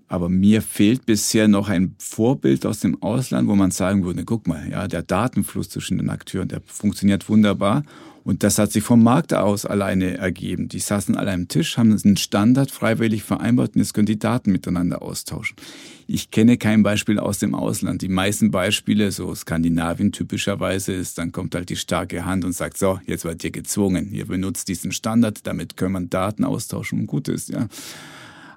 Aber 0.10 0.28
mir 0.28 0.62
fehlt 0.62 1.06
bisher 1.06 1.48
noch 1.48 1.70
ein 1.70 1.96
Vorbild 2.00 2.66
aus 2.66 2.82
dem 2.82 3.02
Ausland, 3.02 3.48
wo 3.48 3.56
man 3.56 3.72
sagen 3.72 4.04
würde, 4.04 4.26
guck 4.26 4.46
mal, 4.46 4.70
ja, 4.70 4.89
der 4.89 5.04
Datenfluss 5.04 5.70
zwischen 5.70 5.98
den 5.98 6.10
Akteuren, 6.10 6.50
der 6.50 6.62
funktioniert 6.66 7.30
wunderbar. 7.30 7.84
Und 8.26 8.41
das 8.41 8.57
hat 8.57 8.71
sich 8.71 8.84
vom 8.84 9.03
Markt 9.03 9.36
aus 9.36 9.67
alleine 9.67 10.17
ergeben. 10.17 10.67
Die 10.67 10.80
saßen 10.80 11.15
alle 11.15 11.32
am 11.32 11.47
Tisch, 11.47 11.78
haben 11.78 11.95
einen 12.03 12.17
Standard 12.17 12.71
freiwillig 12.71 13.21
vereinbart 13.21 13.76
und 13.76 13.82
jetzt 13.82 13.93
können 13.93 14.07
die 14.07 14.17
Daten 14.17 14.51
miteinander 14.51 15.03
austauschen. 15.03 15.55
Ich 16.07 16.32
kenne 16.32 16.57
kein 16.57 16.82
Beispiel 16.82 17.19
aus 17.19 17.38
dem 17.38 17.53
Ausland. 17.53 18.01
Die 18.01 18.09
meisten 18.09 18.49
Beispiele, 18.49 19.11
so 19.11 19.34
Skandinavien 19.36 20.11
typischerweise, 20.11 20.91
ist, 20.93 21.19
dann 21.19 21.32
kommt 21.32 21.53
halt 21.53 21.69
die 21.69 21.76
starke 21.76 22.26
Hand 22.26 22.45
und 22.45 22.53
sagt, 22.53 22.80
so, 22.80 22.99
jetzt 23.05 23.26
wird 23.26 23.43
ihr 23.43 23.51
gezwungen, 23.51 24.11
ihr 24.11 24.26
benutzt 24.26 24.69
diesen 24.69 24.91
Standard, 24.91 25.45
damit 25.45 25.78
können 25.78 25.93
wir 25.93 26.01
Daten 26.01 26.45
austauschen 26.45 27.01
und 27.01 27.07
gut 27.07 27.28
ist, 27.28 27.49
ja. 27.49 27.67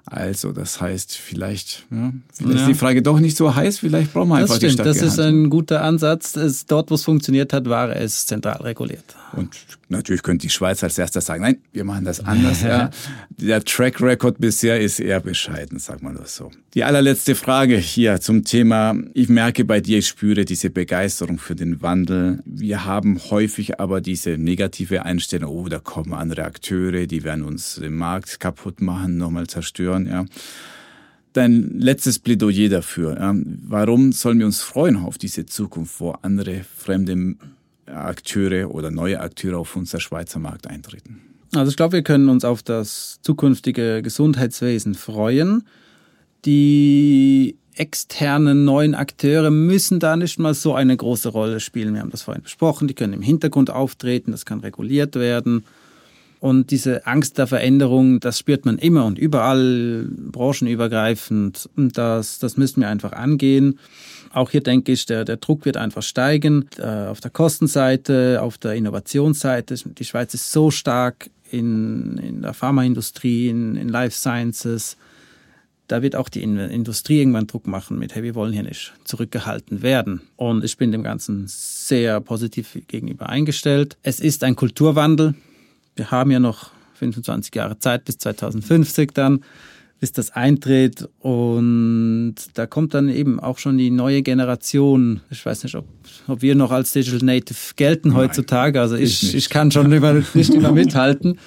Also, 0.09 0.51
das 0.51 0.81
heißt, 0.81 1.15
vielleicht, 1.15 1.85
ja, 1.91 2.11
vielleicht 2.33 2.55
ja. 2.55 2.61
ist 2.61 2.67
die 2.67 2.73
Frage 2.73 3.01
doch 3.01 3.19
nicht 3.19 3.37
so 3.37 3.53
heiß, 3.53 3.79
vielleicht 3.79 4.11
brauchen 4.11 4.29
wir 4.29 4.35
einfach 4.35 4.47
das 4.47 4.57
stimmt, 4.57 4.71
die 4.71 4.81
starke 4.81 4.99
Das 4.99 5.13
ist 5.13 5.19
ein 5.19 5.49
guter 5.49 5.83
Ansatz. 5.83 6.35
Es, 6.35 6.65
dort, 6.65 6.89
wo 6.89 6.95
es 6.95 7.03
funktioniert 7.03 7.53
hat, 7.53 7.69
war 7.69 7.95
es 7.95 8.25
zentral 8.25 8.61
reguliert. 8.61 9.15
Und 9.33 9.55
natürlich 9.89 10.23
könnte 10.23 10.47
die 10.47 10.49
Schweiz 10.49 10.83
als 10.83 10.97
erster 10.97 11.21
sagen, 11.21 11.43
nein, 11.43 11.57
wir 11.71 11.83
machen 11.83 12.05
das 12.05 12.19
anders. 12.19 12.61
ja. 12.61 12.89
Der 13.37 13.63
Track 13.63 14.01
Record 14.01 14.39
bisher 14.39 14.79
ist 14.79 14.99
eher 14.99 15.19
bescheiden, 15.19 15.79
sag 15.79 16.01
mal 16.01 16.13
das 16.13 16.35
so. 16.35 16.51
Die 16.73 16.83
allerletzte 16.83 17.35
Frage 17.35 17.77
hier 17.77 18.19
zum 18.21 18.43
Thema. 18.43 18.95
Ich 19.13 19.29
merke 19.29 19.65
bei 19.65 19.81
dir, 19.81 19.99
ich 19.99 20.07
spüre 20.07 20.45
diese 20.45 20.69
Begeisterung 20.69 21.39
für 21.39 21.55
den 21.55 21.81
Wandel. 21.81 22.41
Wir 22.45 22.85
haben 22.85 23.19
häufig 23.29 23.79
aber 23.79 24.01
diese 24.01 24.37
negative 24.37 25.05
Einstellung, 25.05 25.51
oh, 25.51 25.69
da 25.69 25.79
kommen 25.79 26.13
andere 26.13 26.43
Akteure, 26.43 27.07
die 27.07 27.23
werden 27.23 27.43
uns 27.43 27.75
den 27.75 27.95
Markt 27.95 28.39
kaputt 28.39 28.81
machen, 28.81 29.17
nochmal 29.17 29.47
zerstören. 29.47 29.98
Ja 30.07 30.25
dein 31.33 31.79
letztes 31.79 32.19
Plädoyer 32.19 32.69
dafür. 32.69 33.15
Ja. 33.17 33.33
Warum 33.35 34.11
sollen 34.11 34.39
wir 34.39 34.45
uns 34.45 34.61
freuen 34.61 34.97
auf 34.97 35.17
diese 35.17 35.45
Zukunft, 35.45 35.99
wo 35.99 36.11
andere 36.21 36.63
fremde 36.63 37.35
Akteure 37.85 38.73
oder 38.73 38.91
neue 38.91 39.19
Akteure 39.19 39.57
auf 39.59 39.75
unser 39.75 39.99
Schweizer 39.99 40.39
Markt 40.39 40.67
eintreten? 40.67 41.21
Also 41.55 41.71
ich 41.71 41.77
glaube, 41.77 41.93
wir 41.93 42.03
können 42.03 42.29
uns 42.29 42.45
auf 42.45 42.61
das 42.61 43.19
zukünftige 43.21 44.01
Gesundheitswesen 44.01 44.93
freuen. 44.95 45.63
Die 46.45 47.57
externen 47.73 48.65
neuen 48.65 48.93
Akteure 48.93 49.49
müssen 49.49 49.99
da 49.99 50.15
nicht 50.15 50.37
mal 50.37 50.53
so 50.53 50.75
eine 50.75 50.95
große 50.95 51.29
Rolle 51.29 51.59
spielen. 51.59 51.93
Wir 51.93 52.01
haben 52.01 52.11
das 52.11 52.23
vorhin 52.23 52.43
besprochen. 52.43 52.87
Die 52.87 52.93
können 52.93 53.13
im 53.13 53.21
Hintergrund 53.21 53.69
auftreten, 53.69 54.31
das 54.31 54.45
kann 54.45 54.59
reguliert 54.59 55.15
werden. 55.15 55.63
Und 56.39 56.71
diese 56.71 57.05
Angst 57.05 57.37
der 57.37 57.47
Veränderung, 57.47 58.21
das 58.21 58.39
spürt 58.39 58.65
man 58.65 58.77
immer 58.77 59.05
und 59.05 59.19
überall, 59.19 60.07
branchenübergreifend. 60.09 61.69
Und 61.75 61.97
das, 61.97 62.39
das 62.39 62.55
müssen 62.55 62.81
wir 62.81 62.87
einfach 62.87 63.11
angehen. 63.11 63.77
Auch 64.31 64.51
hier 64.51 64.61
denke 64.61 64.91
ich, 64.91 65.05
der, 65.05 65.25
der 65.25 65.37
Druck 65.37 65.65
wird 65.65 65.75
einfach 65.75 66.03
steigen. 66.03 66.69
Äh, 66.77 67.07
auf 67.07 67.19
der 67.19 67.31
Kostenseite, 67.31 68.41
auf 68.41 68.57
der 68.57 68.73
Innovationsseite. 68.75 69.75
Die 69.75 70.05
Schweiz 70.05 70.33
ist 70.33 70.51
so 70.51 70.71
stark 70.71 71.29
in, 71.51 72.17
in 72.19 72.41
der 72.41 72.53
Pharmaindustrie, 72.53 73.49
in, 73.49 73.75
in 73.75 73.89
Life 73.89 74.15
Sciences. 74.15 74.95
Da 75.87 76.03
wird 76.03 76.15
auch 76.15 76.29
die 76.29 76.43
Industrie 76.43 77.19
irgendwann 77.19 77.47
Druck 77.47 77.65
machen 77.65 77.97
mit, 77.97 78.13
hey, 78.13 78.21
wir 78.21 78.35
wollen 78.35 78.53
hier 78.53 78.61
nicht 78.61 78.93
zurückgehalten 79.05 79.81
werden. 79.81 80.21
Und 80.35 80.63
ich 80.63 80.77
bin 80.77 80.91
dem 80.91 81.01
Ganzen 81.01 81.45
sehr 81.47 82.21
positiv 82.21 82.77
gegenüber 82.87 83.27
eingestellt. 83.27 83.97
Es 84.03 84.19
ist 84.19 84.43
ein 84.43 84.55
Kulturwandel. 84.55 85.33
Wir 85.99 86.11
haben 86.11 86.31
ja 86.31 86.39
noch 86.39 86.71
25 86.95 87.53
Jahre 87.53 87.77
Zeit 87.77 88.05
bis 88.05 88.17
2050 88.17 89.11
dann 89.13 89.41
bis 89.99 90.13
das 90.13 90.31
eintritt. 90.31 91.09
Und 91.19 92.35
da 92.53 92.65
kommt 92.65 92.93
dann 92.93 93.09
eben 93.09 93.39
auch 93.39 93.57
schon 93.57 93.77
die 93.77 93.91
neue 93.91 94.21
Generation. 94.21 95.19
Ich 95.29 95.45
weiß 95.45 95.63
nicht, 95.63 95.75
ob, 95.75 95.85
ob 96.27 96.41
wir 96.41 96.55
noch 96.55 96.71
als 96.71 96.91
Digital 96.91 97.19
Native 97.19 97.57
gelten 97.75 98.09
Nein, 98.09 98.17
heutzutage. 98.17 98.79
Also 98.79 98.95
ich, 98.95 99.35
ich 99.35 99.49
kann 99.49 99.71
schon 99.71 99.91
immer, 99.91 100.23
nicht 100.33 100.53
immer 100.53 100.71
mithalten. 100.71 101.37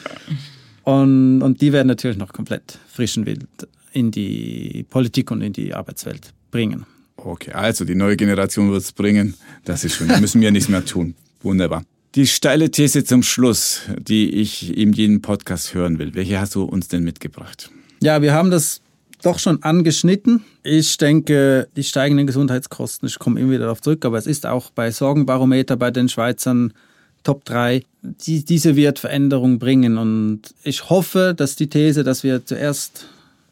Und, 0.84 1.40
und 1.40 1.62
die 1.62 1.72
werden 1.72 1.88
natürlich 1.88 2.18
noch 2.18 2.34
komplett 2.34 2.78
frischen 2.88 3.24
Wind 3.24 3.46
in 3.92 4.10
die 4.10 4.84
Politik 4.90 5.30
und 5.30 5.40
in 5.40 5.54
die 5.54 5.72
Arbeitswelt 5.72 6.34
bringen. 6.50 6.84
Okay, 7.16 7.52
also 7.52 7.86
die 7.86 7.94
neue 7.94 8.16
Generation 8.16 8.70
wird 8.70 8.82
es 8.82 8.92
bringen. 8.92 9.34
Das 9.64 9.82
ist 9.84 9.94
schon, 9.94 10.08
da 10.08 10.20
müssen 10.20 10.42
wir 10.42 10.50
nichts 10.50 10.68
mehr 10.68 10.84
tun. 10.84 11.14
Wunderbar. 11.42 11.84
Die 12.14 12.26
steile 12.26 12.70
These 12.70 13.04
zum 13.04 13.22
Schluss, 13.22 13.80
die 13.98 14.28
ich 14.34 14.76
in 14.76 14.92
jedem 14.92 15.22
Podcast 15.22 15.72
hören 15.72 15.98
will. 15.98 16.14
Welche 16.14 16.38
hast 16.38 16.54
du 16.54 16.64
uns 16.64 16.88
denn 16.88 17.04
mitgebracht? 17.04 17.70
Ja, 18.02 18.20
wir 18.20 18.34
haben 18.34 18.50
das 18.50 18.82
doch 19.22 19.38
schon 19.38 19.62
angeschnitten. 19.62 20.44
Ich 20.62 20.98
denke, 20.98 21.68
die 21.74 21.84
steigenden 21.84 22.26
Gesundheitskosten, 22.26 23.08
ich 23.08 23.18
komme 23.18 23.40
immer 23.40 23.52
wieder 23.52 23.64
darauf 23.64 23.80
zurück, 23.80 24.04
aber 24.04 24.18
es 24.18 24.26
ist 24.26 24.44
auch 24.44 24.70
bei 24.70 24.90
Sorgenbarometer 24.90 25.76
bei 25.76 25.90
den 25.90 26.10
Schweizern 26.10 26.74
Top 27.22 27.46
3, 27.46 27.82
die, 28.02 28.44
diese 28.44 28.76
wird 28.76 28.98
Veränderung 28.98 29.58
bringen. 29.58 29.96
Und 29.96 30.42
ich 30.64 30.90
hoffe, 30.90 31.32
dass 31.34 31.56
die 31.56 31.68
These, 31.68 32.04
dass 32.04 32.24
wir 32.24 32.44
zuerst 32.44 33.06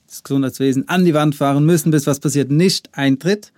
das 0.06 0.22
Gesundheitswesen 0.22 0.86
an 0.86 1.06
die 1.06 1.14
Wand 1.14 1.34
fahren 1.34 1.64
müssen, 1.64 1.92
bis 1.92 2.06
was 2.06 2.20
passiert, 2.20 2.50
nicht 2.50 2.90
eintritt. 2.92 3.52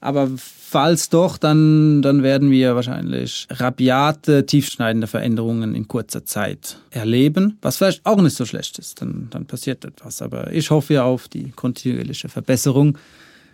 Aber 0.00 0.30
falls 0.74 1.08
doch, 1.08 1.38
dann, 1.38 2.02
dann 2.02 2.24
werden 2.24 2.50
wir 2.50 2.74
wahrscheinlich 2.74 3.46
rabiate, 3.48 4.44
tiefschneidende 4.44 5.06
Veränderungen 5.06 5.72
in 5.76 5.86
kurzer 5.86 6.24
Zeit 6.24 6.80
erleben, 6.90 7.58
was 7.62 7.76
vielleicht 7.76 8.04
auch 8.04 8.20
nicht 8.20 8.34
so 8.34 8.44
schlecht 8.44 8.80
ist. 8.80 9.00
Dann, 9.00 9.28
dann 9.30 9.46
passiert 9.46 9.84
etwas. 9.84 10.20
Aber 10.20 10.52
ich 10.52 10.70
hoffe 10.70 11.04
auf 11.04 11.28
die 11.28 11.52
kontinuierliche 11.52 12.28
Verbesserung 12.28 12.98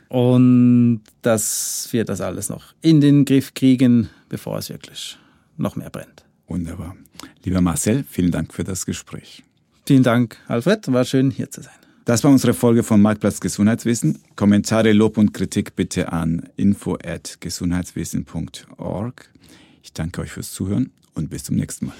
und 0.09 1.03
dass 1.21 1.89
wir 1.91 2.07
das 2.07 2.23
alles 2.23 2.49
noch 2.49 2.73
in 2.81 3.03
den 3.03 3.27
Griff 3.27 3.53
kriegen, 3.53 4.09
bevor 4.31 4.57
es 4.57 4.71
wirklich 4.71 5.18
noch 5.59 5.77
mehr 5.77 5.91
brennt. 5.91 6.25
Wunderbar. 6.49 6.97
Lieber 7.45 7.61
Marcel, 7.61 8.03
vielen 8.09 8.31
Dank 8.31 8.55
für 8.55 8.64
das 8.64 8.87
Gespräch. 8.87 9.43
Vielen 9.85 10.05
Dank, 10.05 10.39
Alfred. 10.49 10.91
War 10.91 11.05
schön, 11.05 11.31
hier 11.31 11.51
zu 11.51 11.61
sein. 11.61 11.80
Das 12.11 12.25
war 12.25 12.33
unsere 12.33 12.55
Folge 12.55 12.83
von 12.83 13.01
Marktplatz 13.01 13.39
Gesundheitswesen. 13.39 14.19
Kommentare, 14.35 14.91
Lob 14.91 15.17
und 15.17 15.33
Kritik 15.33 15.77
bitte 15.77 16.13
an 16.13 16.49
info@gesundheitswesen.org. 16.57 19.31
Ich 19.81 19.93
danke 19.93 20.23
euch 20.23 20.33
fürs 20.33 20.51
Zuhören 20.51 20.91
und 21.15 21.31
bis 21.31 21.45
zum 21.45 21.55
nächsten 21.55 21.87
Mal. 21.87 21.95